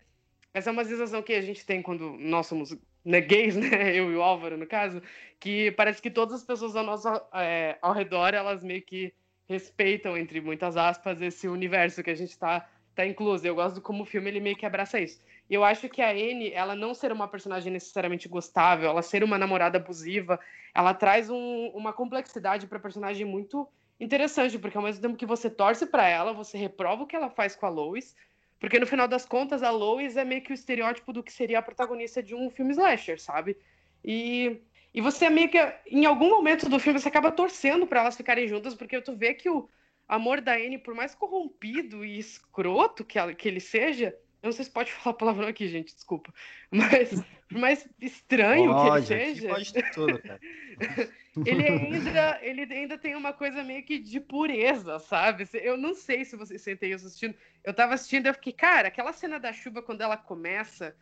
essa 0.54 0.72
é 0.72 0.74
uma 0.74 0.86
sensação 0.86 1.22
que 1.22 1.34
a 1.34 1.42
gente 1.42 1.64
tem 1.64 1.84
quando 1.84 2.18
nós 2.18 2.48
somos 2.48 2.76
né, 3.06 3.22
gays, 3.22 3.56
né? 3.58 3.96
Eu 3.96 4.12
e 4.12 4.16
o 4.16 4.22
Álvaro, 4.24 4.58
no 4.58 4.66
caso, 4.66 5.00
que 5.40 5.72
parece 5.74 6.02
que 6.02 6.10
todas 6.10 6.36
as 6.36 6.44
pessoas 6.44 6.76
ao 6.76 6.84
nosso 6.84 7.08
é, 7.36 7.78
ao 7.84 7.94
redor, 7.94 8.34
elas 8.34 8.64
meio 8.64 8.82
que 8.82 9.14
respeitam, 9.48 10.18
entre 10.18 10.42
muitas 10.42 10.76
aspas, 10.76 11.22
esse 11.22 11.48
universo 11.48 12.04
que 12.04 12.10
a 12.10 12.16
gente 12.16 12.32
está 12.32 12.68
tá 12.94 13.06
incluso. 13.06 13.46
Eu 13.46 13.56
gosto 13.56 13.82
como 13.82 14.04
o 14.04 14.06
filme 14.06 14.30
ele 14.30 14.40
meio 14.40 14.56
que 14.56 14.66
abraça 14.66 15.00
isso. 15.00 15.22
E 15.50 15.54
eu 15.54 15.64
acho 15.64 15.88
que 15.88 16.02
a 16.02 16.10
Anne, 16.10 16.52
ela 16.52 16.76
não 16.76 16.94
ser 16.94 17.12
uma 17.12 17.28
personagem 17.28 17.72
necessariamente 17.72 18.28
gostável, 18.28 18.90
ela 18.90 19.02
ser 19.02 19.24
uma 19.24 19.38
namorada 19.38 19.78
abusiva, 19.78 20.40
ela 20.74 20.94
traz 20.94 21.30
um, 21.30 21.68
uma 21.74 21.94
complexidade 21.94 22.68
para 22.68 22.78
a 22.78 22.82
personagem 22.82 23.26
muito 23.26 23.68
interessante, 24.00 24.60
porque 24.60 24.78
ao 24.78 24.84
mesmo 24.84 25.02
tempo 25.02 25.16
que 25.16 25.26
você 25.26 25.50
torce 25.50 25.86
para 25.86 26.08
ela, 26.08 26.34
você 26.34 26.58
reprova 26.58 27.04
o 27.04 27.08
que 27.08 27.16
ela 27.16 27.30
faz 27.30 27.56
com 27.56 27.66
a 27.66 27.70
Lois, 27.70 28.16
porque 28.60 28.80
no 28.80 28.86
final 28.86 29.08
das 29.08 29.26
contas 29.26 29.64
a 29.64 29.72
Lois 29.72 30.18
é 30.18 30.26
meio 30.26 30.42
que 30.42 30.52
o 30.52 30.54
estereótipo 30.54 31.14
do 31.14 31.24
que 31.24 31.32
seria 31.32 31.60
a 31.60 31.62
protagonista 31.62 32.22
de 32.22 32.36
um 32.36 32.50
filme 32.50 32.72
slasher, 32.72 33.20
sabe? 33.20 33.58
E 34.04 34.62
e 34.94 35.02
você 35.02 35.30
meio 35.30 35.50
que, 35.50 35.58
em 35.88 36.06
algum 36.06 36.30
momento 36.30 36.70
do 36.70 36.80
filme, 36.80 37.00
você 37.00 37.08
acaba 37.08 37.32
torcendo 37.32 37.86
para 37.86 38.02
elas 38.02 38.18
ficarem 38.18 38.48
juntas, 38.48 38.74
porque 38.74 39.02
tu 39.02 39.16
vê 39.16 39.34
que 39.34 39.50
o 39.50 39.70
amor 40.08 40.42
da 40.42 40.54
Anne, 40.54 40.78
por 40.78 40.96
mais 40.96 41.14
corrompido 41.14 42.06
e 42.06 42.18
escroto 42.18 43.04
que, 43.04 43.20
ela, 43.20 43.34
que 43.34 43.48
ele 43.48 43.60
seja, 43.60 44.16
eu 44.42 44.48
não 44.48 44.52
sei 44.52 44.66
se 44.66 44.72
pode 44.72 44.92
falar 44.94 45.16
palavrão 45.16 45.48
aqui, 45.48 45.68
gente, 45.68 45.94
desculpa. 45.94 46.34
Mas 46.72 47.24
por 47.50 47.58
mais 47.58 47.88
estranho 48.00 48.72
pode, 48.72 49.08
que 49.08 49.14
ele 49.14 49.26
seja. 49.26 49.50
Pode 49.50 49.74
ter 49.74 49.92
tudo, 49.92 50.22
cara. 50.22 50.40
ele 51.46 51.68
ainda, 51.68 52.40
ele 52.42 52.74
ainda 52.74 52.98
tem 52.98 53.16
uma 53.16 53.34
coisa 53.34 53.64
meio 53.64 53.84
que 53.84 53.98
de 53.98 54.20
pureza, 54.20 55.00
sabe? 55.00 55.48
Eu 55.54 55.78
não 55.78 55.94
sei 55.94 56.26
se 56.26 56.36
vocês 56.36 56.62
sentem 56.62 56.92
isso 56.92 57.08
assistindo. 57.08 57.36
Eu 57.64 57.74
tava 57.74 57.94
assistindo 57.94 58.26
e 58.26 58.30
eu 58.30 58.34
fiquei, 58.34 58.54
cara, 58.54 58.88
aquela 58.88 59.14
cena 59.14 59.40
da 59.40 59.54
chuva 59.54 59.82
quando 59.82 60.02
ela 60.02 60.18
começa 60.18 60.96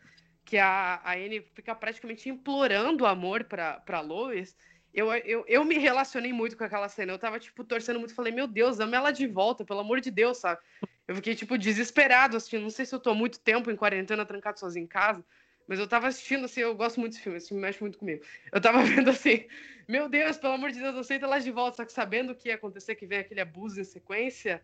que 0.46 0.56
a, 0.56 1.00
a 1.02 1.14
Anne 1.14 1.44
fica 1.54 1.74
praticamente 1.74 2.28
implorando 2.28 3.04
amor 3.04 3.44
pra, 3.44 3.80
pra 3.80 4.00
Lois, 4.00 4.56
eu, 4.94 5.12
eu, 5.12 5.44
eu 5.48 5.64
me 5.64 5.76
relacionei 5.76 6.32
muito 6.32 6.56
com 6.56 6.62
aquela 6.62 6.88
cena. 6.88 7.12
Eu 7.12 7.18
tava, 7.18 7.38
tipo, 7.38 7.64
torcendo 7.64 7.98
muito. 7.98 8.14
Falei, 8.14 8.32
meu 8.32 8.46
Deus, 8.46 8.78
ama 8.78 8.96
ela 8.96 9.10
de 9.10 9.26
volta, 9.26 9.64
pelo 9.64 9.80
amor 9.80 10.00
de 10.00 10.10
Deus, 10.10 10.38
sabe? 10.38 10.60
Eu 11.06 11.16
fiquei, 11.16 11.34
tipo, 11.34 11.58
desesperado 11.58 12.36
assistindo. 12.36 12.62
Não 12.62 12.70
sei 12.70 12.86
se 12.86 12.94
eu 12.94 13.00
tô 13.00 13.12
muito 13.12 13.40
tempo 13.40 13.70
em 13.70 13.76
quarentena, 13.76 14.24
trancado 14.24 14.60
sozinho 14.60 14.84
em 14.84 14.86
casa, 14.86 15.22
mas 15.66 15.80
eu 15.80 15.88
tava 15.88 16.06
assistindo, 16.06 16.44
assim, 16.44 16.60
eu 16.60 16.74
gosto 16.76 17.00
muito 17.00 17.12
desse 17.12 17.24
filme, 17.24 17.38
esse 17.38 17.48
filme 17.48 17.60
mexe 17.60 17.80
muito 17.80 17.98
comigo. 17.98 18.24
Eu 18.52 18.60
tava 18.60 18.82
vendo 18.86 19.10
assim, 19.10 19.46
meu 19.88 20.08
Deus, 20.08 20.38
pelo 20.38 20.54
amor 20.54 20.70
de 20.70 20.78
Deus, 20.78 20.96
aceita 20.96 21.26
ela 21.26 21.40
de 21.40 21.50
volta. 21.50 21.78
Só 21.78 21.84
que 21.84 21.92
sabendo 21.92 22.30
o 22.30 22.36
que 22.36 22.48
ia 22.48 22.54
acontecer, 22.54 22.94
que 22.94 23.04
vem 23.04 23.18
aquele 23.18 23.40
abuso 23.40 23.80
em 23.80 23.84
sequência, 23.84 24.62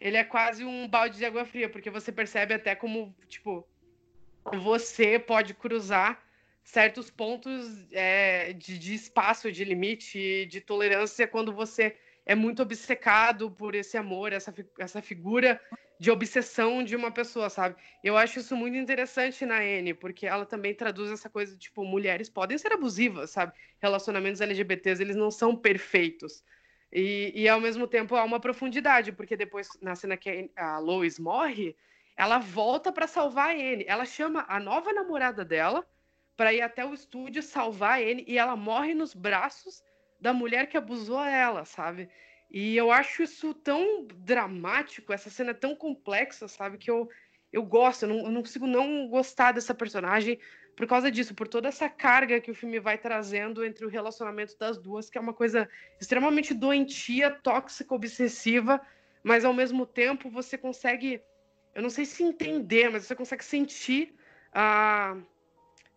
ele 0.00 0.16
é 0.16 0.22
quase 0.22 0.64
um 0.64 0.88
balde 0.88 1.18
de 1.18 1.24
água 1.24 1.44
fria, 1.44 1.68
porque 1.68 1.90
você 1.90 2.12
percebe 2.12 2.54
até 2.54 2.76
como, 2.76 3.14
tipo, 3.26 3.68
você 4.56 5.18
pode 5.18 5.54
cruzar 5.54 6.22
certos 6.62 7.10
pontos 7.10 7.86
é, 7.92 8.52
de, 8.52 8.78
de, 8.78 8.94
espaço, 8.94 9.50
de 9.50 9.64
limite, 9.64 10.46
de 10.46 10.60
tolerância 10.60 11.26
quando 11.26 11.52
você 11.52 11.96
é 12.26 12.34
muito 12.34 12.62
obcecado 12.62 13.50
por 13.50 13.74
esse 13.74 13.96
amor, 13.96 14.32
essa, 14.32 14.54
essa 14.78 15.00
figura 15.00 15.58
de 15.98 16.10
obsessão 16.10 16.84
de 16.84 16.94
uma 16.94 17.10
pessoa, 17.10 17.50
sabe? 17.50 17.74
Eu 18.04 18.16
acho 18.16 18.38
isso 18.38 18.54
muito 18.54 18.76
interessante 18.76 19.44
na 19.44 19.64
N, 19.64 19.94
porque 19.94 20.26
ela 20.26 20.46
também 20.46 20.74
traduz 20.74 21.10
essa 21.10 21.28
coisa, 21.28 21.56
tipo, 21.56 21.84
mulheres 21.84 22.28
podem 22.28 22.56
ser 22.56 22.72
abusivas, 22.72 23.30
sabe? 23.30 23.52
Relacionamentos 23.80 24.40
LGBTs, 24.40 25.02
eles 25.02 25.16
não 25.16 25.30
são 25.30 25.56
perfeitos. 25.56 26.44
E, 26.92 27.32
e 27.34 27.48
ao 27.48 27.60
mesmo 27.60 27.86
tempo 27.86 28.14
há 28.14 28.22
uma 28.24 28.38
profundidade, 28.38 29.10
porque 29.10 29.36
depois, 29.36 29.68
na 29.82 29.96
cena 29.96 30.16
que 30.16 30.50
a 30.54 30.78
Lois 30.78 31.18
morre, 31.18 31.74
ela 32.18 32.38
volta 32.38 32.90
para 32.90 33.06
salvar 33.06 33.54
Anne. 33.54 33.84
Ela 33.86 34.04
chama 34.04 34.44
a 34.48 34.58
nova 34.58 34.92
namorada 34.92 35.44
dela 35.44 35.86
para 36.36 36.52
ir 36.52 36.60
até 36.60 36.84
o 36.84 36.92
estúdio 36.92 37.40
salvar 37.44 38.00
Anne 38.02 38.24
e 38.26 38.36
ela 38.36 38.56
morre 38.56 38.92
nos 38.92 39.14
braços 39.14 39.84
da 40.20 40.32
mulher 40.32 40.66
que 40.66 40.76
abusou 40.76 41.24
ela, 41.24 41.64
sabe? 41.64 42.10
E 42.50 42.76
eu 42.76 42.90
acho 42.90 43.22
isso 43.22 43.54
tão 43.54 44.04
dramático, 44.16 45.12
essa 45.12 45.30
cena 45.30 45.52
é 45.52 45.54
tão 45.54 45.76
complexa, 45.76 46.48
sabe? 46.48 46.76
Que 46.76 46.90
eu, 46.90 47.08
eu 47.52 47.62
gosto, 47.62 48.02
eu 48.02 48.08
não, 48.08 48.18
eu 48.18 48.30
não 48.32 48.42
consigo 48.42 48.66
não 48.66 49.06
gostar 49.06 49.52
dessa 49.52 49.72
personagem 49.72 50.40
por 50.74 50.88
causa 50.88 51.12
disso, 51.12 51.36
por 51.36 51.46
toda 51.46 51.68
essa 51.68 51.88
carga 51.88 52.40
que 52.40 52.50
o 52.50 52.54
filme 52.54 52.80
vai 52.80 52.98
trazendo 52.98 53.64
entre 53.64 53.84
o 53.84 53.88
relacionamento 53.88 54.58
das 54.58 54.76
duas, 54.76 55.08
que 55.08 55.18
é 55.18 55.20
uma 55.20 55.34
coisa 55.34 55.68
extremamente 56.00 56.52
doentia, 56.52 57.30
tóxica, 57.30 57.94
obsessiva, 57.94 58.80
mas 59.22 59.44
ao 59.44 59.52
mesmo 59.52 59.86
tempo 59.86 60.30
você 60.30 60.58
consegue 60.58 61.20
eu 61.78 61.82
não 61.82 61.90
sei 61.90 62.04
se 62.04 62.24
entender, 62.24 62.90
mas 62.90 63.06
você 63.06 63.14
consegue 63.14 63.44
sentir 63.44 64.12
a, 64.52 65.16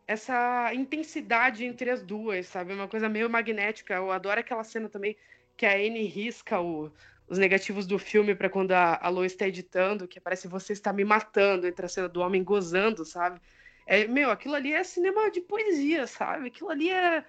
essa 0.08 0.72
intensidade 0.76 1.66
entre 1.66 1.90
as 1.90 2.04
duas, 2.04 2.46
sabe? 2.46 2.72
É 2.72 2.76
uma 2.76 2.88
coisa 2.88 3.10
meio 3.10 3.28
magnética. 3.28 3.96
Eu 3.96 4.12
adoro 4.12 4.40
aquela 4.40 4.64
cena 4.64 4.88
também 4.88 5.18
que 5.58 5.66
a 5.66 5.74
Anne 5.74 6.04
risca 6.04 6.62
o, 6.62 6.92
os 7.28 7.40
negativos 7.40 7.88
do 7.88 7.98
filme 7.98 8.36
para 8.36 8.48
quando 8.48 8.74
a, 8.74 9.00
a 9.02 9.10
Lois 9.10 9.32
está 9.32 9.48
editando, 9.48 10.08
que 10.08 10.20
parece 10.20 10.48
você 10.48 10.72
está 10.72 10.94
me 10.94 11.04
matando 11.04 11.66
entre 11.66 11.84
a 11.84 11.90
cena 11.90 12.08
do 12.08 12.22
homem 12.22 12.44
gozando, 12.44 13.04
sabe? 13.04 13.42
É, 13.88 14.06
meu, 14.06 14.30
aquilo 14.30 14.54
ali 14.54 14.74
é 14.74 14.84
cinema 14.84 15.32
de 15.32 15.42
poesia, 15.42 16.06
sabe? 16.06 16.50
Aquilo 16.50 16.70
ali 16.70 16.92
é. 16.92 17.26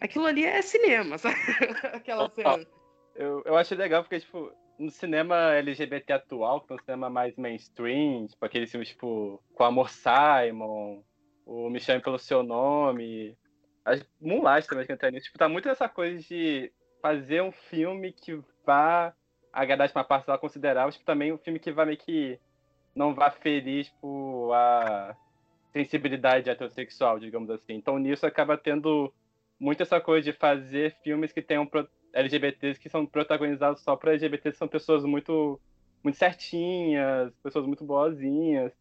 Aquilo 0.00 0.26
ali 0.26 0.44
é 0.44 0.60
cinema, 0.60 1.18
sabe? 1.22 1.36
Aquela 1.92 2.28
cena. 2.30 2.66
Eu, 3.14 3.44
eu 3.44 3.56
acho 3.56 3.76
legal 3.76 4.02
porque, 4.02 4.18
tipo, 4.18 4.52
no 4.78 4.90
cinema 4.90 5.54
LGBT 5.54 6.14
atual, 6.14 6.60
que 6.60 6.72
é 6.72 6.76
um 6.76 6.78
cinema 6.78 7.10
mais 7.10 7.36
mainstream, 7.36 8.26
tipo 8.26 8.44
aqueles 8.44 8.70
filmes 8.70 8.88
tipo 8.88 9.42
Com 9.54 9.64
Amor 9.64 9.90
Simon, 9.90 11.02
o 11.46 11.68
Me 11.70 11.80
Chame 11.80 12.02
Pelo 12.02 12.18
Seu 12.18 12.42
Nome, 12.42 13.36
as 13.84 14.04
Moonlight 14.20 14.68
também 14.68 14.86
que 14.86 14.92
entra 14.92 15.10
nisso, 15.10 15.26
tipo, 15.26 15.38
tá 15.38 15.48
muito 15.48 15.68
essa 15.68 15.88
coisa 15.88 16.18
de 16.18 16.72
fazer 17.00 17.42
um 17.42 17.52
filme 17.52 18.12
que 18.12 18.40
vá 18.64 19.14
agradar 19.52 19.88
tipo, 19.88 19.98
uma 19.98 20.04
parcela 20.04 20.38
considerável, 20.38 20.92
tipo, 20.92 21.04
também 21.04 21.32
um 21.32 21.38
filme 21.38 21.58
que 21.58 21.72
vai 21.72 21.86
meio 21.86 21.98
que 21.98 22.38
não 22.94 23.14
vá 23.14 23.30
ferir 23.30 23.84
tipo, 23.84 24.52
a 24.52 25.16
sensibilidade 25.72 26.48
heterossexual, 26.50 27.18
digamos 27.18 27.50
assim. 27.50 27.74
Então 27.74 27.98
nisso 27.98 28.26
acaba 28.26 28.56
tendo 28.56 29.12
muito 29.58 29.82
essa 29.82 30.00
coisa 30.00 30.30
de 30.30 30.36
fazer 30.36 30.96
filmes 31.02 31.32
que 31.32 31.42
tenham 31.42 31.66
LGBTs 32.12 32.78
que 32.78 32.88
são 32.88 33.06
protagonizados 33.06 33.82
só 33.82 33.96
para 33.96 34.12
LGBTs 34.12 34.58
são 34.58 34.68
pessoas 34.68 35.04
muito 35.04 35.60
muito 36.02 36.18
certinhas, 36.18 37.32
pessoas 37.42 37.66
muito 37.66 37.84
boazinhas. 37.84 38.72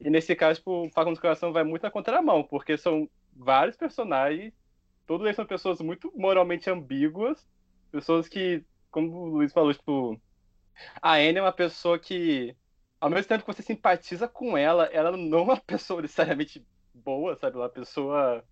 E 0.00 0.08
nesse 0.08 0.34
caso, 0.36 0.60
tipo, 0.60 0.86
o 0.86 0.90
Facundo 0.90 1.16
do 1.16 1.20
Coração 1.20 1.52
vai 1.52 1.64
muito 1.64 1.82
na 1.82 1.90
contramão, 1.90 2.42
porque 2.44 2.78
são 2.78 3.08
vários 3.34 3.76
personagens, 3.76 4.52
todos 5.06 5.26
eles 5.26 5.36
são 5.36 5.44
pessoas 5.44 5.80
muito 5.80 6.12
moralmente 6.16 6.70
ambíguas, 6.70 7.46
pessoas 7.90 8.28
que, 8.28 8.64
como 8.90 9.10
o 9.12 9.26
Luiz 9.26 9.52
falou, 9.52 9.74
tipo, 9.74 10.20
a 11.02 11.14
Anne 11.14 11.38
é 11.38 11.42
uma 11.42 11.52
pessoa 11.52 11.98
que, 11.98 12.56
ao 13.00 13.10
mesmo 13.10 13.28
tempo 13.28 13.44
que 13.44 13.52
você 13.52 13.62
simpatiza 13.62 14.28
com 14.28 14.56
ela, 14.56 14.86
ela 14.86 15.16
não 15.16 15.38
é 15.38 15.42
uma 15.42 15.56
pessoa 15.60 16.00
necessariamente 16.00 16.64
boa, 16.94 17.36
sabe? 17.36 17.56
É 17.56 17.60
uma 17.60 17.68
pessoa 17.68 18.44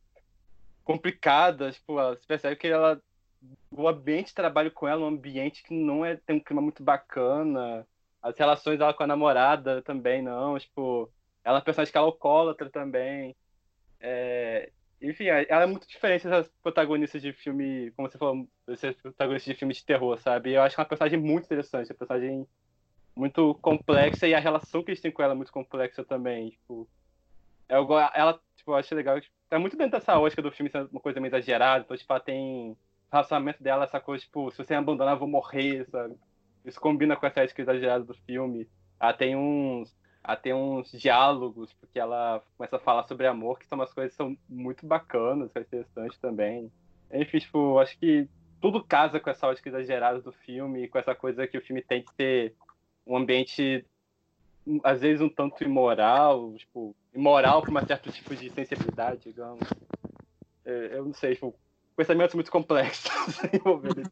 complicada, 0.85 1.71
tipo, 1.73 1.95
você 1.95 2.27
percebe 2.27 2.57
que 2.57 2.67
ela 2.67 3.01
o 3.71 3.89
ambiente 3.89 4.29
de 4.29 4.35
trabalho 4.35 4.71
com 4.73 4.89
ela 4.89 5.03
é 5.03 5.05
um 5.05 5.09
ambiente 5.09 5.63
que 5.63 5.75
não 5.75 6.05
é 6.05 6.17
tem 6.17 6.37
um 6.37 6.41
clima 6.41 6.63
muito 6.63 6.83
bacana. 6.83 7.87
As 8.23 8.37
relações 8.39 8.79
dela 8.79 8.95
com 8.95 9.03
a 9.03 9.07
namorada 9.07 9.83
também 9.83 10.23
não, 10.23 10.59
tipo, 10.59 11.13
ela 11.45 11.59
é 11.59 11.61
personagem 11.63 11.93
que 11.93 11.99
é 11.99 12.01
alcoólatra 12.01 12.71
também. 12.71 13.37
É, 14.01 14.73
enfim, 15.01 15.27
ela 15.27 15.65
é 15.65 15.67
muito 15.67 15.89
diferente 15.89 16.29
das 16.29 16.49
protagonistas 16.63 17.23
de 17.23 17.33
filme, 17.33 17.93
como 17.93 18.09
você 18.11 18.19
falou, 18.19 18.49
desses 18.67 18.97
protagonistas 19.01 19.53
de 19.55 19.59
filme 19.59 19.75
de 19.75 19.85
terror, 19.85 20.19
sabe? 20.19 20.53
Eu 20.55 20.63
acho 20.63 20.75
que 20.77 20.81
é 20.81 20.85
uma 20.85 20.89
personagem 20.89 21.21
muito 21.21 21.45
interessante, 21.47 21.91
uma 21.93 21.99
personagem 21.99 22.49
muito 23.17 23.55
complexa 23.57 24.27
e 24.29 24.35
a 24.35 24.41
relação 24.41 24.83
que 24.85 24.91
eles 24.93 25.01
têm 25.01 25.13
com 25.13 25.23
ela 25.23 25.35
é 25.35 25.37
muito 25.37 25.53
complexa 25.53 26.05
também, 26.05 26.51
tipo, 26.51 26.89
Eu, 27.69 27.87
ela, 28.15 28.41
tipo, 28.57 28.71
eu 28.73 28.77
acho 28.77 28.95
legal. 28.95 29.19
Tá 29.49 29.59
muito 29.59 29.77
dentro 29.77 29.99
dessa 29.99 30.19
ótica 30.19 30.43
do 30.43 30.51
filme, 30.53 30.71
uma 30.91 31.01
coisa 31.01 31.21
meio 31.21 31.31
exagerada. 31.31 31.85
Então, 31.85 31.97
tipo, 31.97 32.13
ela 32.13 32.21
tem. 32.21 32.77
Relacionamento 33.11 33.63
dela, 33.63 33.85
essa 33.85 34.01
coisa, 34.01 34.23
tipo, 34.23 34.51
se 34.51 34.59
você 34.59 34.75
me 34.75 34.81
abandonar, 34.81 35.15
eu 35.15 35.19
vou 35.19 35.29
morrer, 35.29 35.87
sabe? 35.91 36.15
Isso 36.65 36.81
combina 36.81 37.17
com 37.17 37.27
essa 37.27 37.41
ética 37.41 37.63
exagerada 37.63 38.05
do 38.05 38.15
filme. 38.15 38.69
Ela 39.01 39.13
tem 39.13 39.35
uns. 39.35 39.97
Ela 40.23 40.37
tem 40.37 40.53
uns 40.53 40.93
diálogos, 40.93 41.73
porque 41.75 41.99
ela 41.99 42.43
começa 42.57 42.77
a 42.77 42.81
falar 42.81 43.05
sobre 43.05 43.27
amor, 43.27 43.59
que 43.59 43.67
são 43.67 43.79
umas 43.79 43.93
coisas 43.95 44.13
que 44.13 44.17
são 44.17 44.37
muito 44.49 44.85
bacanas, 44.85 45.51
que 45.51 45.59
é 45.59 45.63
interessante 45.63 46.21
também. 46.21 46.71
Enfim, 47.11 47.39
tipo, 47.39 47.79
acho 47.79 47.97
que 47.99 48.29
tudo 48.61 48.85
casa 48.85 49.19
com 49.21 49.31
essa 49.31 49.47
ótica 49.47 49.71
exagerada 49.71 50.21
do 50.21 50.33
filme, 50.33 50.89
com 50.89 50.99
essa 50.99 51.15
coisa 51.15 51.47
que 51.47 51.57
o 51.57 51.63
filme 51.63 51.81
tem 51.81 52.03
que 52.03 52.13
ter 52.15 52.55
um 53.07 53.17
ambiente, 53.17 53.87
às 54.85 55.01
vezes, 55.01 55.23
um 55.23 55.31
tanto 55.31 55.65
imoral, 55.65 56.53
tipo, 56.57 56.95
imoral 57.15 57.63
para 57.63 57.83
um 57.83 57.87
certo 57.87 58.13
tipo 58.13 58.37
de 58.37 58.51
sensibilidade, 58.51 59.21
digamos. 59.25 59.67
Eu 60.67 61.07
não 61.07 61.15
sei, 61.15 61.35
tipo, 61.35 61.55
pensamentos 61.99 62.35
muito 62.35 62.51
complexos 62.51 63.11
envolvendo 63.53 64.11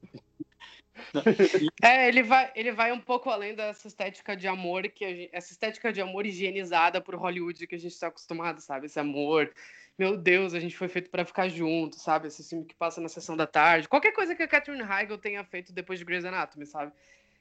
É, 1.82 2.08
ele 2.08 2.22
vai, 2.22 2.50
ele 2.54 2.72
vai 2.72 2.92
um 2.92 3.00
pouco 3.00 3.30
além 3.30 3.54
dessa 3.54 3.86
estética 3.86 4.36
de 4.36 4.48
amor, 4.48 4.82
que 4.88 5.08
gente, 5.08 5.30
essa 5.32 5.52
estética 5.52 5.92
de 5.92 6.00
amor 6.00 6.26
higienizada 6.26 7.00
por 7.00 7.14
Hollywood 7.14 7.66
que 7.66 7.76
a 7.76 7.78
gente 7.78 7.92
está 7.92 8.08
acostumado, 8.08 8.60
sabe? 8.60 8.86
Esse 8.86 8.98
amor 8.98 9.50
meu 9.98 10.16
Deus, 10.16 10.52
a 10.52 10.60
gente 10.60 10.76
foi 10.76 10.88
feito 10.88 11.08
para 11.08 11.24
ficar 11.24 11.48
junto, 11.48 11.96
sabe? 11.96 12.28
Esse 12.28 12.46
filme 12.46 12.66
que 12.66 12.74
passa 12.74 13.00
na 13.00 13.08
sessão 13.08 13.36
da 13.36 13.46
tarde. 13.46 13.88
Qualquer 13.88 14.12
coisa 14.12 14.34
que 14.34 14.42
a 14.42 14.48
Catherine 14.48 14.82
Heigl 14.82 15.16
tenha 15.16 15.42
feito 15.42 15.72
depois 15.72 15.98
de 15.98 16.04
Grey's 16.04 16.24
Anatomy, 16.24 16.66
sabe? 16.66 16.92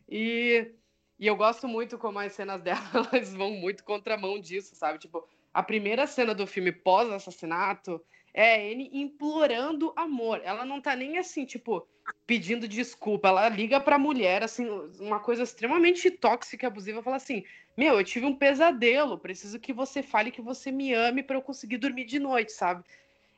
E, 0.07 0.71
e 1.19 1.27
eu 1.27 1.35
gosto 1.35 1.67
muito 1.67 1.97
como 1.97 2.19
as 2.19 2.31
cenas 2.31 2.61
dela 2.61 2.79
elas 3.11 3.33
vão 3.33 3.51
muito 3.51 3.83
contramão 3.83 4.39
disso, 4.39 4.73
sabe? 4.73 4.99
Tipo, 4.99 5.27
a 5.53 5.61
primeira 5.61 6.07
cena 6.07 6.33
do 6.33 6.47
filme 6.47 6.71
pós-assassinato 6.71 8.01
é 8.35 8.69
ele 8.69 8.89
implorando 8.91 9.93
amor. 9.95 10.41
Ela 10.43 10.65
não 10.65 10.81
tá 10.81 10.93
nem 10.93 11.17
assim, 11.17 11.45
tipo, 11.45 11.87
pedindo 12.27 12.67
desculpa. 12.67 13.29
Ela 13.29 13.47
liga 13.47 13.79
pra 13.79 13.97
mulher, 13.97 14.43
assim, 14.43 14.67
uma 14.99 15.21
coisa 15.21 15.43
extremamente 15.43 16.11
tóxica 16.11 16.65
e 16.65 16.67
abusiva, 16.67 17.01
fala 17.01 17.15
assim: 17.15 17.45
Meu, 17.77 17.97
eu 17.97 18.03
tive 18.03 18.25
um 18.25 18.35
pesadelo, 18.35 19.17
preciso 19.17 19.57
que 19.57 19.71
você 19.71 20.03
fale 20.03 20.31
que 20.31 20.41
você 20.41 20.69
me 20.69 20.93
ame 20.93 21.23
para 21.23 21.37
eu 21.37 21.41
conseguir 21.41 21.77
dormir 21.77 22.03
de 22.03 22.19
noite, 22.19 22.51
sabe? 22.51 22.83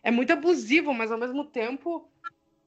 É 0.01 0.09
muito 0.09 0.33
abusivo, 0.33 0.91
mas 0.95 1.11
ao 1.11 1.19
mesmo 1.19 1.45
tempo 1.45 2.09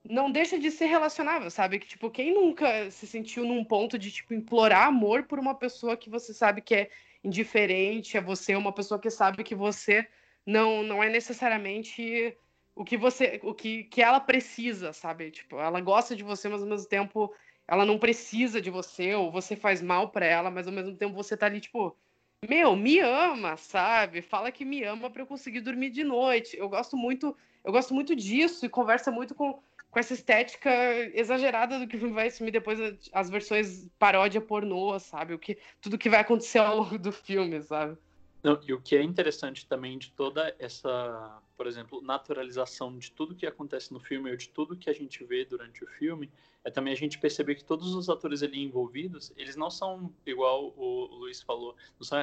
não 0.09 0.31
deixa 0.31 0.57
de 0.57 0.71
ser 0.71 0.87
relacionável, 0.87 1.51
sabe? 1.51 1.81
Que, 1.81 1.87
tipo, 1.89 2.11
quem 2.11 2.33
nunca 2.33 2.91
se 2.93 3.09
sentiu 3.09 3.45
num 3.45 3.65
ponto 3.65 3.99
de, 3.99 4.13
tipo, 4.13 4.33
implorar 4.33 4.87
amor 4.87 5.25
por 5.25 5.41
uma 5.41 5.55
pessoa 5.55 5.97
que 5.97 6.09
você 6.09 6.33
sabe 6.33 6.61
que 6.61 6.75
é 6.77 6.91
indiferente 7.25 8.17
a 8.17 8.21
você, 8.21 8.55
uma 8.55 8.73
pessoa 8.73 9.01
que 9.01 9.11
sabe 9.11 9.43
que 9.43 9.55
você 9.55 10.07
não, 10.51 10.83
não 10.83 11.03
é 11.03 11.09
necessariamente 11.09 12.37
o 12.75 12.85
que 12.85 12.97
você, 12.97 13.41
o 13.45 13.55
que, 13.55 13.85
que 13.85 14.03
ela 14.03 14.19
precisa, 14.19 14.93
sabe? 14.93 15.31
Tipo, 15.31 15.59
ela 15.61 15.81
gosta 15.81 16.17
de 16.17 16.25
você, 16.25 16.49
mas 16.49 16.63
ao 16.63 16.69
mesmo 16.69 16.89
tempo 16.89 17.33
ela 17.69 17.87
não 17.87 17.99
precisa 17.99 18.61
de 18.61 18.69
você, 18.69 19.15
ou 19.15 19.31
você 19.31 19.55
faz 19.55 19.81
mal 19.81 20.11
para 20.11 20.27
ela, 20.27 20.51
mas 20.51 20.67
ao 20.67 20.73
mesmo 20.73 20.97
tempo 20.97 21.15
você 21.15 21.37
tá 21.37 21.47
ali, 21.47 21.61
tipo, 21.61 21.97
meu, 22.49 22.75
me 22.75 22.99
ama, 22.99 23.57
sabe? 23.57 24.23
Fala 24.23 24.51
que 24.51 24.65
me 24.65 24.83
ama 24.83 25.09
para 25.09 25.23
eu 25.23 25.27
conseguir 25.27 25.61
dormir 25.61 25.91
de 25.91 26.03
noite. 26.03 26.57
Eu 26.57 26.69
gosto 26.69 26.97
muito, 26.97 27.37
eu 27.63 27.71
gosto 27.71 27.95
muito 27.95 28.17
disso 28.17 28.67
e 28.67 28.69
conversa 28.69 29.13
muito 29.13 29.37
com, 29.37 29.63
com 29.89 29.99
essa 30.01 30.15
estética 30.15 30.71
exagerada 31.15 31.79
do 31.79 31.87
que 31.87 31.97
vai 32.09 32.27
assumir 32.27 32.51
depois 32.51 32.81
as 33.13 33.31
versões 33.31 33.89
paródia 34.01 34.41
pornô, 34.41 34.99
sabe? 34.99 35.33
O 35.35 35.39
que 35.39 35.59
tudo 35.81 35.99
que 35.99 36.11
vai 36.11 36.21
acontecer 36.21 36.59
ao 36.59 36.77
longo 36.79 36.99
do 36.99 37.13
filme, 37.13 37.63
sabe? 37.63 37.97
Não, 38.43 38.59
e 38.67 38.73
o 38.73 38.81
que 38.81 38.97
é 38.97 39.03
interessante 39.03 39.67
também 39.67 39.99
de 39.99 40.11
toda 40.13 40.55
essa, 40.59 41.43
por 41.57 41.67
exemplo, 41.67 42.01
naturalização 42.01 42.97
de 42.97 43.13
tudo 43.13 43.35
que 43.35 43.47
acontece 43.47 43.93
no 43.93 44.01
filme 44.01 44.31
ou 44.31 44.37
de 44.37 44.49
tudo 44.49 44.77
que 44.77 44.89
a 44.89 44.95
gente 44.95 45.23
vê 45.25 45.45
durante 45.45 45.85
o 45.85 45.87
filme, 45.87 46.31
é 46.65 46.71
também 46.71 46.93
a 46.93 46.97
gente 46.97 47.19
perceber 47.19 47.55
que 47.55 47.65
todos 47.65 47.95
os 47.95 48.09
atores 48.09 48.43
ali 48.43 48.63
envolvidos, 48.63 49.33
eles 49.37 49.57
não 49.57 49.71
são 49.71 50.13
igual 50.25 50.73
o, 50.77 51.09
Luiz 51.21 51.43
falou, 51.43 51.77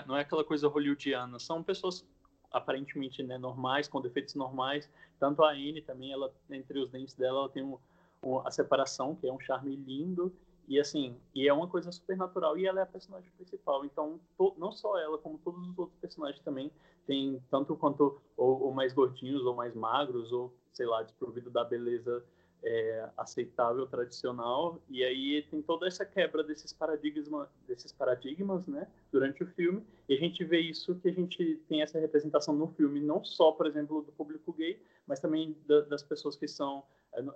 não 0.07 0.17
é 0.17 0.21
aquela 0.21 0.43
coisa 0.43 0.67
hollywoodiana, 0.67 1.37
são 1.39 1.61
pessoas 1.61 2.03
aparentemente 2.51 3.21
né, 3.21 3.37
normais, 3.37 3.87
com 3.87 4.01
defeitos 4.01 4.35
normais. 4.35 4.89
Tanto 5.19 5.43
a 5.43 5.51
Anne 5.51 5.81
também, 5.81 6.11
ela 6.11 6.33
entre 6.49 6.79
os 6.79 6.89
dentes 6.89 7.13
dela, 7.13 7.39
ela 7.39 7.49
tem 7.49 7.63
um, 7.63 7.77
um, 8.23 8.39
a 8.39 8.51
separação, 8.51 9.15
que 9.15 9.27
é 9.27 9.33
um 9.33 9.39
charme 9.39 9.75
lindo, 9.75 10.33
e 10.67 10.79
assim, 10.79 11.15
e 11.33 11.47
é 11.47 11.53
uma 11.53 11.67
coisa 11.67 11.91
super 11.91 12.17
natural 12.17 12.57
e 12.57 12.65
ela 12.65 12.81
é 12.81 12.83
a 12.83 12.87
personagem 12.87 13.31
principal. 13.37 13.85
Então, 13.85 14.19
to, 14.37 14.53
não 14.57 14.71
só 14.71 14.99
ela, 14.99 15.17
como 15.17 15.37
todos 15.37 15.67
os 15.67 15.77
outros 15.79 15.97
personagens 15.99 16.43
também 16.43 16.71
tem 17.05 17.41
tanto 17.49 17.75
quanto 17.75 18.21
ou, 18.35 18.63
ou 18.63 18.73
mais 18.73 18.93
gordinhos 18.93 19.45
ou 19.45 19.55
mais 19.55 19.73
magros 19.73 20.31
ou 20.31 20.53
sei 20.73 20.85
lá, 20.85 21.01
desprovido 21.01 21.49
da 21.49 21.63
beleza 21.63 22.23
é, 22.63 23.09
aceitável, 23.17 23.87
tradicional. 23.87 24.79
E 24.89 25.03
aí 25.03 25.41
tem 25.49 25.61
toda 25.61 25.87
essa 25.87 26.05
quebra 26.05 26.43
desses 26.43 26.71
paradigmas, 26.71 27.49
desses 27.67 27.91
paradigmas, 27.91 28.67
né, 28.67 28.87
durante 29.11 29.43
o 29.43 29.47
filme. 29.47 29.83
E 30.07 30.13
a 30.13 30.17
gente 30.17 30.43
vê 30.43 30.59
isso 30.59 30.95
que 30.95 31.09
a 31.09 31.13
gente 31.13 31.59
tem 31.67 31.81
essa 31.81 31.99
representação 31.99 32.55
no 32.55 32.67
filme, 32.67 33.01
não 33.01 33.23
só, 33.23 33.51
por 33.51 33.65
exemplo, 33.65 34.01
do 34.01 34.11
público 34.11 34.53
gay, 34.53 34.79
mas 35.05 35.19
também 35.19 35.55
da, 35.65 35.81
das 35.81 36.03
pessoas 36.03 36.35
que 36.35 36.47
são 36.47 36.83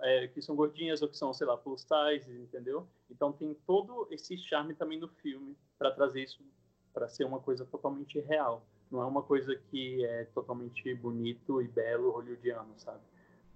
é, 0.02 0.28
que 0.28 0.40
são 0.40 0.54
gordinhas 0.54 1.02
ou 1.02 1.08
que 1.08 1.16
são, 1.16 1.32
sei 1.32 1.46
lá, 1.46 1.56
plus 1.56 1.82
size, 1.82 2.32
entendeu? 2.40 2.86
Então 3.10 3.32
tem 3.32 3.54
todo 3.66 4.06
esse 4.10 4.36
charme 4.38 4.74
também 4.74 4.98
no 4.98 5.08
filme 5.08 5.56
para 5.78 5.90
trazer 5.90 6.22
isso 6.22 6.42
para 6.92 7.08
ser 7.08 7.24
uma 7.24 7.40
coisa 7.40 7.64
totalmente 7.64 8.20
real. 8.20 8.64
Não 8.90 9.00
é 9.00 9.06
uma 9.06 9.22
coisa 9.22 9.56
que 9.70 10.04
é 10.04 10.24
totalmente 10.34 10.94
bonito 10.94 11.62
e 11.62 11.68
belo 11.68 12.10
hollywoodiano, 12.10 12.74
sabe? 12.76 13.00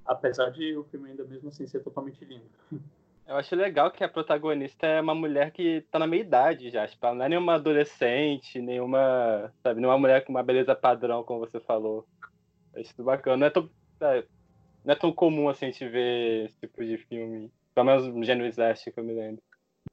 Apesar 0.04 0.50
de 0.50 0.76
o 0.76 0.84
filme 0.84 1.10
ainda 1.10 1.24
mesmo 1.24 1.50
assim 1.50 1.66
ser 1.66 1.80
totalmente 1.80 2.24
lindo. 2.24 2.48
Eu 3.26 3.34
acho 3.34 3.56
legal 3.56 3.90
que 3.90 4.04
a 4.04 4.08
protagonista 4.08 4.86
é 4.86 5.00
uma 5.00 5.14
mulher 5.14 5.50
que 5.50 5.80
tá 5.90 5.98
na 5.98 6.06
meia 6.06 6.20
idade 6.20 6.70
já. 6.70 6.86
Tipo, 6.86 7.06
ela 7.06 7.16
não 7.16 7.24
é 7.24 7.28
nenhuma 7.28 7.54
adolescente, 7.54 8.60
nenhuma. 8.60 9.52
Sabe, 9.64 9.80
nenhuma 9.80 9.98
mulher 9.98 10.24
com 10.24 10.30
uma 10.30 10.44
beleza 10.44 10.76
padrão, 10.76 11.24
como 11.24 11.40
você 11.40 11.58
falou. 11.58 12.06
Acho 12.72 12.82
isso 12.82 13.02
bacana. 13.02 13.36
Não 13.36 13.46
é 13.48 13.50
tão, 13.50 13.68
é, 14.00 14.24
não 14.86 14.92
é 14.92 14.96
tão 14.96 15.12
comum 15.12 15.48
assim 15.48 15.66
a 15.66 15.70
gente 15.70 15.86
ver 15.88 16.46
esse 16.46 16.56
tipo 16.60 16.82
de 16.84 16.96
filme. 16.96 17.50
Pelo 17.74 17.86
menos 17.86 18.06
no 18.06 18.24
gênero 18.24 18.48
Slash, 18.48 18.92
que 18.92 18.98
eu 18.98 19.04
me 19.04 19.12
lembro. 19.12 19.42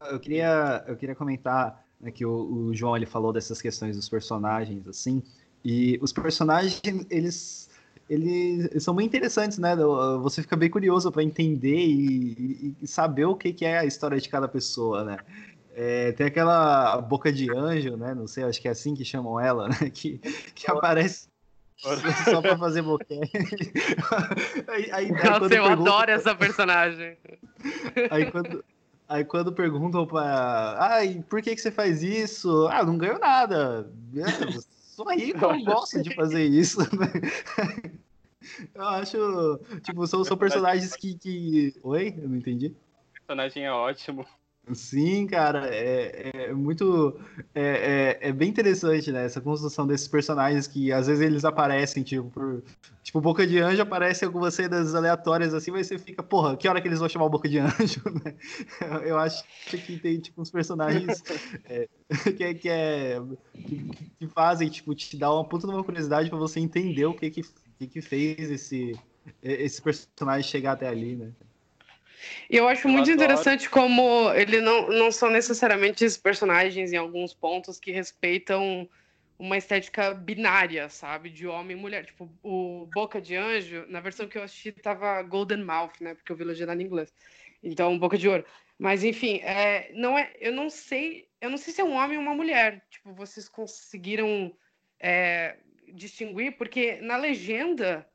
Eu 0.06 0.20
queria, 0.20 0.86
eu 0.88 0.96
queria 0.96 1.16
comentar 1.16 1.84
né, 2.00 2.12
que 2.12 2.24
o, 2.24 2.32
o, 2.32 2.74
João 2.76 2.96
ele 2.96 3.08
falou 3.08 3.34
dessas 3.34 3.60
questões 3.60 3.96
dos 3.96 4.08
personagens, 4.08 4.88
assim. 4.88 5.24
E 5.66 5.98
os 6.02 6.14
personagens, 6.14 6.80
eles, 7.10 7.70
eles 8.08 8.84
são 8.84 8.94
muito 8.94 9.08
interessantes, 9.08 9.58
né? 9.58 9.76
Você 10.22 10.44
fica 10.44 10.56
bem 10.56 10.70
curioso 10.70 11.12
para 11.12 11.24
entender 11.24 11.76
e, 11.76 12.76
e, 12.82 12.88
saber 12.88 13.26
o 13.26 13.36
que, 13.36 13.52
que 13.52 13.66
é 13.66 13.80
a 13.80 13.86
história 13.86 14.20
de 14.20 14.30
cada 14.30 14.48
pessoa, 14.48 15.04
né? 15.04 15.18
É, 15.76 16.12
tem 16.12 16.28
aquela 16.28 17.02
boca 17.02 17.32
de 17.32 17.52
anjo, 17.52 17.98
né? 17.98 18.14
Não 18.14 18.28
sei, 18.28 18.44
acho 18.44 18.62
que 18.62 18.68
é 18.68 18.72
assim 18.72 18.94
que 18.94 19.04
chamam 19.04 19.40
ela, 19.40 19.70
né? 19.70 19.76
Que, 19.92 20.20
que 20.54 20.70
aparece 20.70 21.33
só 22.26 22.42
pra 22.42 22.58
fazer 22.58 22.82
boquete. 22.82 23.32
aí, 24.68 24.92
aí, 24.92 25.12
Nossa, 25.12 25.46
eu 25.46 25.50
perguntam... 25.50 25.74
adoro 25.74 26.12
essa 26.12 26.34
personagem. 26.34 27.18
Aí 28.10 28.32
quando, 28.32 28.66
aí 29.08 29.26
quando 29.26 29.52
perguntam 29.52 30.08
pra. 30.08 30.78
Ai, 30.80 31.24
por 31.30 31.42
que, 31.42 31.56
que 31.56 31.62
você 31.62 31.72
faz 31.72 32.02
isso? 32.02 32.68
Ah, 32.72 32.84
não 32.84 32.98
ganho 32.98 33.20
nada. 33.20 33.92
Sou 34.96 35.12
rico, 35.12 35.44
eu 35.44 35.52
não 35.52 35.64
gosto 35.64 36.02
de 36.02 36.16
fazer 36.16 36.46
isso. 36.46 36.80
Eu 38.76 38.84
acho. 38.84 39.60
Tipo, 39.84 40.06
são, 40.06 40.24
são 40.24 40.36
personagens 40.36 40.94
que, 40.98 41.18
que. 41.18 41.74
Oi? 41.82 42.14
Eu 42.18 42.28
não 42.28 42.36
entendi. 42.38 42.68
O 42.68 43.14
personagem 43.14 43.66
é 43.66 43.72
ótimo. 43.72 44.26
Sim, 44.72 45.28
cara, 45.28 45.68
é, 45.68 46.32
é 46.34 46.54
muito. 46.54 47.20
É, 47.54 48.18
é, 48.22 48.30
é, 48.30 48.32
bem 48.32 48.50
interessante, 48.50 49.12
né? 49.12 49.26
Essa 49.26 49.42
construção 49.42 49.86
desses 49.86 50.08
personagens 50.08 50.68
que 50.68 50.90
às 50.90 51.08
vezes 51.08 51.22
eles 51.22 51.44
aparecem, 51.44 52.02
tipo, 52.02 52.30
por, 52.30 52.64
tipo, 53.04 53.20
Boca 53.20 53.46
de 53.46 53.60
Anjo 53.60 53.82
aparece 53.82 54.24
algumas 54.24 54.54
cenas 54.54 54.96
aleatórias 54.96 55.54
assim, 55.54 55.70
mas 55.70 55.88
você 55.88 56.00
fica, 56.00 56.24
porra, 56.24 56.56
que 56.56 56.68
hora 56.70 56.82
que 56.82 56.88
eles 56.88 57.00
vão 57.00 57.10
chamar 57.10 57.26
o 57.26 57.30
Boca 57.30 57.50
de 57.50 57.60
Anjo, 57.60 58.02
né? 58.24 58.36
Eu 59.06 59.20
acho 59.20 59.44
que 59.68 60.00
tem, 60.00 60.18
tipo, 60.20 60.42
uns 60.42 60.50
personagens 60.50 61.22
é, 61.66 61.90
que, 62.38 62.54
que, 62.54 62.70
é, 62.70 63.22
que, 63.54 63.90
que, 64.18 64.28
fazem, 64.30 64.70
tipo, 64.70 64.96
te 64.96 65.18
dar 65.18 65.34
uma 65.34 65.44
puta 65.44 65.68
de 65.68 65.74
uma 65.74 65.84
curiosidade 65.84 66.30
pra 66.30 66.40
você 66.40 66.62
entender 66.62 67.06
o 67.06 67.14
que 67.14 67.30
que, 67.30 67.42
que, 67.80 67.88
que 67.88 68.02
fez 68.02 68.50
esse, 68.50 68.98
esse 69.42 69.82
personagem 69.82 70.50
chegar 70.50 70.72
até 70.72 70.88
ali, 70.88 71.18
né? 71.18 71.34
E 72.50 72.58
eu 72.58 72.68
acho 72.68 72.88
eu 72.88 72.92
muito 72.92 73.10
adoro. 73.10 73.24
interessante 73.24 73.70
como 73.70 74.32
ele 74.34 74.62
não, 74.62 74.90
não 74.90 75.12
são 75.12 75.30
necessariamente 75.30 76.04
esses 76.04 76.18
personagens 76.18 76.94
em 76.94 76.98
alguns 76.98 77.34
pontos 77.34 77.80
que 77.80 77.92
respeitam 77.92 78.90
uma 79.38 79.58
estética 79.58 80.14
binária, 80.14 80.90
sabe? 80.90 81.30
De 81.30 81.48
homem 81.48 81.78
e 81.78 81.80
mulher. 81.80 82.06
Tipo, 82.06 82.30
o 82.44 82.88
Boca 82.94 83.22
de 83.22 83.36
Anjo, 83.36 83.86
na 83.90 84.00
versão 84.00 84.28
que 84.28 84.38
eu 84.38 84.44
assisti, 84.44 84.72
tava 84.72 85.22
Golden 85.24 85.64
Mouth, 85.64 86.00
né? 86.00 86.14
Porque 86.14 86.32
eu 86.32 86.36
vi 86.36 86.44
legendado 86.44 86.82
em 86.82 86.86
inglês. 86.86 87.14
Então, 87.62 87.98
Boca 87.98 88.18
de 88.18 88.30
Ouro. 88.30 88.46
Mas, 88.78 89.04
enfim, 89.04 89.38
é, 89.44 89.92
não 89.94 90.18
é, 90.18 90.32
eu 90.40 90.52
não 90.52 90.70
sei... 90.70 91.28
Eu 91.42 91.50
não 91.50 91.58
sei 91.58 91.74
se 91.74 91.82
é 91.82 91.84
um 91.84 91.94
homem 91.94 92.18
ou 92.18 92.24
uma 92.24 92.36
mulher. 92.36 92.86
Tipo, 92.90 93.14
vocês 93.14 93.50
conseguiram... 93.50 94.54
É, 95.00 95.58
distinguir, 95.96 96.58
porque 96.58 96.96
na 97.02 97.18
legenda, 97.18 98.08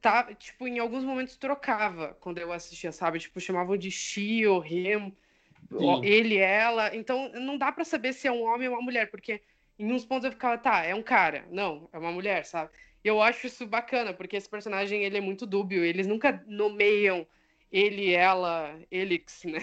tá, 0.00 0.34
tipo, 0.34 0.66
em 0.66 0.78
alguns 0.78 1.04
momentos 1.04 1.36
trocava 1.36 2.16
quando 2.20 2.38
eu 2.38 2.52
assistia, 2.52 2.92
sabe? 2.92 3.18
Tipo, 3.18 3.40
chamavam 3.40 3.76
de 3.76 3.90
she 3.90 4.46
ou 4.46 4.64
him, 4.64 5.14
ele, 6.02 6.36
ela. 6.36 6.94
Então, 6.94 7.30
não 7.34 7.58
dá 7.58 7.70
para 7.72 7.84
saber 7.84 8.12
se 8.12 8.26
é 8.26 8.32
um 8.32 8.42
homem 8.42 8.68
ou 8.68 8.74
uma 8.74 8.82
mulher, 8.82 9.10
porque 9.10 9.42
em 9.78 9.92
uns 9.92 10.04
pontos 10.04 10.24
eu 10.24 10.32
ficava, 10.32 10.58
tá, 10.58 10.84
é 10.84 10.94
um 10.94 11.02
cara. 11.02 11.46
Não, 11.50 11.88
é 11.92 11.98
uma 11.98 12.12
mulher, 12.12 12.44
sabe? 12.44 12.70
E 13.04 13.08
eu 13.08 13.22
acho 13.22 13.46
isso 13.46 13.66
bacana, 13.66 14.12
porque 14.12 14.36
esse 14.36 14.48
personagem, 14.48 15.04
ele 15.04 15.18
é 15.18 15.20
muito 15.20 15.46
dúbio. 15.46 15.84
Eles 15.84 16.06
nunca 16.06 16.42
nomeiam 16.46 17.26
ele, 17.70 18.12
ela, 18.12 18.78
Elix, 18.90 19.44
né? 19.46 19.60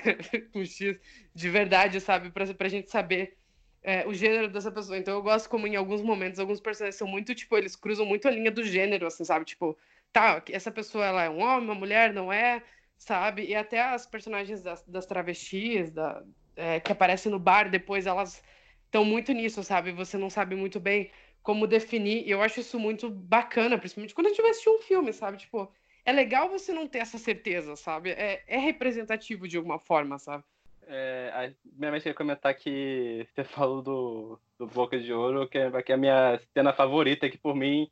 Com 0.54 0.64
X, 0.64 0.98
de 1.34 1.50
verdade, 1.50 2.00
sabe? 2.00 2.30
Pra, 2.30 2.46
pra 2.54 2.70
gente 2.70 2.90
saber 2.90 3.36
é, 3.84 4.08
o 4.08 4.14
gênero 4.14 4.48
dessa 4.48 4.72
pessoa. 4.72 4.98
Então 4.98 5.14
eu 5.14 5.22
gosto 5.22 5.50
como 5.50 5.68
em 5.68 5.76
alguns 5.76 6.02
momentos, 6.02 6.40
alguns 6.40 6.60
personagens 6.60 6.96
são 6.96 7.08
muito, 7.08 7.36
tipo, 7.36 7.58
eles 7.58 7.76
cruzam 7.76 8.06
muito 8.06 8.28
a 8.28 8.32
linha 8.32 8.52
do 8.52 8.64
gênero, 8.64 9.06
assim, 9.08 9.24
sabe? 9.24 9.46
Tipo, 9.46 9.78
tá, 10.16 10.42
essa 10.50 10.72
pessoa, 10.72 11.06
ela 11.06 11.24
é 11.24 11.30
um 11.30 11.42
homem, 11.42 11.66
uma 11.66 11.76
mulher, 11.76 12.14
não 12.14 12.32
é, 12.32 12.64
sabe? 12.98 13.46
E 13.48 13.54
até 13.54 13.82
as 13.82 14.06
personagens 14.06 14.64
das, 14.64 14.82
das 14.88 15.06
travestis, 15.06 15.92
da, 15.92 16.24
é, 16.56 16.80
que 16.80 16.90
aparecem 16.90 17.30
no 17.30 17.38
bar 17.38 17.70
depois, 17.70 18.08
elas 18.08 18.42
estão 18.86 19.04
muito 19.04 19.34
nisso, 19.34 19.62
sabe? 19.62 19.92
Você 19.92 20.18
não 20.18 20.30
sabe 20.30 20.56
muito 20.56 20.80
bem 20.80 21.12
como 21.44 21.68
definir. 21.68 22.26
E 22.26 22.32
eu 22.32 22.42
acho 22.42 22.62
isso 22.62 22.80
muito 22.80 23.10
bacana, 23.10 23.78
principalmente 23.78 24.16
quando 24.16 24.28
a 24.28 24.30
gente 24.30 24.42
vai 24.42 24.52
assistir 24.52 24.70
um 24.70 24.80
filme, 24.80 25.12
sabe? 25.12 25.36
Tipo, 25.36 25.70
é 26.06 26.14
legal 26.14 26.48
você 26.48 26.72
não 26.72 26.88
ter 26.88 27.00
essa 27.00 27.18
certeza, 27.18 27.76
sabe? 27.76 28.12
É, 28.12 28.42
é 28.48 28.58
representativo 28.58 29.50
de 29.50 29.58
alguma 29.58 29.80
forma, 29.80 30.18
sabe? 30.18 30.46
É, 30.88 31.52
mãe 31.78 32.00
queria 32.00 32.14
comentar 32.14 32.56
que 32.56 33.28
você 33.36 33.44
falou 33.44 33.82
do, 33.82 34.40
do 34.58 34.66
Boca 34.66 34.98
de 34.98 35.12
Ouro, 35.12 35.46
que 35.50 35.58
é, 35.58 35.82
que 35.82 35.92
é 35.92 35.96
a 35.96 35.98
minha 35.98 36.40
cena 36.54 36.72
favorita, 36.72 37.30
que 37.30 37.38
por 37.38 37.54
mim 37.54 37.92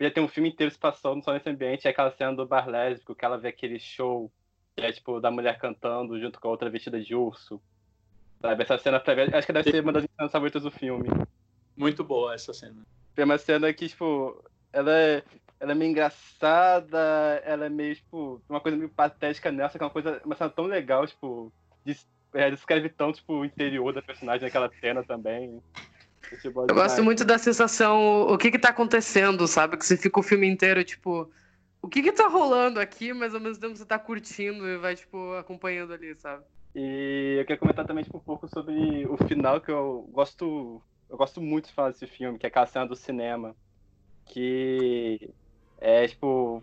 ia 0.00 0.10
ter 0.10 0.20
um 0.20 0.28
filme 0.28 0.48
inteiro 0.48 0.70
se 0.70 0.78
passando 0.78 1.22
só 1.22 1.32
nesse 1.32 1.48
ambiente, 1.48 1.86
é 1.86 1.90
aquela 1.90 2.10
cena 2.10 2.34
do 2.34 2.46
bar 2.46 2.68
lésbico, 2.68 3.14
que 3.14 3.24
ela 3.24 3.38
vê 3.38 3.48
aquele 3.48 3.78
show 3.78 4.30
que 4.76 4.82
é 4.82 4.92
tipo 4.92 5.20
da 5.20 5.30
mulher 5.30 5.58
cantando 5.58 6.18
junto 6.18 6.40
com 6.40 6.48
a 6.48 6.50
outra 6.50 6.68
vestida 6.68 7.00
de 7.00 7.14
urso. 7.14 7.60
Sabe? 8.40 8.62
Essa 8.62 8.76
cena 8.76 9.00
pra 9.00 9.14
mim, 9.14 9.32
acho 9.32 9.46
que 9.46 9.52
deve 9.52 9.70
ser 9.70 9.82
uma 9.82 9.92
das 9.92 10.04
cenas 10.04 10.32
favoritas 10.32 10.62
do 10.62 10.70
filme. 10.70 11.08
Muito 11.76 12.04
boa 12.04 12.34
essa 12.34 12.52
cena. 12.52 12.82
É 13.16 13.24
uma 13.24 13.38
cena 13.38 13.72
que, 13.72 13.88
tipo, 13.88 14.44
ela 14.72 14.92
é, 14.92 15.22
ela 15.60 15.72
é 15.72 15.74
meio 15.74 15.90
engraçada, 15.90 16.98
ela 17.44 17.66
é 17.66 17.68
meio, 17.68 17.94
tipo, 17.94 18.42
uma 18.48 18.60
coisa 18.60 18.76
meio 18.76 18.90
patética 18.90 19.52
nessa, 19.52 19.78
que 19.78 19.84
é 19.84 19.86
uma 19.86 19.92
coisa, 19.92 20.20
uma 20.24 20.34
cena 20.34 20.50
tão 20.50 20.64
legal, 20.64 21.06
tipo, 21.06 21.52
é, 22.34 22.50
descreve 22.50 22.88
tão, 22.88 23.12
tipo, 23.12 23.32
o 23.34 23.44
interior 23.44 23.92
da 23.92 24.02
personagem 24.02 24.42
naquela 24.42 24.70
cena 24.80 25.04
também. 25.04 25.62
Eu 26.68 26.74
gosto 26.74 27.02
muito 27.02 27.24
da 27.24 27.38
sensação, 27.38 28.22
o 28.22 28.38
que 28.38 28.50
que 28.50 28.58
tá 28.58 28.70
acontecendo, 28.70 29.46
sabe? 29.46 29.76
Que 29.76 29.84
você 29.84 29.96
fica 29.96 30.20
o 30.20 30.22
filme 30.22 30.48
inteiro, 30.48 30.82
tipo, 30.82 31.30
o 31.82 31.88
que 31.88 32.02
que 32.02 32.12
tá 32.12 32.28
rolando 32.28 32.80
aqui, 32.80 33.12
mas 33.12 33.34
ao 33.34 33.40
mesmo 33.40 33.60
tempo 33.60 33.76
você 33.76 33.84
tá 33.84 33.98
curtindo 33.98 34.66
e 34.66 34.78
vai, 34.78 34.94
tipo, 34.96 35.34
acompanhando 35.34 35.92
ali, 35.92 36.14
sabe? 36.16 36.44
E 36.74 37.36
eu 37.38 37.44
queria 37.44 37.58
comentar 37.58 37.86
também, 37.86 38.02
tipo, 38.02 38.16
um 38.16 38.20
pouco 38.20 38.48
sobre 38.48 39.06
o 39.06 39.16
final, 39.28 39.60
que 39.60 39.70
eu 39.70 40.08
gosto, 40.10 40.82
eu 41.08 41.16
gosto 41.16 41.40
muito 41.40 41.68
de 41.68 41.74
falar 41.74 41.90
desse 41.90 42.06
filme, 42.06 42.38
que 42.38 42.46
é 42.46 42.48
aquela 42.48 42.66
cena 42.66 42.86
do 42.86 42.96
cinema, 42.96 43.54
que 44.26 45.30
é, 45.78 46.06
tipo, 46.08 46.62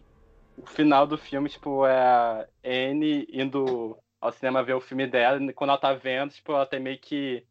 o 0.58 0.66
final 0.66 1.08
do 1.08 1.18
filme, 1.18 1.50
tipo, 1.50 1.86
é 1.86 1.98
a 1.98 2.48
Anne 2.64 3.28
indo 3.32 3.98
ao 4.20 4.32
cinema 4.32 4.64
ver 4.64 4.74
o 4.74 4.82
filme 4.82 5.08
dela, 5.08 5.42
e 5.42 5.54
quando 5.54 5.70
ela 5.70 5.80
tá 5.80 5.94
vendo, 5.94 6.32
tipo, 6.32 6.52
ela 6.52 6.66
tem 6.66 6.80
meio 6.80 7.00
que. 7.00 7.46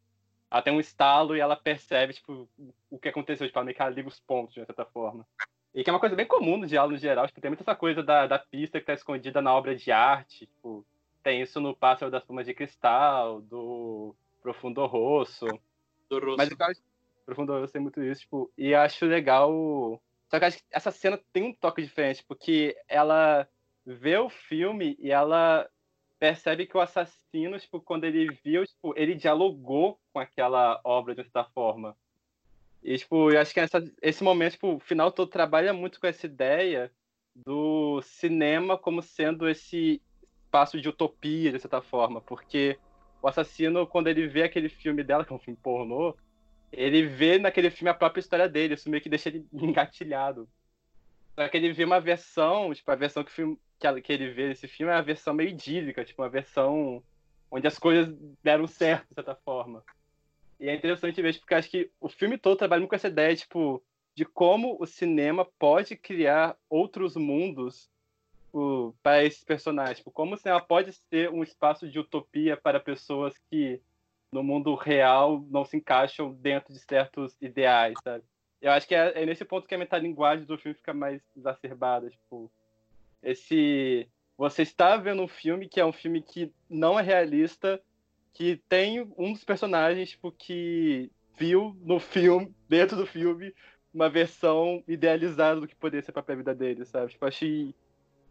Ela 0.51 0.61
tem 0.61 0.73
um 0.73 0.79
estalo 0.79 1.35
e 1.35 1.39
ela 1.39 1.55
percebe, 1.55 2.13
tipo, 2.13 2.47
o 2.89 2.99
que 2.99 3.09
aconteceu, 3.09 3.47
tipo, 3.47 3.57
ela 3.57 3.65
meio 3.65 3.75
que 3.75 3.81
ela 3.81 3.91
liga 3.91 4.07
os 4.07 4.19
pontos, 4.19 4.53
de 4.53 4.65
certa 4.65 4.85
forma. 4.85 5.25
E 5.73 5.83
que 5.83 5.89
é 5.89 5.93
uma 5.93 5.99
coisa 5.99 6.15
bem 6.15 6.25
comum 6.25 6.57
no 6.57 6.67
diálogo 6.67 6.93
no 6.93 6.99
geral, 6.99 7.25
tipo, 7.27 7.39
tem 7.39 7.49
muita 7.49 7.63
essa 7.63 7.75
coisa 7.75 8.03
da, 8.03 8.27
da 8.27 8.37
pista 8.37 8.79
que 8.79 8.85
tá 8.85 8.93
escondida 8.93 9.41
na 9.41 9.53
obra 9.53 9.75
de 9.75 9.91
arte, 9.91 10.45
tipo, 10.45 10.85
tem 11.23 11.41
isso 11.41 11.61
no 11.61 11.75
Pássaro 11.75 12.11
das 12.11 12.23
Plumas 12.23 12.45
de 12.45 12.53
Cristal, 12.53 13.41
do 13.41 14.13
Profundo 14.41 14.85
Rosso. 14.85 15.57
Do 16.09 16.19
Rosso. 16.19 16.37
Mas 16.37 16.51
eu 16.51 16.57
acho, 16.59 16.81
Profundo 17.25 17.53
Rosso 17.53 17.71
tem 17.71 17.81
muito 17.81 18.03
isso, 18.03 18.21
tipo, 18.21 18.51
e 18.57 18.75
acho 18.75 19.05
legal 19.05 20.01
só 20.31 20.39
que 20.39 20.45
acho 20.45 20.57
que 20.59 20.63
essa 20.71 20.91
cena 20.91 21.19
tem 21.33 21.43
um 21.43 21.53
toque 21.53 21.81
diferente, 21.81 22.23
porque 22.25 22.77
ela 22.87 23.45
vê 23.85 24.17
o 24.17 24.29
filme 24.29 24.95
e 24.97 25.11
ela 25.11 25.69
percebe 26.21 26.67
que 26.67 26.77
o 26.77 26.79
assassino, 26.79 27.57
tipo, 27.57 27.81
quando 27.81 28.03
ele 28.03 28.29
viu, 28.45 28.63
tipo, 28.63 28.93
ele 28.95 29.15
dialogou 29.15 29.99
com 30.13 30.19
aquela 30.19 30.79
obra 30.83 31.15
de 31.15 31.23
certa 31.23 31.45
forma. 31.45 31.97
E, 32.83 32.95
tipo, 32.95 33.31
eu 33.31 33.41
acho 33.41 33.51
que 33.51 33.59
essa, 33.59 33.83
esse 34.03 34.23
momento, 34.23 34.51
tipo, 34.51 34.75
o 34.75 34.79
final 34.79 35.11
todo 35.11 35.31
trabalha 35.31 35.73
muito 35.73 35.99
com 35.99 36.05
essa 36.05 36.27
ideia 36.27 36.91
do 37.35 38.03
cinema 38.03 38.77
como 38.77 39.01
sendo 39.01 39.49
esse 39.49 39.99
espaço 40.43 40.79
de 40.79 40.89
utopia, 40.89 41.51
de 41.51 41.59
certa 41.59 41.81
forma, 41.81 42.21
porque 42.21 42.77
o 43.19 43.27
assassino, 43.27 43.87
quando 43.87 44.07
ele 44.07 44.27
vê 44.27 44.43
aquele 44.43 44.69
filme 44.69 45.03
dela, 45.03 45.25
que 45.25 45.33
é 45.33 45.35
um 45.35 45.39
filme 45.39 45.57
pornô, 45.59 46.15
ele 46.71 47.01
vê 47.07 47.39
naquele 47.39 47.71
filme 47.71 47.89
a 47.89 47.95
própria 47.95 48.21
história 48.21 48.47
dele, 48.47 48.75
isso 48.75 48.91
meio 48.91 49.01
que 49.01 49.09
deixa 49.09 49.29
ele 49.29 49.47
engatilhado. 49.51 50.47
Só 51.33 51.49
que 51.49 51.57
ele 51.57 51.73
vê 51.73 51.83
uma 51.83 51.99
versão, 51.99 52.71
tipo, 52.75 52.91
a 52.91 52.95
versão 52.95 53.23
que, 53.23 53.31
filme, 53.31 53.57
que, 53.81 54.01
que 54.01 54.13
ele 54.13 54.29
vê 54.31 54.47
nesse 54.47 54.67
filme 54.67 54.91
é 54.91 54.95
uma 54.95 55.01
versão 55.01 55.33
meio 55.33 55.49
idílica, 55.49 56.05
tipo, 56.05 56.21
uma 56.21 56.29
versão 56.29 57.03
onde 57.49 57.67
as 57.67 57.79
coisas 57.79 58.15
deram 58.43 58.67
certo, 58.67 59.07
de 59.09 59.15
certa 59.15 59.35
forma. 59.35 59.83
E 60.59 60.69
é 60.69 60.75
interessante 60.75 61.21
ver, 61.21 61.37
porque 61.39 61.55
acho 61.55 61.69
que 61.69 61.89
o 61.99 62.07
filme 62.07 62.37
todo 62.37 62.57
trabalha 62.57 62.79
muito 62.79 62.89
com 62.89 62.95
essa 62.95 63.07
ideia, 63.07 63.35
tipo, 63.35 63.83
de 64.15 64.23
como 64.23 64.77
o 64.79 64.85
cinema 64.85 65.43
pode 65.57 65.95
criar 65.95 66.55
outros 66.69 67.15
mundos 67.15 67.89
tipo, 68.45 68.95
para 69.01 69.23
esses 69.23 69.43
personagens. 69.43 69.97
Tipo, 69.97 70.11
como 70.11 70.35
o 70.35 70.37
cinema 70.37 70.61
pode 70.61 70.93
ser 70.93 71.31
um 71.31 71.41
espaço 71.41 71.89
de 71.89 71.99
utopia 71.99 72.55
para 72.55 72.79
pessoas 72.79 73.33
que 73.49 73.81
no 74.31 74.43
mundo 74.43 74.75
real 74.75 75.43
não 75.49 75.65
se 75.65 75.77
encaixam 75.77 76.31
dentro 76.33 76.73
de 76.73 76.79
certos 76.79 77.35
ideais, 77.41 77.95
sabe? 78.03 78.23
Eu 78.61 78.71
acho 78.71 78.87
que 78.87 78.93
é, 78.93 79.23
é 79.23 79.25
nesse 79.25 79.43
ponto 79.43 79.67
que 79.67 79.73
a 79.73 79.77
metalinguagem 79.77 80.45
do 80.45 80.57
filme 80.57 80.75
fica 80.75 80.93
mais 80.93 81.21
exacerbada, 81.35 82.09
tipo, 82.09 82.51
esse 83.23 84.07
você 84.37 84.63
está 84.63 84.97
vendo 84.97 85.21
um 85.21 85.27
filme 85.27 85.67
que 85.67 85.79
é 85.79 85.85
um 85.85 85.91
filme 85.91 86.21
que 86.21 86.51
não 86.67 86.99
é 86.99 87.03
realista, 87.03 87.79
que 88.33 88.61
tem 88.67 89.01
um 89.17 89.33
dos 89.33 89.43
personagens 89.43 90.11
tipo, 90.11 90.31
que 90.31 91.11
viu 91.37 91.77
no 91.81 91.99
filme, 91.99 92.53
dentro 92.67 92.97
do 92.97 93.05
filme, 93.05 93.53
uma 93.93 94.09
versão 94.09 94.83
idealizada 94.87 95.59
do 95.59 95.67
que 95.67 95.75
poderia 95.75 96.03
ser 96.03 96.11
a 96.11 96.13
própria 96.13 96.35
vida 96.35 96.55
dele, 96.55 96.85
sabe? 96.85 97.11
Tipo, 97.11 97.25
achei 97.25 97.75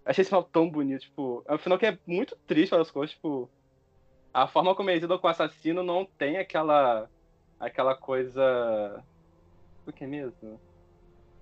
achei 0.05 0.23
esse 0.23 0.31
final 0.31 0.43
tão 0.43 0.69
bonito, 0.69 1.03
tipo, 1.03 1.45
é 1.47 1.55
um 1.55 1.59
final 1.59 1.79
que 1.79 1.87
é 1.87 1.99
muito 2.07 2.37
triste 2.47 2.71
pelas 2.71 2.91
coisas, 2.91 3.15
tipo, 3.15 3.49
a 4.33 4.47
forma 4.47 4.75
como 4.75 4.91
eles 4.91 5.03
lidam 5.03 5.19
com 5.19 5.27
o 5.27 5.31
assassino 5.31 5.83
não 5.83 6.05
tem 6.05 6.39
aquela 6.39 7.09
aquela 7.59 7.95
coisa 7.95 9.05
o 9.87 9.93
que 9.93 10.07
mesmo? 10.07 10.59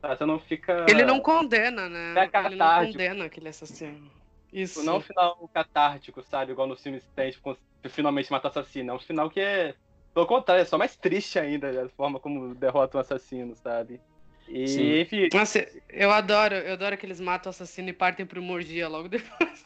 Ah, 0.02 0.16
você 0.16 0.24
não 0.24 0.38
fica 0.38 0.86
Ele 0.88 1.04
não 1.04 1.20
condena, 1.20 1.88
né? 1.88 2.30
É 2.32 2.46
ele 2.46 2.56
não 2.56 2.86
condena 2.86 3.24
aquele 3.24 3.48
assassino. 3.48 4.10
Isso. 4.52 4.82
Não 4.82 4.94
é 4.94 4.96
um 4.96 5.00
final 5.00 5.50
catártico, 5.52 6.22
sabe? 6.22 6.52
Igual 6.52 6.68
no 6.68 6.76
filme 6.76 7.02
tem, 7.14 7.30
tipo, 7.30 7.56
finalmente 7.88 8.30
mata 8.30 8.48
o 8.48 8.50
assassino. 8.50 8.92
É 8.92 8.94
um 8.94 8.98
final 8.98 9.28
que 9.30 9.40
é. 9.40 9.74
Pelo 10.14 10.26
contrário, 10.26 10.62
é 10.62 10.64
só 10.64 10.78
mais 10.78 10.96
triste 10.96 11.38
ainda 11.38 11.84
a 11.84 11.88
forma 11.90 12.18
como 12.18 12.54
derrota 12.54 12.96
o 12.96 13.00
assassino, 13.00 13.54
sabe? 13.54 14.00
E, 14.48 14.66
Sim. 14.66 15.00
enfim. 15.00 15.28
Nossa, 15.32 15.68
eu 15.90 16.10
adoro, 16.10 16.54
eu 16.54 16.72
adoro 16.72 16.96
que 16.96 17.04
eles 17.04 17.20
matam 17.20 17.50
o 17.50 17.54
assassino 17.54 17.90
e 17.90 17.92
partem 17.92 18.24
pro 18.24 18.42
Morgia 18.42 18.88
logo 18.88 19.08
depois. 19.08 19.64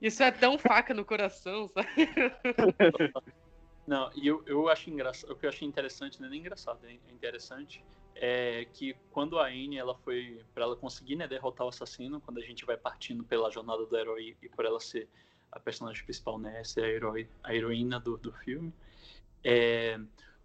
Isso 0.00 0.22
é 0.22 0.30
tão 0.30 0.58
faca 0.58 0.94
no 0.94 1.04
coração, 1.04 1.68
sabe? 1.68 1.88
Não, 3.86 4.10
e 4.14 4.26
eu, 4.26 4.42
eu 4.46 4.68
acho 4.68 4.88
engraçado, 4.88 5.30
o 5.30 5.36
que 5.36 5.44
eu 5.44 5.50
achei 5.50 5.68
interessante, 5.68 6.20
não 6.20 6.28
é 6.28 6.30
nem 6.30 6.40
engraçado, 6.40 6.86
é 6.86 6.92
interessante, 7.12 7.84
é 8.24 8.64
que 8.72 8.94
quando 9.10 9.36
a 9.36 9.48
Anne, 9.48 9.76
ela 9.76 9.96
foi, 9.96 10.44
para 10.54 10.62
ela 10.62 10.76
conseguir, 10.76 11.16
né, 11.16 11.26
derrotar 11.26 11.66
o 11.66 11.70
assassino, 11.70 12.20
quando 12.20 12.38
a 12.38 12.40
gente 12.40 12.64
vai 12.64 12.76
partindo 12.76 13.24
pela 13.24 13.50
jornada 13.50 13.84
do 13.84 13.96
herói 13.96 14.36
e 14.40 14.48
por 14.48 14.64
ela 14.64 14.78
ser 14.78 15.08
a 15.50 15.58
personagem 15.58 16.04
principal, 16.04 16.38
né, 16.38 16.62
ser 16.62 16.84
a, 16.84 16.88
herói, 16.88 17.28
a 17.42 17.52
heroína 17.52 17.98
do, 17.98 18.16
do 18.16 18.32
filme, 18.32 18.72
é, 19.42 19.98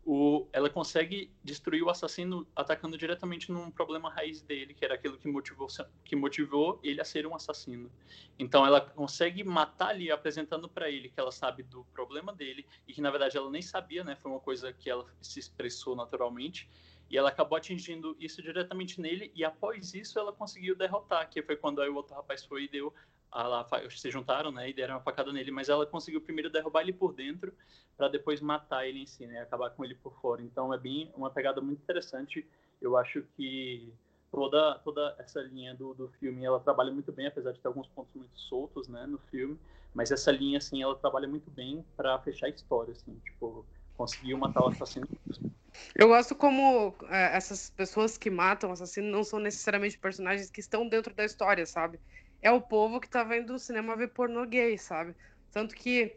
o, 0.03 0.47
ela 0.51 0.71
consegue 0.71 1.30
destruir 1.43 1.84
o 1.84 1.89
assassino 1.91 2.47
atacando 2.55 2.97
diretamente 2.97 3.51
num 3.51 3.69
problema 3.69 4.09
raiz 4.09 4.41
dele, 4.41 4.73
que 4.73 4.84
era 4.84 4.95
aquilo 4.95 5.15
que 5.15 5.28
motivou, 5.28 5.67
que 6.03 6.15
motivou 6.15 6.80
ele 6.82 6.99
a 6.99 7.05
ser 7.05 7.28
um 7.28 7.36
assassino. 7.36 7.91
Então 8.39 8.65
ela 8.65 8.82
consegue 8.82 9.43
matar 9.43 9.89
ali, 9.89 10.09
apresentando 10.09 10.67
para 10.67 10.89
ele 10.89 11.09
que 11.09 11.19
ela 11.19 11.32
sabe 11.32 11.61
do 11.61 11.84
problema 11.93 12.34
dele 12.34 12.65
e 12.88 12.93
que 12.93 13.01
na 13.01 13.11
verdade 13.11 13.38
ela 13.38 13.51
nem 13.51 13.61
sabia, 13.61 14.03
né? 14.03 14.15
Foi 14.15 14.32
uma 14.32 14.39
coisa 14.39 14.73
que 14.73 14.89
ela 14.89 15.05
se 15.21 15.39
expressou 15.39 15.95
naturalmente. 15.95 16.67
E 17.10 17.18
ela 17.18 17.30
acabou 17.30 17.58
atingindo 17.58 18.16
isso 18.20 18.41
diretamente 18.41 18.99
nele, 18.99 19.32
e 19.34 19.43
após 19.43 19.93
isso 19.93 20.20
ela 20.20 20.34
conseguiu 20.34 20.76
derrotar, 20.76 21.30
que 21.30 21.41
foi 21.41 21.55
quando 21.55 21.82
aí 21.82 21.89
o 21.89 21.95
outro 21.95 22.16
rapaz 22.16 22.43
foi 22.43 22.66
e 22.66 22.68
deu 22.68 22.93
lá, 23.34 23.68
se 23.89 24.10
juntaram, 24.10 24.51
né, 24.51 24.70
e 24.70 24.74
deram 24.74 24.95
uma 24.95 25.01
facada 25.01 25.32
nele, 25.32 25.51
mas 25.51 25.70
ela 25.70 25.86
conseguiu 25.86 26.22
primeiro 26.22 26.49
derrubar 26.49 26.82
ele 26.82 26.93
por 26.93 27.14
dentro 27.14 27.53
para 27.95 28.08
depois 28.08 28.41
matar 28.41 28.88
ele 28.88 28.99
em 28.99 29.05
si, 29.05 29.26
né, 29.26 29.41
acabar 29.41 29.70
com 29.72 29.84
ele 29.84 29.95
por 29.95 30.14
fora. 30.22 30.41
Então 30.41 30.74
é 30.74 30.78
bem 30.78 31.12
uma 31.16 31.30
pegada 31.30 31.62
muito 31.62 31.82
interessante 31.82 32.45
Eu 32.82 32.95
acho 32.95 33.24
que 33.36 33.91
toda, 34.32 34.76
toda 34.80 35.16
essa 35.18 35.41
linha 35.41 35.74
do, 35.74 35.93
do 35.93 36.08
filme, 36.20 36.43
ela 36.43 36.60
trabalha 36.60 36.91
muito 36.91 37.12
bem, 37.12 37.28
apesar 37.28 37.51
de 37.51 37.60
ter 37.60 37.68
alguns 37.68 37.88
pontos 37.88 38.14
muito 38.14 38.39
soltos, 38.39 38.88
né, 38.88 39.05
no 39.08 39.18
filme, 39.18 39.58
mas 39.93 40.12
essa 40.12 40.32
linha, 40.32 40.60
assim, 40.60 40.82
ela 40.82 40.95
trabalha 40.95 41.28
muito 41.28 41.49
bem 41.49 41.84
para 41.95 42.20
fechar 42.20 42.45
a 42.45 42.49
história, 42.49 42.91
assim, 42.91 43.20
tipo, 43.26 43.66
conseguir 43.95 44.36
matar 44.36 44.64
o 44.64 44.68
assassino. 44.68 45.08
Eu 45.95 46.07
gosto 46.07 46.36
como 46.36 46.95
é, 47.09 47.36
essas 47.36 47.69
pessoas 47.69 48.17
que 48.17 48.30
matam 48.30 48.69
o 48.69 48.73
assassino 48.73 49.09
não 49.09 49.23
são 49.23 49.39
necessariamente 49.39 49.97
personagens 49.97 50.49
que 50.49 50.59
estão 50.59 50.88
dentro 50.88 51.13
da 51.13 51.25
história, 51.25 51.65
sabe? 51.65 51.99
É 52.41 52.51
o 52.51 52.61
povo 52.61 52.99
que 52.99 53.09
tá 53.09 53.23
vendo 53.23 53.53
o 53.53 53.59
cinema 53.59 53.95
ver 53.95 54.09
pornô 54.09 54.45
gay, 54.45 54.78
sabe? 54.78 55.15
Tanto 55.51 55.75
que 55.75 56.15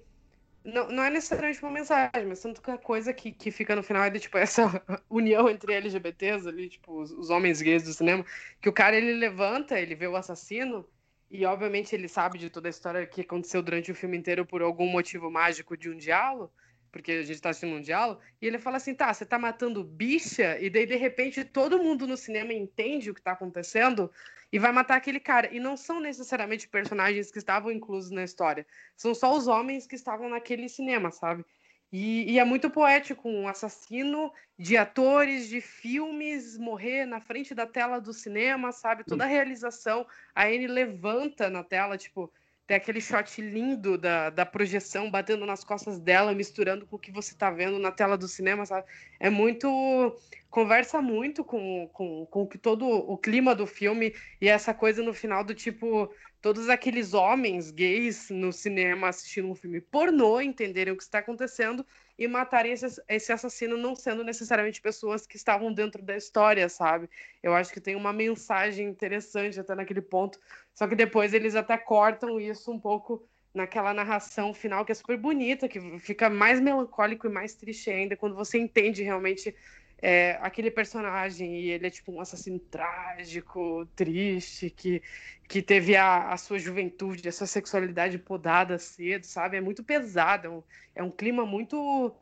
não, 0.65 0.89
não 0.89 1.03
é 1.03 1.11
necessariamente 1.11 1.63
uma 1.63 1.73
mensagem, 1.73 2.27
mas 2.27 2.41
tanto 2.41 2.61
que 2.61 2.71
a 2.71 2.79
coisa 2.79 3.13
que, 3.13 3.33
que 3.33 3.51
fica 3.51 3.75
no 3.75 3.83
final 3.83 4.05
é 4.05 4.11
de, 4.11 4.21
tipo, 4.21 4.37
essa 4.39 4.83
união 5.09 5.49
entre 5.49 5.75
LGBTs 5.75 6.47
ali, 6.49 6.69
tipo, 6.69 7.01
os, 7.01 7.11
os, 7.13 7.31
homens 7.31 7.63
gays 7.63 7.83
do 7.83 7.93
cinema, 7.93 8.25
que 8.61 8.69
o 8.69 8.73
cara, 8.73 8.97
ele 8.97 9.15
levanta, 9.15 9.81
ele 9.81 9.95
vê 9.95 10.07
o 10.07 10.17
assassino, 10.17 10.87
e 11.31 11.45
obviamente 11.47 11.95
ele 11.95 12.09
sabe 12.09 12.39
de 12.39 12.51
toda 12.51 12.69
a 12.69 12.71
história 12.71 13.07
que 13.07 13.21
aconteceu 13.21 13.63
durante 13.63 13.91
o 13.91 13.95
filme 13.95 14.17
inteiro 14.19 14.45
por 14.45 14.63
algum 14.63 14.87
motivo 14.87 15.31
mágico 15.31 15.77
de 15.77 15.89
um 15.89 15.97
diálogo, 15.97 16.53
porque 16.91 17.13
a 17.13 17.23
gente 17.23 17.41
tá 17.41 17.51
assistindo 17.51 17.81
diálogo, 17.81 18.21
e 18.41 18.47
ele 18.47 18.59
fala 18.59 18.77
assim, 18.77 18.95
tá, 18.95 19.13
você 19.13 19.25
tá 19.25 19.39
matando 19.39 19.85
bicha, 19.85 20.59
e 20.61 20.69
daí, 20.69 20.87
de 20.87 20.97
repente, 20.97 21.45
todo 21.45 21.83
mundo 21.83 22.07
no 22.07 22.17
cinema 22.17 22.53
entende 22.53 23.11
o 23.11 23.15
que 23.15 23.23
tá 23.23 23.33
acontecendo, 23.33 24.11
e 24.53 24.59
vai 24.59 24.73
matar 24.73 24.97
aquele 24.97 25.21
cara. 25.21 25.49
E 25.55 25.61
não 25.61 25.77
são 25.77 26.01
necessariamente 26.01 26.69
personagens 26.69 27.31
que 27.31 27.39
estavam 27.39 27.71
inclusos 27.71 28.11
na 28.11 28.25
história. 28.25 28.67
São 28.97 29.15
só 29.15 29.37
os 29.37 29.47
homens 29.47 29.87
que 29.87 29.95
estavam 29.95 30.29
naquele 30.29 30.69
cinema, 30.69 31.11
sabe? 31.11 31.45
E, 31.93 32.33
e, 32.33 32.39
é 32.39 32.45
muito 32.45 32.71
poético 32.71 33.29
um 33.29 33.49
assassino 33.49 34.33
de 34.57 34.77
atores 34.77 35.49
de 35.49 35.61
filmes 35.61 36.57
morrer 36.57 37.05
na 37.05 37.21
frente 37.21 37.53
da 37.53 37.67
tela 37.67 38.01
do 38.01 38.13
cinema, 38.13 38.71
sabe? 38.71 39.03
Toda 39.03 39.25
a 39.25 39.27
realização. 39.27 40.07
A 40.33 40.45
Anne 40.45 40.69
levanta 40.69 41.51
na 41.51 41.65
tela, 41.65 41.99
tipo, 41.99 42.33
tem 42.71 42.77
aquele 42.77 43.01
shot 43.01 43.43
lindo 43.43 43.99
da, 43.99 44.31
da 44.31 44.47
projeção 44.47 45.11
batendo 45.11 45.45
nas 45.45 45.65
costas 45.65 45.99
dela, 45.99 46.33
misturando 46.33 46.87
com 46.87 46.95
o 46.95 46.99
que 47.01 47.11
você 47.11 47.33
está 47.33 47.51
vendo 47.51 47.81
na 47.81 47.91
tela 47.91 48.17
do 48.17 48.29
cinema, 48.29 48.65
sabe? 48.65 48.87
É 49.19 49.29
muito. 49.29 50.17
Conversa 50.49 51.03
muito 51.03 51.43
com, 51.43 51.89
com, 51.93 52.27
com 52.27 52.47
todo 52.47 52.87
o 52.87 53.19
clima 53.19 53.57
do 53.57 53.67
filme 53.67 54.15
e 54.41 54.49
essa 54.49 54.73
coisa 54.73 55.03
no 55.03 55.13
final 55.13 55.43
do 55.43 55.53
tipo. 55.53 56.15
Todos 56.41 56.71
aqueles 56.71 57.13
homens 57.13 57.71
gays 57.71 58.31
no 58.31 58.51
cinema 58.51 59.09
assistindo 59.09 59.49
um 59.49 59.55
filme 59.55 59.79
pornô 59.79 60.41
entenderem 60.41 60.93
o 60.93 60.97
que 60.97 61.03
está 61.03 61.19
acontecendo 61.19 61.85
e 62.19 62.27
matarem 62.27 62.73
esse, 62.73 63.03
esse 63.09 63.31
assassino 63.31 63.77
não 63.77 63.95
sendo 63.95 64.25
necessariamente 64.25 64.81
pessoas 64.81 65.27
que 65.27 65.37
estavam 65.37 65.71
dentro 65.71 66.03
da 66.03 66.17
história, 66.17 66.67
sabe? 66.69 67.11
Eu 67.43 67.55
acho 67.55 67.73
que 67.73 67.81
tem 67.81 67.95
uma 67.95 68.13
mensagem 68.13 68.89
interessante 68.89 69.61
até 69.61 69.75
naquele 69.75 70.01
ponto. 70.01 70.41
Só 70.75 70.89
que 70.89 70.97
depois 70.97 71.35
eles 71.35 71.55
até 71.55 71.77
cortam 71.77 72.41
isso 72.41 72.73
um 72.73 72.81
pouco 72.81 73.23
naquela 73.53 73.93
narração 73.93 74.55
final 74.55 74.85
que 74.85 74.93
é 74.93 74.95
super 74.95 75.19
bonita, 75.19 75.69
que 75.69 75.99
fica 75.99 76.31
mais 76.31 76.61
melancólico 76.61 77.27
e 77.27 77.31
mais 77.31 77.55
triste 77.55 77.91
ainda 77.91 78.17
quando 78.17 78.35
você 78.35 78.59
entende 78.59 79.03
realmente 79.03 79.55
é, 80.03 80.39
aquele 80.41 80.71
personagem 80.71 81.61
e 81.61 81.71
ele 81.71 81.87
é 81.87 81.91
tipo 81.91 82.11
um 82.13 82.21
assassino 82.21 82.59
trágico, 82.59 83.87
triste, 83.95 84.71
que, 84.71 85.03
que 85.47 85.61
teve 85.61 85.95
a, 85.95 86.31
a 86.31 86.37
sua 86.37 86.59
juventude, 86.59 87.29
a 87.29 87.33
sua 87.33 87.47
sexualidade 87.47 88.19
podada 88.19 88.79
cedo, 88.79 89.25
sabe? 89.25 89.57
É 89.59 89.61
muito 89.61 89.85
pesado, 89.85 90.47
é 90.47 90.51
um, 90.51 90.63
é 90.97 91.03
um 91.03 91.11
clima 91.11 91.45
muito 91.45 92.15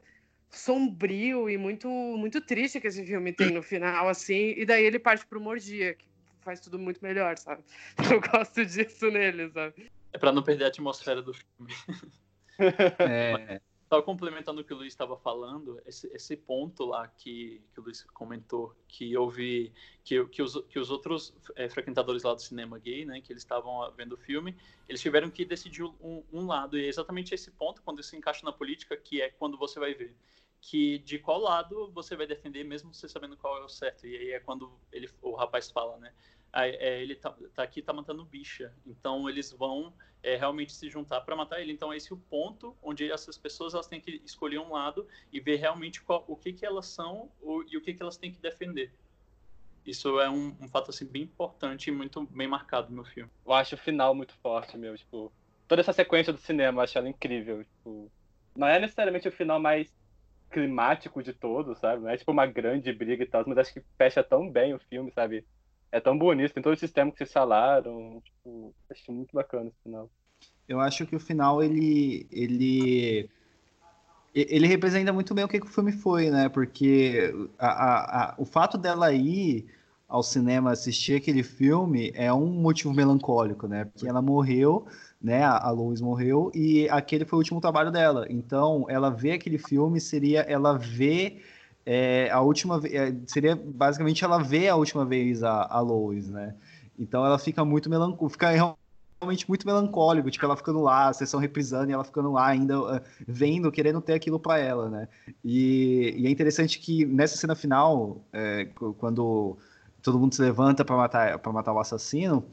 sombrio 0.51 1.49
e 1.49 1.59
muito 1.59 1.89
muito 1.89 2.41
triste 2.41 2.81
que 2.81 2.87
esse 2.87 3.05
filme 3.05 3.33
tem 3.33 3.53
no 3.53 3.63
final, 3.63 4.09
assim, 4.09 4.55
e 4.57 4.65
daí 4.65 4.85
ele 4.85 4.99
parte 4.99 5.27
pro 5.27 5.41
Mordia, 5.41 5.95
que 5.95 6.07
faz 6.41 6.59
tudo 6.59 6.79
muito 6.79 7.01
melhor, 7.03 7.39
sabe? 7.39 7.63
Eu 8.11 8.21
gosto 8.21 8.65
disso 8.65 9.11
nele, 9.11 9.51
sabe? 9.51 9.91
É 10.13 10.19
para 10.19 10.33
não 10.33 10.43
perder 10.43 10.65
a 10.65 10.69
atmosfera 10.69 11.23
do 11.23 11.33
filme. 11.33 11.73
É. 12.99 13.61
Só 13.89 14.03
complementando 14.03 14.61
o 14.61 14.65
que 14.65 14.75
o 14.75 14.77
Luiz 14.77 14.93
estava 14.93 15.17
falando, 15.17 15.81
esse, 15.87 16.07
esse, 16.09 16.37
ponto 16.37 16.85
lá 16.85 17.09
que, 17.09 17.63
que 17.73 17.81
o 17.81 17.83
Luiz 17.83 18.03
comentou, 18.13 18.77
que 18.87 19.17
houve, 19.17 19.73
que, 20.05 20.23
que, 20.27 20.43
os, 20.43 20.61
que 20.69 20.79
os 20.79 20.91
outros 20.91 21.35
é, 21.57 21.71
frequentadores 21.71 22.23
lá 22.23 22.35
do 22.35 22.43
cinema 22.43 22.79
gay, 22.79 23.07
né, 23.07 23.23
que 23.23 23.33
eles 23.33 23.43
estavam 23.43 23.91
vendo 23.93 24.13
o 24.13 24.19
filme, 24.19 24.55
eles 24.87 25.01
tiveram 25.01 25.31
que 25.31 25.43
decidir 25.43 25.85
um, 25.85 26.23
um, 26.31 26.47
lado, 26.47 26.79
e 26.79 26.85
é 26.85 26.89
exatamente 26.89 27.35
esse 27.35 27.51
ponto, 27.51 27.81
quando 27.81 28.01
isso 28.01 28.15
encaixa 28.15 28.45
na 28.45 28.53
política, 28.53 28.95
que 28.95 29.23
é 29.23 29.31
quando 29.31 29.57
você 29.57 29.81
vai 29.81 29.95
ver, 29.95 30.15
que 30.61 30.99
de 30.99 31.19
qual 31.19 31.41
lado 31.41 31.91
você 31.91 32.15
vai 32.15 32.27
defender, 32.27 32.65
mesmo 32.65 32.93
você 32.93 33.09
sabendo 33.09 33.39
qual 33.39 33.57
é 33.57 33.65
o 33.65 33.71
certo, 33.71 34.07
e 34.07 34.15
aí 34.15 34.31
é 34.33 34.41
quando 34.41 34.71
ele, 34.93 35.09
o 35.23 35.35
rapaz 35.35 35.71
fala, 35.71 35.97
né, 35.97 36.13
é, 36.53 37.03
ele 37.03 37.15
tá, 37.15 37.35
tá, 37.55 37.63
aqui 37.63 37.83
tá 37.83 37.93
matando 37.93 38.25
bicha. 38.25 38.73
Então 38.87 39.29
eles 39.29 39.53
vão 39.53 39.93
é, 40.23 40.37
realmente 40.37 40.73
se 40.73 40.89
juntar 40.89 41.21
para 41.21 41.37
matar 41.37 41.61
ele. 41.61 41.73
Então 41.73 41.93
esse 41.93 42.13
é 42.13 42.15
o 42.15 42.19
ponto 42.19 42.77
onde 42.83 43.11
essas 43.11 43.37
pessoas 43.37 43.75
elas 43.75 43.87
têm 43.87 44.01
que 44.01 44.23
escolher 44.25 44.59
um 44.59 44.73
lado 44.73 45.07
e 45.33 45.41
ver 45.41 45.57
realmente 45.57 46.03
qual, 46.03 46.25
o 46.27 46.37
que 46.37 46.53
que 46.53 46.65
elas 46.65 46.87
são 46.87 47.31
o, 47.41 47.63
e 47.69 47.77
o 47.77 47.81
que 47.81 47.95
que 47.95 48.03
elas 48.03 48.17
têm 48.17 48.33
que 48.33 48.41
defender. 48.41 48.93
Isso 49.85 50.21
é 50.21 50.29
um, 50.29 50.55
um, 50.61 50.69
fato 50.69 50.91
assim 50.91 51.07
bem 51.07 51.23
importante 51.23 51.89
e 51.89 51.93
muito 51.93 52.23
bem 52.27 52.47
marcado 52.47 52.93
no 52.93 53.05
filme. 53.05 53.31
Eu 53.47 53.53
acho 53.55 53.75
o 53.75 53.79
final 53.79 54.15
muito 54.15 54.35
forte, 54.35 54.77
meu. 54.77 54.97
Tipo, 54.97 55.33
toda 55.67 55.81
essa 55.81 55.95
sequência 55.95 56.33
do 56.33 56.39
cinema, 56.39 56.81
eu 56.81 56.85
acho 56.85 56.99
ela 56.99 57.09
incrível. 57.09 57.65
Tipo, 57.65 58.11
não 58.55 58.69
é 58.69 58.79
necessariamente 58.79 59.29
o 59.29 59.33
final 59.33 59.59
mais 59.59 59.91
climático 60.51 61.23
de 61.23 61.33
todos, 61.33 61.79
sabe? 61.79 62.03
Não 62.03 62.11
é 62.11 62.17
tipo 62.17 62.33
uma 62.33 62.47
grande 62.47 62.93
briga 62.93 63.23
e 63.23 63.27
tal, 63.27 63.45
mas 63.47 63.59
acho 63.59 63.73
que 63.73 63.83
fecha 63.97 64.23
tão 64.23 64.51
bem 64.51 64.75
o 64.75 64.79
filme, 64.79 65.11
sabe? 65.13 65.47
É 65.91 66.01
tão 66.01 66.19
bonito, 66.19 66.53
tem 66.53 66.63
todo 66.63 66.73
esse 66.73 66.87
sistema 66.87 67.11
que 67.11 67.19
vocês 67.19 67.33
falaram. 67.33 68.21
Tipo, 68.25 68.75
acho 68.91 69.13
muito 69.13 69.33
bacana 69.35 69.69
esse 69.69 69.83
final. 69.83 70.11
Eu 70.69 70.81
acho 70.81 71.07
que 71.07 71.17
o 71.17 71.21
final 71.21 71.63
ele. 71.63 72.27
ele 72.31 73.29
ele 74.35 74.69
representa 74.69 75.13
muito 75.13 75.35
bem 75.35 75.45
o 75.45 75.49
que, 75.49 75.59
que 75.59 75.67
o 75.67 75.71
filme 75.71 75.91
foi, 75.91 76.31
né? 76.31 76.49
Porque 76.49 77.35
a, 77.59 77.67
a, 77.67 78.23
a, 78.23 78.35
o 78.39 78.45
fato 78.45 78.79
dela 78.79 79.13
ir 79.13 79.67
ao 80.07 80.23
cinema 80.23 80.71
assistir 80.71 81.17
aquele 81.17 81.43
filme 81.43 82.13
é 82.15 82.33
um 82.33 82.47
motivo 82.47 82.95
melancólico, 82.95 83.67
né? 83.67 83.87
Porque 83.87 84.07
ela 84.07 84.23
morreu, 84.23 84.87
né? 85.21 85.43
A 85.43 85.71
Lois 85.71 86.01
morreu 86.01 86.53
e 86.55 86.89
aquele 86.89 87.25
foi 87.25 87.39
o 87.39 87.41
último 87.41 87.61
trabalho 87.61 87.91
dela. 87.91 88.27
Então, 88.31 88.87
ela 88.89 89.11
vê 89.11 89.33
aquele 89.33 89.59
filme 89.59 90.01
seria 90.01 90.43
ela 90.43 90.79
ver 90.79 91.43
é, 91.91 92.29
a 92.31 92.43
última 92.43 92.83
é, 92.85 93.15
seria 93.27 93.57
basicamente 93.57 94.23
ela 94.23 94.43
vê 94.43 94.69
a 94.69 94.77
última 94.77 95.07
vez 95.07 95.43
a, 95.43 95.67
a 95.71 95.81
Lois, 95.81 96.29
né? 96.29 96.55
Então 96.99 97.25
ela 97.25 97.39
fica 97.39 97.65
muito 97.65 97.89
melancólica, 97.89 98.31
fica 98.31 98.77
realmente 99.21 99.49
muito 99.49 99.67
melancólico, 99.67 100.31
tipo 100.31 100.45
ela 100.45 100.55
ficando 100.55 100.83
lá, 100.83 101.09
a 101.09 101.15
sessão 101.15 101.41
reprisando 101.41 101.91
e 101.91 101.95
ela 101.95 102.05
ficando 102.05 102.31
lá 102.31 102.47
ainda 102.47 102.79
uh, 102.79 103.01
vendo, 103.27 103.73
querendo 103.73 104.03
ter 104.03 104.13
aquilo 104.13 104.39
para 104.39 104.59
ela, 104.59 104.91
né? 104.91 105.09
E, 105.43 106.15
e, 106.19 106.27
é 106.27 106.31
interessante 106.31 106.79
que 106.79 107.07
nessa 107.07 107.39
cena 107.39 107.55
final, 107.55 108.21
é, 108.35 108.67
quando 108.99 109.57
todo 110.03 110.21
mundo 110.21 110.35
se 110.35 110.43
levanta 110.43 110.85
para 110.85 110.95
matar 110.95 111.39
para 111.39 111.53
matar 111.55 111.73
o 111.73 111.81
assassino, 111.81 112.45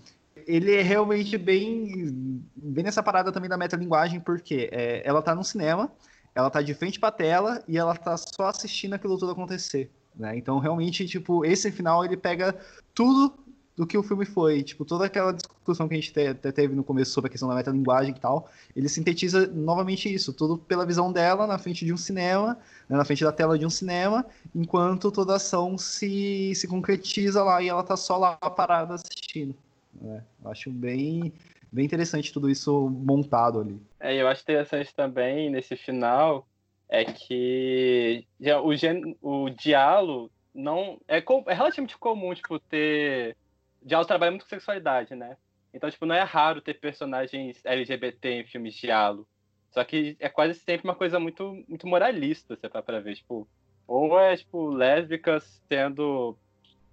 ele 0.47 0.73
é 0.75 0.81
realmente 0.81 1.37
bem 1.37 2.41
bem 2.55 2.85
nessa 2.85 3.03
parada 3.03 3.33
também 3.33 3.49
da 3.49 3.57
metalinguagem, 3.57 4.21
porque 4.21 4.69
é, 4.71 5.05
ela 5.05 5.21
tá 5.21 5.35
no 5.35 5.43
cinema 5.43 5.91
ela 6.35 6.49
tá 6.49 6.61
de 6.61 6.73
frente 6.73 6.99
pra 6.99 7.09
tela 7.09 7.63
e 7.67 7.77
ela 7.77 7.95
tá 7.95 8.17
só 8.17 8.47
assistindo 8.47 8.93
aquilo 8.93 9.17
tudo 9.17 9.31
acontecer, 9.31 9.89
né? 10.13 10.37
Então, 10.37 10.59
realmente, 10.59 11.07
tipo, 11.07 11.45
esse 11.45 11.71
final, 11.71 12.03
ele 12.03 12.17
pega 12.17 12.53
tudo 12.93 13.33
do 13.75 13.85
que 13.85 13.97
o 13.97 14.03
filme 14.03 14.25
foi, 14.25 14.63
tipo, 14.63 14.85
toda 14.85 15.05
aquela 15.05 15.33
discussão 15.33 15.87
que 15.87 15.93
a 15.93 15.97
gente 15.97 16.17
até 16.19 16.51
teve 16.51 16.73
no 16.73 16.83
começo 16.83 17.11
sobre 17.11 17.27
a 17.27 17.31
questão 17.31 17.49
da 17.49 17.55
metalinguagem 17.55 18.13
e 18.15 18.19
tal, 18.19 18.49
ele 18.75 18.87
sintetiza 18.87 19.47
novamente 19.47 20.13
isso, 20.13 20.31
tudo 20.31 20.57
pela 20.57 20.85
visão 20.85 21.11
dela 21.11 21.45
na 21.45 21.57
frente 21.57 21.83
de 21.83 21.91
um 21.91 21.97
cinema, 21.97 22.57
né, 22.87 22.95
na 22.95 23.03
frente 23.03 23.23
da 23.23 23.33
tela 23.33 23.59
de 23.59 23.65
um 23.65 23.69
cinema, 23.69 24.25
enquanto 24.53 25.11
toda 25.11 25.33
a 25.33 25.35
ação 25.35 25.77
se, 25.77 26.53
se 26.55 26.67
concretiza 26.67 27.43
lá 27.43 27.61
e 27.61 27.67
ela 27.67 27.83
tá 27.83 27.97
só 27.97 28.17
lá 28.17 28.35
parada 28.37 28.93
assistindo. 28.93 29.53
Né? 30.01 30.23
Eu 30.43 30.51
acho 30.51 30.71
bem, 30.71 31.33
bem 31.69 31.85
interessante 31.85 32.31
tudo 32.31 32.49
isso 32.49 32.89
montado 32.89 33.59
ali. 33.59 33.77
É, 34.05 34.21
eu 34.21 34.27
acho 34.27 34.43
interessante 34.43 34.93
também 34.93 35.49
nesse 35.49 35.75
final 35.75 36.47
é 36.87 37.03
que 37.03 38.23
já, 38.39 38.61
o, 38.61 38.75
gen, 38.75 39.17
o 39.19 39.49
diálogo 39.49 40.31
não 40.53 41.01
é, 41.07 41.17
é 41.17 41.53
relativamente 41.55 41.97
comum 41.97 42.31
tipo 42.35 42.59
ter 42.59 43.35
diálogo 43.81 44.07
trabalha 44.07 44.29
muito 44.29 44.43
com 44.43 44.49
sexualidade, 44.49 45.15
né? 45.15 45.35
Então 45.73 45.89
tipo 45.89 46.05
não 46.05 46.13
é 46.13 46.21
raro 46.21 46.61
ter 46.61 46.75
personagens 46.75 47.65
LGBT 47.65 48.29
em 48.29 48.45
filmes 48.45 48.75
de 48.75 48.81
diálogo. 48.81 49.27
Só 49.71 49.83
que 49.83 50.15
é 50.19 50.29
quase 50.29 50.53
sempre 50.59 50.87
uma 50.87 50.95
coisa 50.95 51.19
muito 51.19 51.65
muito 51.67 51.87
moralista, 51.87 52.55
você 52.55 52.69
para 52.69 52.99
ver, 52.99 53.15
tipo, 53.15 53.47
ou 53.87 54.19
é 54.19 54.37
tipo 54.37 54.69
lésbicas 54.69 55.63
sendo 55.67 56.37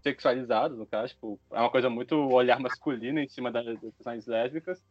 sexualizados, 0.02 0.78
no 0.78 0.86
caso, 0.86 1.12
tipo, 1.12 1.38
é 1.50 1.60
uma 1.60 1.70
coisa 1.70 1.90
muito 1.90 2.16
olhar 2.16 2.58
masculino 2.58 3.20
em 3.20 3.28
cima 3.28 3.52
das 3.52 3.66
personagens 3.78 4.26
lésbicas, 4.26 4.82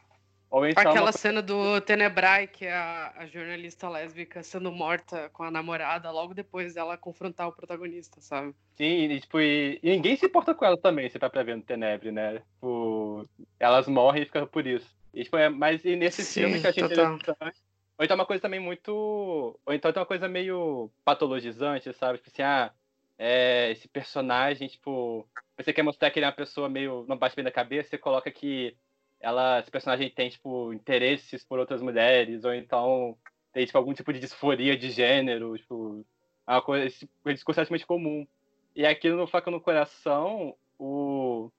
Aquela 0.75 1.01
uma- 1.01 1.11
cena 1.13 1.41
do 1.41 1.79
Tenebrae, 1.81 2.47
que 2.47 2.65
é 2.65 2.73
a, 2.73 3.13
a 3.17 3.25
jornalista 3.25 3.87
lésbica 3.87 4.43
sendo 4.43 4.71
morta 4.71 5.29
com 5.29 5.43
a 5.43 5.51
namorada 5.51 6.11
logo 6.11 6.33
depois 6.33 6.73
dela 6.73 6.97
confrontar 6.97 7.47
o 7.47 7.53
protagonista, 7.53 8.19
sabe? 8.19 8.53
Sim, 8.75 9.11
e, 9.11 9.19
tipo, 9.21 9.39
e, 9.39 9.79
e 9.81 9.89
ninguém 9.91 10.15
se 10.15 10.25
importa 10.25 10.53
com 10.53 10.65
ela 10.65 10.77
também, 10.77 11.09
você 11.09 11.17
tá 11.17 11.29
pra 11.29 11.43
ver 11.43 11.55
no 11.55 11.63
Tenebre, 11.63 12.11
né? 12.11 12.39
Tipo, 12.39 13.25
elas 13.59 13.87
morrem 13.87 14.23
e 14.23 14.25
ficam 14.25 14.45
por 14.45 14.67
isso. 14.67 14.89
E, 15.13 15.23
tipo, 15.23 15.37
é, 15.37 15.49
mas 15.49 15.85
e 15.85 15.95
nesse 15.95 16.23
Sim, 16.23 16.41
filme 16.41 16.59
que 16.59 16.67
total. 16.73 17.15
interessante. 17.15 17.61
Ou 17.97 18.05
então 18.05 18.15
uma 18.15 18.25
coisa 18.25 18.41
também 18.41 18.59
muito. 18.59 18.91
Ou 18.91 19.73
então 19.73 19.91
tem 19.93 19.99
uma 20.01 20.05
coisa 20.07 20.27
meio 20.27 20.91
patologizante, 21.05 21.93
sabe? 21.93 22.17
Tipo 22.17 22.29
assim, 22.31 22.41
ah, 22.41 22.73
é, 23.17 23.71
esse 23.71 23.87
personagem, 23.87 24.67
tipo. 24.67 25.27
Você 25.57 25.71
quer 25.71 25.83
mostrar 25.83 26.09
que 26.09 26.17
ele 26.17 26.25
é 26.25 26.29
uma 26.29 26.35
pessoa 26.35 26.67
meio. 26.67 27.05
não 27.07 27.17
bate 27.17 27.35
bem 27.35 27.45
da 27.45 27.51
cabeça, 27.51 27.89
você 27.89 27.97
coloca 27.97 28.31
que 28.31 28.75
ela, 29.21 29.59
esse 29.59 29.71
personagem 29.71 30.09
tem, 30.09 30.29
tipo, 30.29 30.73
interesses 30.73 31.43
por 31.43 31.59
outras 31.59 31.81
mulheres, 31.81 32.43
ou 32.43 32.53
então 32.53 33.17
tem, 33.53 33.65
tipo, 33.65 33.77
algum 33.77 33.93
tipo 33.93 34.11
de 34.11 34.19
disforia 34.19 34.75
de 34.77 34.89
gênero, 34.89 35.57
tipo. 35.57 36.05
É 36.47 36.53
uma 36.53 36.61
coisa, 36.61 36.85
esse 36.85 37.09
discurso 37.25 37.59
é 37.59 37.61
altamente 37.61 37.85
comum. 37.85 38.27
E 38.75 38.85
aqui 38.85 39.09
no 39.09 39.27
Faca 39.27 39.51
no 39.51 39.61
Coração, 39.61 40.55
o... 40.79 41.51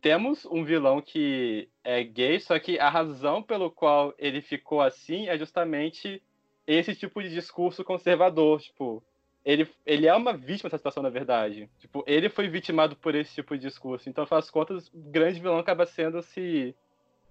temos 0.00 0.44
um 0.46 0.64
vilão 0.64 1.00
que 1.00 1.68
é 1.84 2.02
gay, 2.02 2.40
só 2.40 2.58
que 2.58 2.78
a 2.78 2.88
razão 2.88 3.42
pelo 3.42 3.70
qual 3.70 4.14
ele 4.18 4.42
ficou 4.42 4.80
assim 4.80 5.28
é 5.28 5.38
justamente 5.38 6.22
esse 6.66 6.94
tipo 6.94 7.22
de 7.22 7.30
discurso 7.30 7.84
conservador. 7.84 8.60
Tipo, 8.60 9.02
ele, 9.44 9.68
ele 9.86 10.06
é 10.06 10.14
uma 10.14 10.36
vítima 10.36 10.68
dessa 10.68 10.78
situação, 10.78 11.02
na 11.02 11.10
verdade. 11.10 11.70
Tipo, 11.78 12.04
ele 12.06 12.28
foi 12.28 12.48
vitimado 12.48 12.96
por 12.96 13.14
esse 13.14 13.34
tipo 13.34 13.56
de 13.56 13.66
discurso. 13.66 14.08
Então, 14.08 14.26
das 14.28 14.50
contas, 14.50 14.88
o 14.88 14.98
grande 15.10 15.40
vilão 15.40 15.58
acaba 15.58 15.86
sendo 15.86 16.18
esse, 16.18 16.74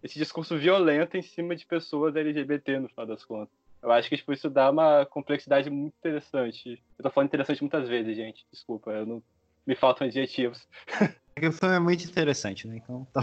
esse 0.07 0.17
discurso 0.17 0.57
violento 0.57 1.15
em 1.15 1.21
cima 1.21 1.55
de 1.55 1.65
pessoas 1.65 2.15
LGBT, 2.15 2.79
no 2.79 2.89
final 2.89 3.05
das 3.05 3.23
contas. 3.23 3.53
Eu 3.81 3.91
acho 3.91 4.09
que 4.09 4.17
tipo, 4.17 4.33
isso 4.33 4.49
dá 4.49 4.71
uma 4.71 5.05
complexidade 5.05 5.69
muito 5.69 5.93
interessante. 5.99 6.81
Eu 6.97 7.03
tô 7.03 7.11
falando 7.11 7.27
interessante 7.27 7.61
muitas 7.61 7.87
vezes, 7.87 8.15
gente. 8.15 8.45
Desculpa, 8.51 8.91
eu 8.91 9.05
não... 9.05 9.23
me 9.65 9.75
faltam 9.75 10.07
adjetivos. 10.07 10.67
É 11.35 11.39
que 11.39 11.47
o 11.49 11.51
filme 11.51 11.75
é 11.75 11.79
muito 11.79 12.03
interessante, 12.03 12.67
né? 12.67 12.77
Então, 12.77 13.05
tá- 13.13 13.21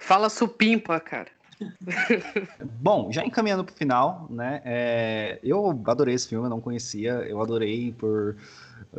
Fala 0.00 0.28
supimpa, 0.28 0.98
cara. 0.98 1.30
Bom, 2.80 3.10
já 3.10 3.24
encaminhando 3.24 3.64
pro 3.64 3.74
final, 3.74 4.26
né? 4.30 4.60
é, 4.64 5.38
eu 5.42 5.82
adorei 5.86 6.14
esse 6.14 6.28
filme, 6.28 6.46
eu 6.46 6.50
não 6.50 6.60
conhecia, 6.60 7.12
eu 7.28 7.40
adorei 7.40 7.92
por. 7.92 8.36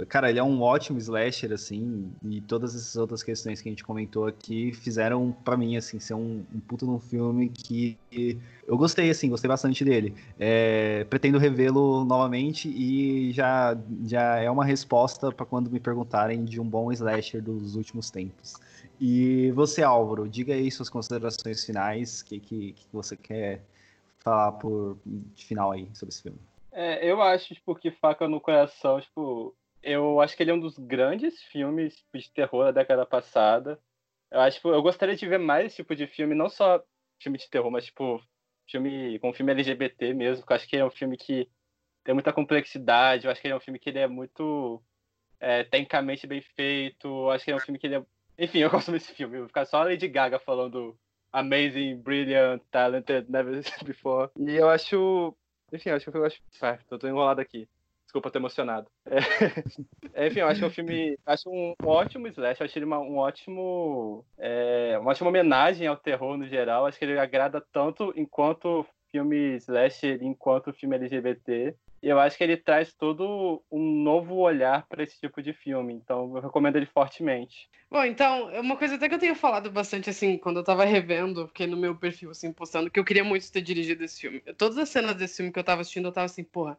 Cara, 0.07 0.29
ele 0.29 0.39
é 0.39 0.43
um 0.43 0.61
ótimo 0.61 0.99
slasher, 0.99 1.51
assim, 1.51 2.11
e 2.23 2.41
todas 2.41 2.75
essas 2.75 2.95
outras 2.95 3.23
questões 3.23 3.61
que 3.61 3.69
a 3.69 3.71
gente 3.71 3.83
comentou 3.83 4.27
aqui 4.27 4.71
fizeram 4.73 5.31
pra 5.43 5.57
mim, 5.57 5.77
assim, 5.77 5.99
ser 5.99 6.13
um, 6.13 6.45
um 6.53 6.59
puto 6.59 6.85
num 6.85 6.99
filme 6.99 7.49
que 7.49 7.97
eu 8.67 8.77
gostei, 8.77 9.09
assim, 9.09 9.29
gostei 9.29 9.47
bastante 9.47 9.83
dele. 9.83 10.15
É, 10.37 11.05
pretendo 11.09 11.37
revê-lo 11.37 12.05
novamente 12.05 12.69
e 12.69 13.31
já, 13.31 13.75
já 14.05 14.37
é 14.37 14.49
uma 14.49 14.65
resposta 14.65 15.31
pra 15.31 15.45
quando 15.45 15.71
me 15.71 15.79
perguntarem 15.79 16.43
de 16.45 16.59
um 16.59 16.65
bom 16.65 16.91
slasher 16.91 17.41
dos 17.41 17.75
últimos 17.75 18.11
tempos. 18.11 18.53
E 18.99 19.51
você, 19.51 19.81
Álvaro, 19.81 20.27
diga 20.27 20.53
aí 20.53 20.69
suas 20.69 20.89
considerações 20.89 21.65
finais, 21.65 22.21
o 22.21 22.25
que, 22.25 22.39
que, 22.39 22.73
que 22.73 22.87
você 22.91 23.15
quer 23.15 23.61
falar 24.19 24.51
por 24.53 24.97
de 25.05 25.45
final 25.45 25.71
aí 25.71 25.87
sobre 25.95 26.13
esse 26.13 26.21
filme. 26.21 26.39
É, 26.71 27.09
eu 27.09 27.21
acho, 27.21 27.53
tipo, 27.55 27.75
que 27.75 27.91
Faca 27.91 28.27
no 28.27 28.41
Coração, 28.41 28.99
tipo, 28.99 29.55
eu 29.81 30.19
acho 30.19 30.35
que 30.35 30.43
ele 30.43 30.51
é 30.51 30.53
um 30.53 30.59
dos 30.59 30.77
grandes 30.77 31.41
filmes 31.43 31.95
tipo, 31.95 32.17
de 32.17 32.31
terror 32.31 32.65
da 32.65 32.71
década 32.71 33.05
passada. 33.05 33.79
Eu 34.29 34.41
acho, 34.41 34.57
tipo, 34.57 34.69
eu 34.69 34.81
gostaria 34.81 35.15
de 35.15 35.27
ver 35.27 35.39
mais 35.39 35.67
esse 35.67 35.77
tipo 35.77 35.95
de 35.95 36.05
filme, 36.05 36.35
não 36.35 36.49
só 36.49 36.83
filme 37.21 37.37
de 37.37 37.49
terror, 37.49 37.71
mas, 37.71 37.85
tipo, 37.85 38.21
filme 38.69 39.17
com 39.19 39.33
filme 39.33 39.51
LGBT 39.51 40.13
mesmo, 40.13 40.45
eu 40.47 40.55
acho 40.55 40.67
que 40.67 40.77
é 40.77 40.85
um 40.85 40.91
filme 40.91 41.17
que 41.17 41.49
tem 42.03 42.13
muita 42.13 42.31
complexidade, 42.31 43.25
eu 43.25 43.31
acho 43.31 43.41
que 43.41 43.47
ele 43.47 43.53
é 43.53 43.57
um 43.57 43.61
filme 43.61 43.79
que 43.79 43.89
ele 43.89 43.99
é 43.99 44.07
muito 44.07 44.81
é, 45.39 45.63
tecnicamente 45.63 46.27
bem 46.27 46.41
feito, 46.41 47.07
eu 47.07 47.31
acho 47.31 47.43
que 47.43 47.51
ele 47.51 47.57
é 47.57 47.61
um 47.61 47.65
filme 47.65 47.79
que 47.79 47.87
ele 47.87 47.95
é... 47.95 48.05
Enfim, 48.39 48.59
eu 48.59 48.69
gosto 48.69 48.91
desse 48.91 49.13
filme, 49.13 49.35
eu 49.35 49.41
vou 49.41 49.47
ficar 49.49 49.65
só 49.65 49.81
a 49.81 49.83
Lady 49.83 50.07
Gaga 50.07 50.39
falando 50.39 50.97
amazing, 51.31 51.97
brilliant, 51.97 52.61
talented, 52.71 53.29
never 53.29 53.61
before. 53.85 54.29
E 54.37 54.55
eu 54.55 54.69
acho... 54.69 55.35
Enfim, 55.73 55.89
eu 55.89 55.95
acho 55.97 56.09
que 56.09 56.17
eu 56.17 56.25
acho... 56.25 56.41
Ah, 56.61 56.79
tô, 56.87 56.97
tô 56.97 57.07
enrolado 57.07 57.41
aqui. 57.41 57.67
Desculpa, 58.09 58.31
tô 58.31 58.39
emocionado. 58.39 58.89
É, 59.05 59.19
Enfim, 60.27 60.39
eu 60.39 60.47
acho 60.47 60.63
é 60.63 60.67
um 60.67 60.71
filme. 60.71 61.15
Acho 61.23 61.47
um 61.47 61.75
ótimo 61.85 62.27
slash, 62.27 62.63
acho 62.63 62.79
ele 62.79 62.85
uma, 62.85 62.97
um 62.97 63.17
ótimo. 63.17 64.25
É, 64.35 64.97
uma 64.99 65.11
ótima 65.11 65.29
homenagem 65.29 65.85
ao 65.85 65.95
terror 65.95 66.35
no 66.35 66.47
geral. 66.47 66.87
Acho 66.87 66.97
que 66.97 67.05
ele 67.05 67.19
agrada 67.19 67.63
tanto 67.71 68.11
enquanto 68.15 68.83
filme 69.11 69.57
slash, 69.57 70.17
enquanto 70.21 70.73
filme 70.73 70.95
LGBT. 70.95 71.75
Eu 72.01 72.19
acho 72.19 72.37
que 72.37 72.43
ele 72.43 72.57
traz 72.57 72.93
todo 72.93 73.63
um 73.71 74.03
novo 74.03 74.35
olhar 74.35 74.85
para 74.87 75.03
esse 75.03 75.19
tipo 75.19 75.41
de 75.41 75.53
filme. 75.53 75.93
Então 75.93 76.35
eu 76.35 76.41
recomendo 76.41 76.75
ele 76.75 76.85
fortemente. 76.85 77.69
Bom, 77.91 78.03
então, 78.03 78.49
é 78.51 78.59
uma 78.59 78.77
coisa 78.77 78.95
até 78.95 79.09
que 79.09 79.15
eu 79.15 79.19
tenho 79.19 79.35
falado 79.35 79.71
bastante, 79.71 80.09
assim, 80.09 80.37
quando 80.37 80.57
eu 80.57 80.63
tava 80.63 80.85
revendo, 80.85 81.47
porque 81.47 81.65
no 81.65 81.75
meu 81.75 81.95
perfil, 81.95 82.29
assim, 82.29 82.53
postando, 82.53 82.89
que 82.89 82.99
eu 82.99 83.05
queria 83.05 83.23
muito 83.23 83.51
ter 83.51 83.61
dirigido 83.61 84.03
esse 84.03 84.21
filme. 84.21 84.41
Todas 84.57 84.77
as 84.77 84.89
cenas 84.89 85.15
desse 85.15 85.37
filme 85.37 85.51
que 85.51 85.57
eu 85.57 85.63
tava 85.63 85.81
assistindo, 85.81 86.07
eu 86.07 86.11
tava 86.11 86.25
assim, 86.25 86.43
porra, 86.43 86.77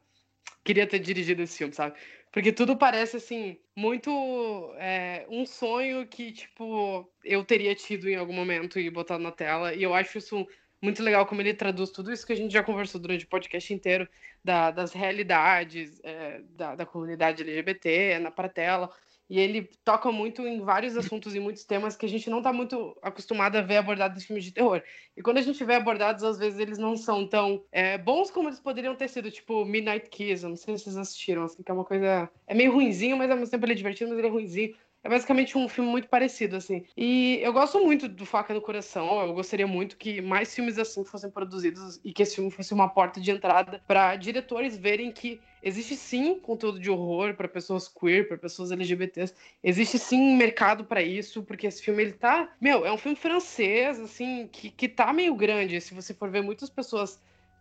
queria 0.62 0.86
ter 0.86 1.00
dirigido 1.00 1.42
esse 1.42 1.58
filme, 1.58 1.74
sabe? 1.74 1.98
Porque 2.30 2.52
tudo 2.52 2.76
parece, 2.76 3.16
assim, 3.16 3.58
muito 3.74 4.72
é, 4.78 5.26
um 5.28 5.44
sonho 5.44 6.06
que, 6.06 6.30
tipo, 6.30 7.10
eu 7.24 7.44
teria 7.44 7.74
tido 7.74 8.08
em 8.08 8.14
algum 8.14 8.32
momento 8.32 8.78
e 8.78 8.88
botado 8.88 9.22
na 9.22 9.32
tela. 9.32 9.74
E 9.74 9.82
eu 9.82 9.92
acho 9.92 10.18
isso 10.18 10.46
muito 10.82 11.02
legal 11.02 11.26
como 11.26 11.40
ele 11.42 11.54
traduz 11.54 11.90
tudo 11.90 12.12
isso 12.12 12.26
que 12.26 12.32
a 12.32 12.36
gente 12.36 12.52
já 12.52 12.62
conversou 12.62 13.00
durante 13.00 13.24
o 13.24 13.28
podcast 13.28 13.72
inteiro, 13.72 14.08
da, 14.42 14.70
das 14.70 14.92
realidades 14.92 16.00
é, 16.02 16.40
da, 16.50 16.74
da 16.74 16.86
comunidade 16.86 17.42
LGBT 17.42 18.18
na 18.18 18.30
pra 18.30 18.48
tela. 18.48 18.90
E 19.30 19.38
ele 19.38 19.70
toca 19.84 20.10
muito 20.10 20.42
em 20.44 20.60
vários 20.60 20.96
assuntos 20.96 21.36
e 21.36 21.38
muitos 21.38 21.64
temas 21.64 21.96
que 21.96 22.04
a 22.04 22.08
gente 22.08 22.28
não 22.28 22.38
está 22.38 22.52
muito 22.52 22.98
acostumado 23.00 23.56
a 23.56 23.62
ver 23.62 23.76
abordados 23.76 24.20
em 24.20 24.26
filmes 24.26 24.44
de 24.44 24.50
terror. 24.50 24.82
E 25.16 25.22
quando 25.22 25.38
a 25.38 25.42
gente 25.42 25.62
vê 25.62 25.74
abordados, 25.74 26.24
às 26.24 26.36
vezes 26.36 26.58
eles 26.58 26.78
não 26.78 26.96
são 26.96 27.24
tão 27.28 27.62
é, 27.70 27.96
bons 27.96 28.28
como 28.28 28.48
eles 28.48 28.58
poderiam 28.58 28.96
ter 28.96 29.06
sido, 29.06 29.30
tipo 29.30 29.64
Midnight 29.64 30.08
Kiss, 30.10 30.44
não 30.44 30.56
sei 30.56 30.76
se 30.76 30.82
vocês 30.82 30.96
assistiram, 30.96 31.44
assim, 31.44 31.62
que 31.62 31.70
é 31.70 31.74
uma 31.74 31.84
coisa... 31.84 32.28
É 32.44 32.54
meio 32.54 32.72
ruinzinho, 32.72 33.16
mas 33.16 33.30
ao 33.30 33.36
mesmo 33.36 33.52
tempo 33.52 33.64
ele 33.64 33.74
é 33.74 33.76
divertido, 33.76 34.10
mas 34.10 34.18
ele 34.18 34.26
é 34.26 34.30
ruinzinho. 34.30 34.74
É 35.02 35.08
basicamente 35.08 35.56
um 35.56 35.68
filme 35.68 35.90
muito 35.90 36.08
parecido, 36.08 36.56
assim. 36.56 36.84
E 36.94 37.38
eu 37.42 37.52
gosto 37.52 37.82
muito 37.82 38.06
do 38.06 38.26
Faca 38.26 38.52
no 38.52 38.60
Coração. 38.60 39.22
Eu 39.22 39.32
gostaria 39.32 39.66
muito 39.66 39.96
que 39.96 40.20
mais 40.20 40.54
filmes 40.54 40.78
assim 40.78 41.04
fossem 41.04 41.30
produzidos 41.30 41.98
e 42.04 42.12
que 42.12 42.22
esse 42.22 42.34
filme 42.34 42.50
fosse 42.50 42.74
uma 42.74 42.88
porta 42.88 43.18
de 43.18 43.30
entrada 43.30 43.82
para 43.86 44.14
diretores 44.16 44.76
verem 44.76 45.10
que 45.10 45.40
existe 45.62 45.96
sim 45.96 46.38
conteúdo 46.38 46.78
de 46.78 46.90
horror 46.90 47.34
para 47.34 47.48
pessoas 47.48 47.88
queer, 47.88 48.28
para 48.28 48.36
pessoas 48.36 48.70
LGBTs. 48.72 49.34
Existe 49.62 49.98
sim 49.98 50.36
mercado 50.36 50.84
para 50.84 51.02
isso, 51.02 51.42
porque 51.42 51.66
esse 51.66 51.82
filme 51.82 52.02
ele 52.02 52.12
tá, 52.12 52.52
meu, 52.60 52.84
é 52.84 52.92
um 52.92 52.98
filme 52.98 53.16
francês 53.16 53.98
assim 53.98 54.48
que 54.48 54.70
que 54.70 54.88
tá 54.88 55.12
meio 55.14 55.34
grande. 55.34 55.80
Se 55.80 55.94
você 55.94 56.12
for 56.12 56.30
ver, 56.30 56.42
muitas 56.42 56.68
pessoas 56.68 57.18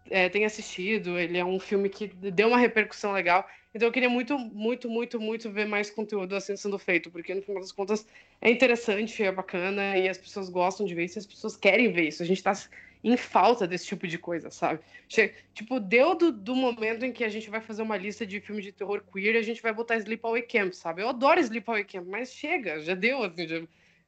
é, 0.10 0.46
assistido. 0.46 1.18
Ele 1.18 1.38
é 1.38 1.46
um 1.46 1.60
filme 1.60 1.90
que 1.90 2.08
deu 2.08 2.48
uma 2.48 2.58
repercussão 2.58 3.12
legal. 3.12 3.48
Então 3.74 3.88
eu 3.88 3.92
queria 3.92 4.10
muito, 4.10 4.38
muito, 4.38 4.90
muito, 4.90 5.20
muito 5.20 5.52
ver 5.52 5.68
mais 5.68 5.90
conteúdo 5.92 6.36
assim 6.36 6.56
sendo 6.56 6.80
feito, 6.80 7.12
porque 7.12 7.36
no 7.36 7.42
final 7.42 7.62
das 7.62 7.72
contas 7.72 8.06
é 8.42 8.50
interessante, 8.50 9.22
é 9.22 9.32
bacana 9.32 9.96
e 9.96 10.10
as 10.10 10.18
pessoas 10.18 10.50
gostam 10.50 10.88
de 10.88 10.96
ver 10.96 11.06
isso, 11.06 11.20
as 11.20 11.28
pessoas 11.28 11.56
querem 11.56 11.92
ver 11.92 12.08
isso. 12.08 12.24
A 12.24 12.26
gente 12.26 12.42
tá 12.42 12.54
em 13.04 13.16
falta 13.16 13.68
desse 13.68 13.86
tipo 13.86 14.08
de 14.08 14.18
coisa, 14.18 14.50
sabe? 14.50 14.80
Che 15.08 15.34
tipo, 15.54 15.80
deu 15.80 16.16
do, 16.16 16.32
do, 16.32 16.56
momento 16.56 17.06
em 17.06 17.12
que 17.12 17.24
a 17.24 17.30
gente 17.30 17.50
vai 17.50 17.62
fazer 17.62 17.82
uma 17.82 17.96
lista 17.96 18.26
de 18.26 18.42
filmes 18.42 18.66
de 18.66 18.72
terror 18.72 19.04
queer 19.12 19.36
e 19.36 19.38
a 19.38 19.42
gente 19.42 19.62
vai 19.62 19.74
botar 19.74 19.98
Sleepaway 19.98 20.42
Camp, 20.42 20.74
sabe? 20.74 21.02
Eu 21.02 21.10
adoro 21.10 21.40
Sleepaway 21.40 21.84
Camp, 21.86 22.08
mas 22.08 22.34
chega, 22.34 22.82
já 22.82 22.96
deu, 22.96 23.24
assim, 23.24 23.48
já, 23.48 23.62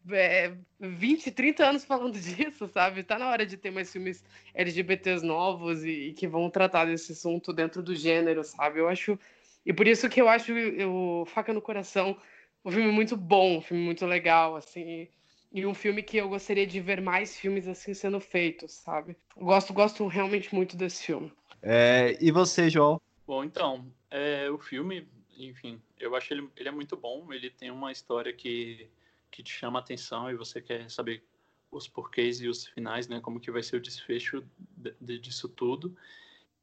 é, 0.09 0.53
20, 0.79 1.31
30 1.31 1.65
anos 1.65 1.85
falando 1.85 2.13
disso, 2.19 2.67
sabe? 2.67 3.03
Tá 3.03 3.19
na 3.19 3.29
hora 3.29 3.45
de 3.45 3.57
ter 3.57 3.71
mais 3.71 3.91
filmes 3.91 4.23
LGBTs 4.53 5.25
novos 5.25 5.83
e, 5.83 6.09
e 6.09 6.13
que 6.13 6.27
vão 6.27 6.49
tratar 6.49 6.85
desse 6.85 7.11
assunto 7.11 7.53
dentro 7.53 7.81
do 7.81 7.95
gênero, 7.95 8.43
sabe? 8.43 8.79
Eu 8.79 8.87
acho 8.87 9.17
e 9.65 9.71
por 9.71 9.87
isso 9.87 10.09
que 10.09 10.19
eu 10.19 10.27
acho 10.27 10.51
o 10.87 11.25
Faca 11.25 11.53
no 11.53 11.61
Coração 11.61 12.17
um 12.63 12.71
filme 12.71 12.91
muito 12.91 13.17
bom, 13.17 13.57
um 13.57 13.61
filme 13.61 13.83
muito 13.83 14.05
legal, 14.05 14.55
assim, 14.55 15.07
e 15.51 15.65
um 15.65 15.73
filme 15.73 16.03
que 16.03 16.17
eu 16.17 16.29
gostaria 16.29 16.65
de 16.65 16.79
ver 16.79 17.01
mais 17.01 17.37
filmes 17.37 17.67
assim 17.67 17.93
sendo 17.93 18.19
feitos, 18.19 18.71
sabe? 18.71 19.15
Gosto, 19.35 19.73
gosto 19.73 20.05
realmente 20.07 20.53
muito 20.53 20.77
desse 20.77 21.05
filme. 21.05 21.31
É, 21.61 22.17
e 22.21 22.31
você, 22.31 22.69
João? 22.69 23.01
Bom, 23.25 23.43
então, 23.43 23.85
é, 24.09 24.49
o 24.49 24.57
filme, 24.57 25.07
enfim, 25.37 25.81
eu 25.99 26.15
acho 26.15 26.33
ele, 26.33 26.47
ele 26.55 26.69
é 26.69 26.71
muito 26.71 26.95
bom, 26.95 27.31
ele 27.31 27.49
tem 27.49 27.71
uma 27.71 27.91
história 27.91 28.31
que, 28.31 28.87
que 29.31 29.41
te 29.41 29.51
chama 29.51 29.79
a 29.79 29.81
atenção 29.81 30.29
e 30.29 30.35
você 30.35 30.61
quer 30.61 30.89
saber 30.91 31.23
os 31.71 31.87
porquês 31.87 32.41
e 32.41 32.47
os 32.47 32.67
finais, 32.67 33.07
né, 33.07 33.21
como 33.21 33.39
que 33.39 33.49
vai 33.49 33.63
ser 33.63 33.77
o 33.77 33.81
desfecho 33.81 34.43
de, 34.59 34.93
de, 34.99 35.17
disso 35.17 35.47
tudo. 35.47 35.95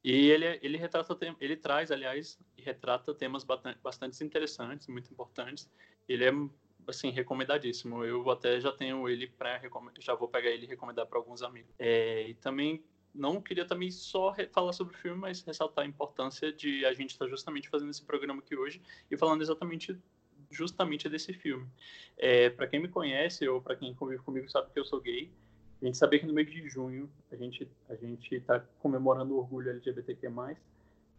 E 0.04 0.30
ele, 0.30 0.60
ele 0.62 0.76
retrata, 0.76 1.18
ele 1.40 1.56
traz, 1.56 1.90
aliás, 1.90 2.38
retrata 2.56 3.14
temas 3.14 3.44
bastante 3.44 4.22
interessantes, 4.22 4.86
muito 4.86 5.10
importantes. 5.10 5.68
Ele 6.08 6.24
é 6.24 6.30
assim, 6.86 7.10
recomendadíssimo. 7.10 8.04
Eu 8.04 8.28
até 8.30 8.60
já 8.60 8.70
tenho 8.70 9.08
ele 9.08 9.26
para 9.26 9.60
já 9.98 10.14
vou 10.14 10.28
pegar 10.28 10.50
ele 10.50 10.64
e 10.66 10.68
recomendar 10.68 11.06
para 11.06 11.18
alguns 11.18 11.42
amigos. 11.42 11.74
É, 11.78 12.28
e 12.28 12.34
também 12.34 12.82
não 13.14 13.40
queria 13.40 13.64
também 13.64 13.90
só 13.90 14.34
falar 14.52 14.72
sobre 14.72 14.94
o 14.94 14.98
filme, 14.98 15.20
mas 15.20 15.42
ressaltar 15.42 15.84
a 15.84 15.88
importância 15.88 16.52
de 16.52 16.84
a 16.84 16.92
gente 16.92 17.10
estar 17.10 17.24
tá 17.24 17.30
justamente 17.30 17.68
fazendo 17.68 17.90
esse 17.90 18.04
programa 18.04 18.40
aqui 18.40 18.56
hoje 18.56 18.80
e 19.10 19.16
falando 19.16 19.42
exatamente 19.42 19.98
justamente 20.50 21.08
desse 21.08 21.32
filme. 21.32 21.66
É, 22.16 22.50
para 22.50 22.66
quem 22.66 22.80
me 22.80 22.88
conhece 22.88 23.48
ou 23.48 23.60
para 23.60 23.76
quem 23.76 23.94
convive 23.94 24.22
comigo 24.22 24.50
sabe 24.50 24.70
que 24.72 24.78
eu 24.78 24.84
sou 24.84 25.00
gay. 25.00 25.30
A 25.80 25.84
gente 25.84 25.96
sabia 25.96 26.18
que 26.18 26.26
no 26.26 26.32
mês 26.32 26.50
de 26.50 26.68
junho 26.68 27.10
a 27.30 27.36
gente 27.36 27.68
a 27.88 27.94
gente 27.94 28.34
está 28.34 28.60
comemorando 28.80 29.34
o 29.34 29.38
orgulho 29.38 29.70
LGBTQ+. 29.70 30.28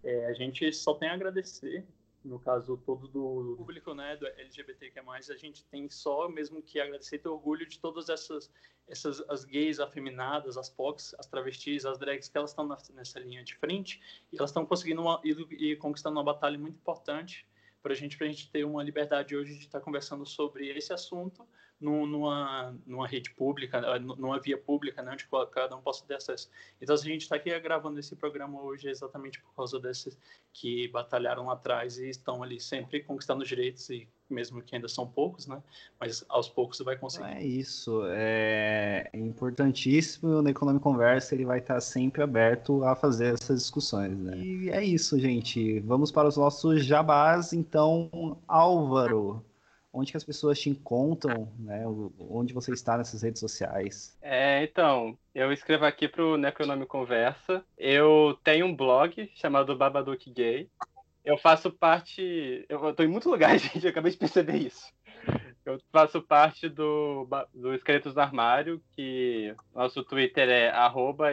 É, 0.03 0.25
a 0.27 0.33
gente 0.33 0.71
só 0.73 0.93
tem 0.93 1.09
a 1.09 1.13
agradecer 1.13 1.85
no 2.23 2.39
caso 2.39 2.77
todo 2.85 3.07
do 3.07 3.55
público, 3.57 3.93
né, 3.93 4.15
do 4.17 4.27
LGBTQ+, 4.27 4.99
a 4.99 5.35
gente 5.35 5.63
tem 5.65 5.89
só 5.89 6.27
mesmo 6.27 6.61
que 6.61 6.79
agradecer 6.79 7.15
e 7.15 7.19
ter 7.19 7.29
orgulho 7.29 7.67
de 7.67 7.79
todas 7.79 8.09
essas, 8.09 8.51
essas 8.87 9.21
as 9.29 9.45
gays 9.45 9.79
afeminadas, 9.79 10.57
as 10.57 10.69
POCs, 10.69 11.15
as 11.17 11.27
travestis, 11.27 11.85
as 11.85 11.97
drags, 11.97 12.27
que 12.27 12.37
elas 12.37 12.51
estão 12.51 12.67
nessa 12.93 13.19
linha 13.19 13.43
de 13.43 13.55
frente 13.55 14.01
e 14.31 14.37
elas 14.37 14.49
estão 14.49 14.65
conseguindo 14.65 15.01
uma, 15.01 15.21
e, 15.23 15.31
e 15.71 15.75
conquistando 15.77 16.17
uma 16.17 16.23
batalha 16.23 16.57
muito 16.57 16.75
importante 16.75 17.47
para 17.81 17.93
gente, 17.95 18.21
a 18.21 18.27
gente 18.27 18.51
ter 18.51 18.63
uma 18.65 18.83
liberdade 18.83 19.35
hoje 19.35 19.55
de 19.55 19.65
estar 19.65 19.79
conversando 19.79 20.25
sobre 20.25 20.69
esse 20.69 20.91
assunto 20.93 21.47
numa, 21.79 22.75
numa 22.85 23.07
rede 23.07 23.29
pública, 23.31 23.77
eh, 23.77 23.99
numa 23.99 24.39
via 24.39 24.57
pública, 24.57 25.01
né, 25.01 25.13
onde 25.13 25.27
cada 25.51 25.75
um 25.75 25.81
possa 25.81 26.05
ter 26.05 26.15
acesso. 26.15 26.49
Então, 26.81 26.93
a 26.93 26.97
gente 26.97 27.21
está 27.21 27.35
aqui 27.35 27.57
gravando 27.59 27.99
esse 27.99 28.15
programa 28.15 28.61
hoje 28.61 28.89
exatamente 28.89 29.41
por 29.41 29.55
causa 29.55 29.79
desses 29.79 30.17
que 30.53 30.87
batalharam 30.89 31.45
lá 31.45 31.53
atrás 31.53 31.97
e 31.97 32.09
estão 32.09 32.43
ali 32.43 32.59
sempre 32.59 33.01
conquistando 33.03 33.45
direitos 33.45 33.89
e 33.89 34.07
mesmo 34.29 34.61
que 34.61 34.75
ainda 34.75 34.87
são 34.87 35.07
poucos, 35.07 35.47
né? 35.47 35.61
Mas 35.99 36.23
aos 36.29 36.47
poucos 36.47 36.77
você 36.77 36.83
vai 36.83 36.95
conseguir. 36.97 37.25
É 37.25 37.43
isso, 37.43 38.03
é 38.09 39.09
importantíssimo. 39.13 40.29
O 40.29 40.41
Necronome 40.41 40.79
Conversa 40.79 41.33
ele 41.33 41.45
vai 41.45 41.59
estar 41.59 41.81
sempre 41.81 42.21
aberto 42.21 42.83
a 42.83 42.95
fazer 42.95 43.33
essas 43.33 43.61
discussões, 43.61 44.17
né? 44.19 44.37
E 44.37 44.69
é 44.69 44.83
isso, 44.83 45.17
gente. 45.19 45.79
Vamos 45.79 46.11
para 46.11 46.27
os 46.27 46.37
nossos 46.37 46.85
jabás. 46.85 47.53
Então, 47.53 48.37
Álvaro, 48.47 49.43
onde 49.91 50.11
que 50.11 50.17
as 50.17 50.23
pessoas 50.23 50.59
te 50.59 50.69
encontram, 50.69 51.51
né? 51.59 51.83
Onde 52.19 52.53
você 52.53 52.71
está 52.71 52.97
nessas 52.97 53.21
redes 53.21 53.39
sociais? 53.39 54.17
É, 54.21 54.63
então, 54.63 55.17
eu 55.33 55.51
escrevo 55.51 55.85
aqui 55.85 56.07
para 56.07 56.23
o 56.23 56.37
Necronome 56.37 56.85
Conversa. 56.85 57.63
Eu 57.77 58.37
tenho 58.43 58.65
um 58.65 58.75
blog 58.75 59.29
chamado 59.35 59.75
Babadook 59.75 60.29
Gay. 60.31 60.69
Eu 61.23 61.37
faço 61.37 61.71
parte. 61.71 62.65
Eu 62.69 62.89
estou 62.89 63.05
em 63.05 63.09
muitos 63.09 63.29
lugares, 63.29 63.61
gente, 63.73 63.83
eu 63.83 63.89
acabei 63.89 64.11
de 64.11 64.17
perceber 64.17 64.57
isso. 64.57 64.91
Eu 65.65 65.79
faço 65.91 66.21
parte 66.21 66.67
do, 66.67 67.27
do 67.53 67.75
Esqueletos 67.75 68.13
do 68.13 68.19
Armário, 68.19 68.81
que 68.95 69.53
nosso 69.75 70.03
Twitter 70.03 70.49
é 70.49 70.71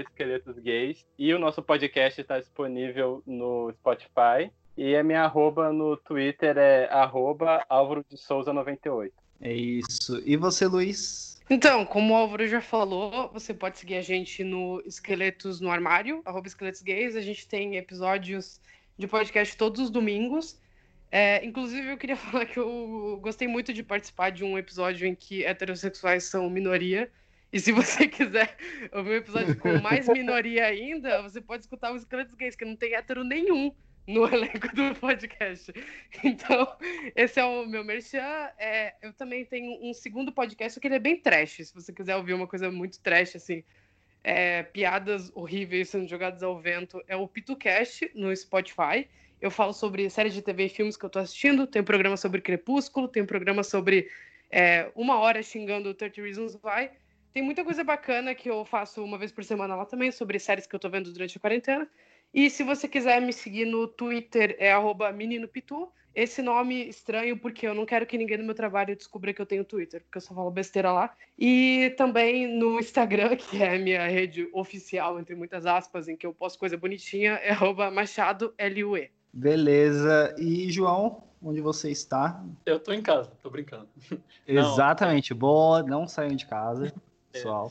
esqueletosgays, 0.01 1.07
e 1.19 1.33
o 1.33 1.39
nosso 1.39 1.63
podcast 1.63 2.21
está 2.21 2.39
disponível 2.39 3.23
no 3.27 3.73
Spotify. 3.73 4.53
E 4.77 4.95
a 4.95 5.03
minha 5.03 5.23
arroba 5.23 5.73
no 5.73 5.97
Twitter 5.97 6.59
é 6.59 6.87
arroba 6.93 7.65
Álvaro 7.69 8.05
de 8.09 8.19
Souza 8.19 8.53
98. 8.53 9.15
É 9.41 9.53
isso. 9.53 10.23
E 10.25 10.37
você, 10.37 10.67
Luiz? 10.67 11.41
Então, 11.49 11.87
como 11.87 12.13
o 12.13 12.17
Álvaro 12.17 12.47
já 12.47 12.61
falou, 12.61 13.31
você 13.33 13.55
pode 13.55 13.79
seguir 13.79 13.97
a 13.97 14.03
gente 14.03 14.45
no 14.45 14.83
Esqueletos 14.85 15.61
no 15.61 15.71
Armário, 15.71 16.21
arroba 16.25 16.47
Esqueletos 16.47 16.83
Gays. 16.83 17.17
A 17.17 17.21
gente 17.21 17.47
tem 17.47 17.77
episódios 17.77 18.61
de 18.99 19.07
podcast 19.07 19.57
todos 19.57 19.81
os 19.81 19.91
domingos. 19.91 20.61
É, 21.11 21.43
inclusive, 21.45 21.89
eu 21.93 21.97
queria 21.97 22.17
falar 22.17 22.45
que 22.45 22.59
eu 22.59 23.19
gostei 23.23 23.49
muito 23.49 23.73
de 23.73 23.83
participar 23.83 24.31
de 24.31 24.45
um 24.45 24.59
episódio 24.59 25.07
em 25.07 25.15
que 25.15 25.45
heterossexuais 25.45 26.25
são 26.25 26.51
minoria. 26.51 27.11
E 27.51 27.61
se 27.61 27.73
você 27.73 28.09
quiser 28.09 28.57
ouvir 28.93 29.11
um 29.11 29.15
episódio 29.15 29.57
com 29.57 29.81
mais 29.81 30.09
minoria 30.09 30.67
ainda, 30.67 31.23
você 31.23 31.41
pode 31.41 31.63
escutar 31.63 31.93
o 31.93 31.97
Esqueletos 31.97 32.35
Gays, 32.35 32.57
que 32.57 32.65
não 32.65 32.77
tem 32.77 32.95
hétero 32.95 33.25
nenhum 33.25 33.73
no 34.07 34.27
elenco 34.33 34.75
do 34.75 34.95
podcast. 34.95 35.73
Então, 36.23 36.77
esse 37.15 37.41
é 37.41 37.45
o 37.45 37.67
meu 37.67 37.85
merchan. 37.85 38.51
É, 38.59 38.95
eu 39.03 39.13
também 39.13 39.45
tenho 39.45 39.79
um 39.83 39.93
segundo 39.93 40.33
podcast, 40.33 40.79
que 40.79 40.87
ele 40.87 40.97
é 40.97 41.01
bem 41.01 41.17
trash. 41.17 41.57
Se 41.67 41.75
você 41.75 41.93
quiser 41.93 42.17
ouvir 42.17 42.35
uma 42.35 42.47
coisa 42.47 42.71
muito 42.71 43.01
trash, 43.01 43.37
assim, 43.37 43.65
é, 44.23 44.63
piadas 44.63 45.31
horríveis 45.35 45.89
sendo 45.89 46.09
jogadas 46.09 46.43
ao 46.43 46.59
vento, 46.59 47.03
é 47.07 47.17
o 47.17 47.29
PituCast 47.29 48.11
no 48.15 48.35
Spotify. 48.35 49.09
Eu 49.41 49.51
falo 49.51 49.73
sobre 49.73 50.09
séries 50.09 50.35
de 50.35 50.43
TV 50.43 50.67
e 50.67 50.69
filmes 50.69 50.97
que 50.97 51.05
eu 51.05 51.11
tô 51.11 51.19
assistindo. 51.19 51.67
Tem 51.67 51.83
um 51.83 51.85
programa 51.85 52.17
sobre 52.17 52.41
Crepúsculo, 52.41 53.07
tem 53.07 53.23
um 53.23 53.27
programa 53.27 53.63
sobre 53.63 54.11
é, 54.51 54.91
uma 54.95 55.19
hora 55.19 55.43
xingando 55.43 55.93
30 55.93 56.23
Reasons 56.23 56.55
Why. 56.55 56.91
Tem 57.33 57.43
muita 57.43 57.63
coisa 57.63 57.85
bacana 57.85 58.35
que 58.35 58.49
eu 58.49 58.65
faço 58.65 59.05
uma 59.05 59.19
vez 59.19 59.31
por 59.31 59.45
semana 59.45 59.77
lá 59.77 59.85
também, 59.85 60.11
sobre 60.11 60.39
séries 60.39 60.67
que 60.67 60.75
eu 60.75 60.81
tô 60.81 60.89
vendo 60.89 61.13
durante 61.13 61.37
a 61.37 61.41
quarentena. 61.41 61.87
E 62.33 62.51
se 62.51 62.63
você 62.63 62.87
quiser 62.87 63.21
me 63.21 63.33
seguir 63.33 63.65
no 63.65 63.87
Twitter, 63.89 64.57
é 64.59 64.73
meninopitu. 65.13 65.89
Esse 66.15 66.41
nome 66.41 66.89
estranho, 66.89 67.39
porque 67.39 67.67
eu 67.67 67.75
não 67.75 67.85
quero 67.85 68.07
que 68.07 68.17
ninguém 68.17 68.39
no 68.39 68.45
meu 68.45 68.55
trabalho 68.55 68.97
descubra 68.97 69.35
que 69.35 69.43
eu 69.43 69.45
tenho 69.45 69.65
Twitter, 69.67 70.03
porque 70.03 70.17
eu 70.17 70.23
só 70.23 70.35
falo 70.35 70.51
besteira 70.51 70.91
lá. 70.91 71.15
E 71.39 71.95
também 71.99 72.47
no 72.47 72.81
Instagram, 72.81 73.37
que 73.37 73.63
é 73.63 73.77
a 73.77 73.79
minha 73.79 74.07
rede 74.07 74.49
oficial, 74.55 75.21
entre 75.21 75.35
muitas 75.35 75.67
aspas, 75.67 76.09
em 76.09 76.17
que 76.17 76.27
eu 76.27 76.33
posto 76.33 76.59
coisa 76.59 76.77
bonitinha, 76.77 77.33
é 77.33 77.55
@machadolue. 77.91 79.11
Beleza. 79.31 80.35
E 80.39 80.71
João, 80.73 81.23
onde 81.43 81.61
você 81.61 81.91
está? 81.91 82.43
Eu 82.65 82.81
tô 82.81 82.95
em 82.95 83.03
casa, 83.03 83.31
tô 83.43 83.51
brincando. 83.51 83.87
Exatamente. 84.49 85.33
Não, 85.33 85.39
Boa, 85.39 85.83
não 85.83 86.09
saiam 86.09 86.35
de 86.35 86.47
casa, 86.47 86.87
é, 86.89 86.93
pessoal. 87.31 87.71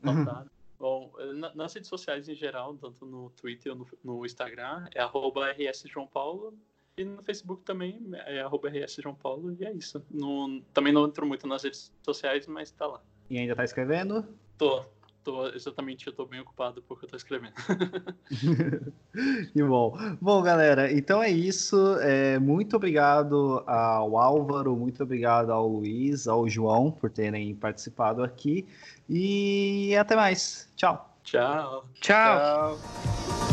É, 0.00 0.59
Bom, 0.80 1.12
na, 1.34 1.54
nas 1.54 1.74
redes 1.74 1.90
sociais 1.90 2.26
em 2.26 2.34
geral, 2.34 2.74
tanto 2.78 3.04
no 3.04 3.28
Twitter 3.30 3.70
ou 3.70 3.78
no, 3.78 3.86
no 4.02 4.24
Instagram, 4.24 4.88
é 4.94 5.00
arroba 5.00 5.50
RS 5.52 5.84
João 5.86 6.06
Paulo. 6.06 6.58
E 6.96 7.04
no 7.04 7.22
Facebook 7.22 7.62
também 7.64 8.00
é 8.26 8.40
arroba 8.40 8.70
RS 8.70 8.96
João 9.02 9.14
Paulo. 9.14 9.54
E 9.60 9.66
é 9.66 9.72
isso. 9.72 10.02
No, 10.10 10.62
também 10.72 10.90
não 10.90 11.04
entro 11.04 11.26
muito 11.26 11.46
nas 11.46 11.62
redes 11.62 11.92
sociais, 12.02 12.46
mas 12.46 12.70
tá 12.70 12.86
lá. 12.86 13.02
E 13.28 13.38
ainda 13.38 13.54
tá 13.54 13.62
escrevendo? 13.62 14.26
Tô. 14.56 14.82
Tô, 15.22 15.48
exatamente, 15.48 16.06
eu 16.06 16.14
tô 16.14 16.24
bem 16.24 16.40
ocupado 16.40 16.82
porque 16.88 17.04
eu 17.04 17.10
tô 17.10 17.16
escrevendo. 17.16 17.52
que 19.52 19.62
bom. 19.62 19.94
Bom, 20.20 20.42
galera, 20.42 20.90
então 20.90 21.22
é 21.22 21.30
isso. 21.30 21.96
É, 22.00 22.38
muito 22.38 22.76
obrigado 22.76 23.62
ao 23.66 24.16
Álvaro, 24.16 24.74
muito 24.74 25.02
obrigado 25.02 25.50
ao 25.50 25.68
Luiz, 25.68 26.26
ao 26.26 26.48
João 26.48 26.90
por 26.90 27.10
terem 27.10 27.54
participado 27.54 28.22
aqui. 28.22 28.66
E 29.08 29.94
até 29.96 30.16
mais. 30.16 30.70
Tchau. 30.74 31.14
Tchau. 31.22 31.84
Tchau. 32.00 32.78
Tchau. 32.78 33.49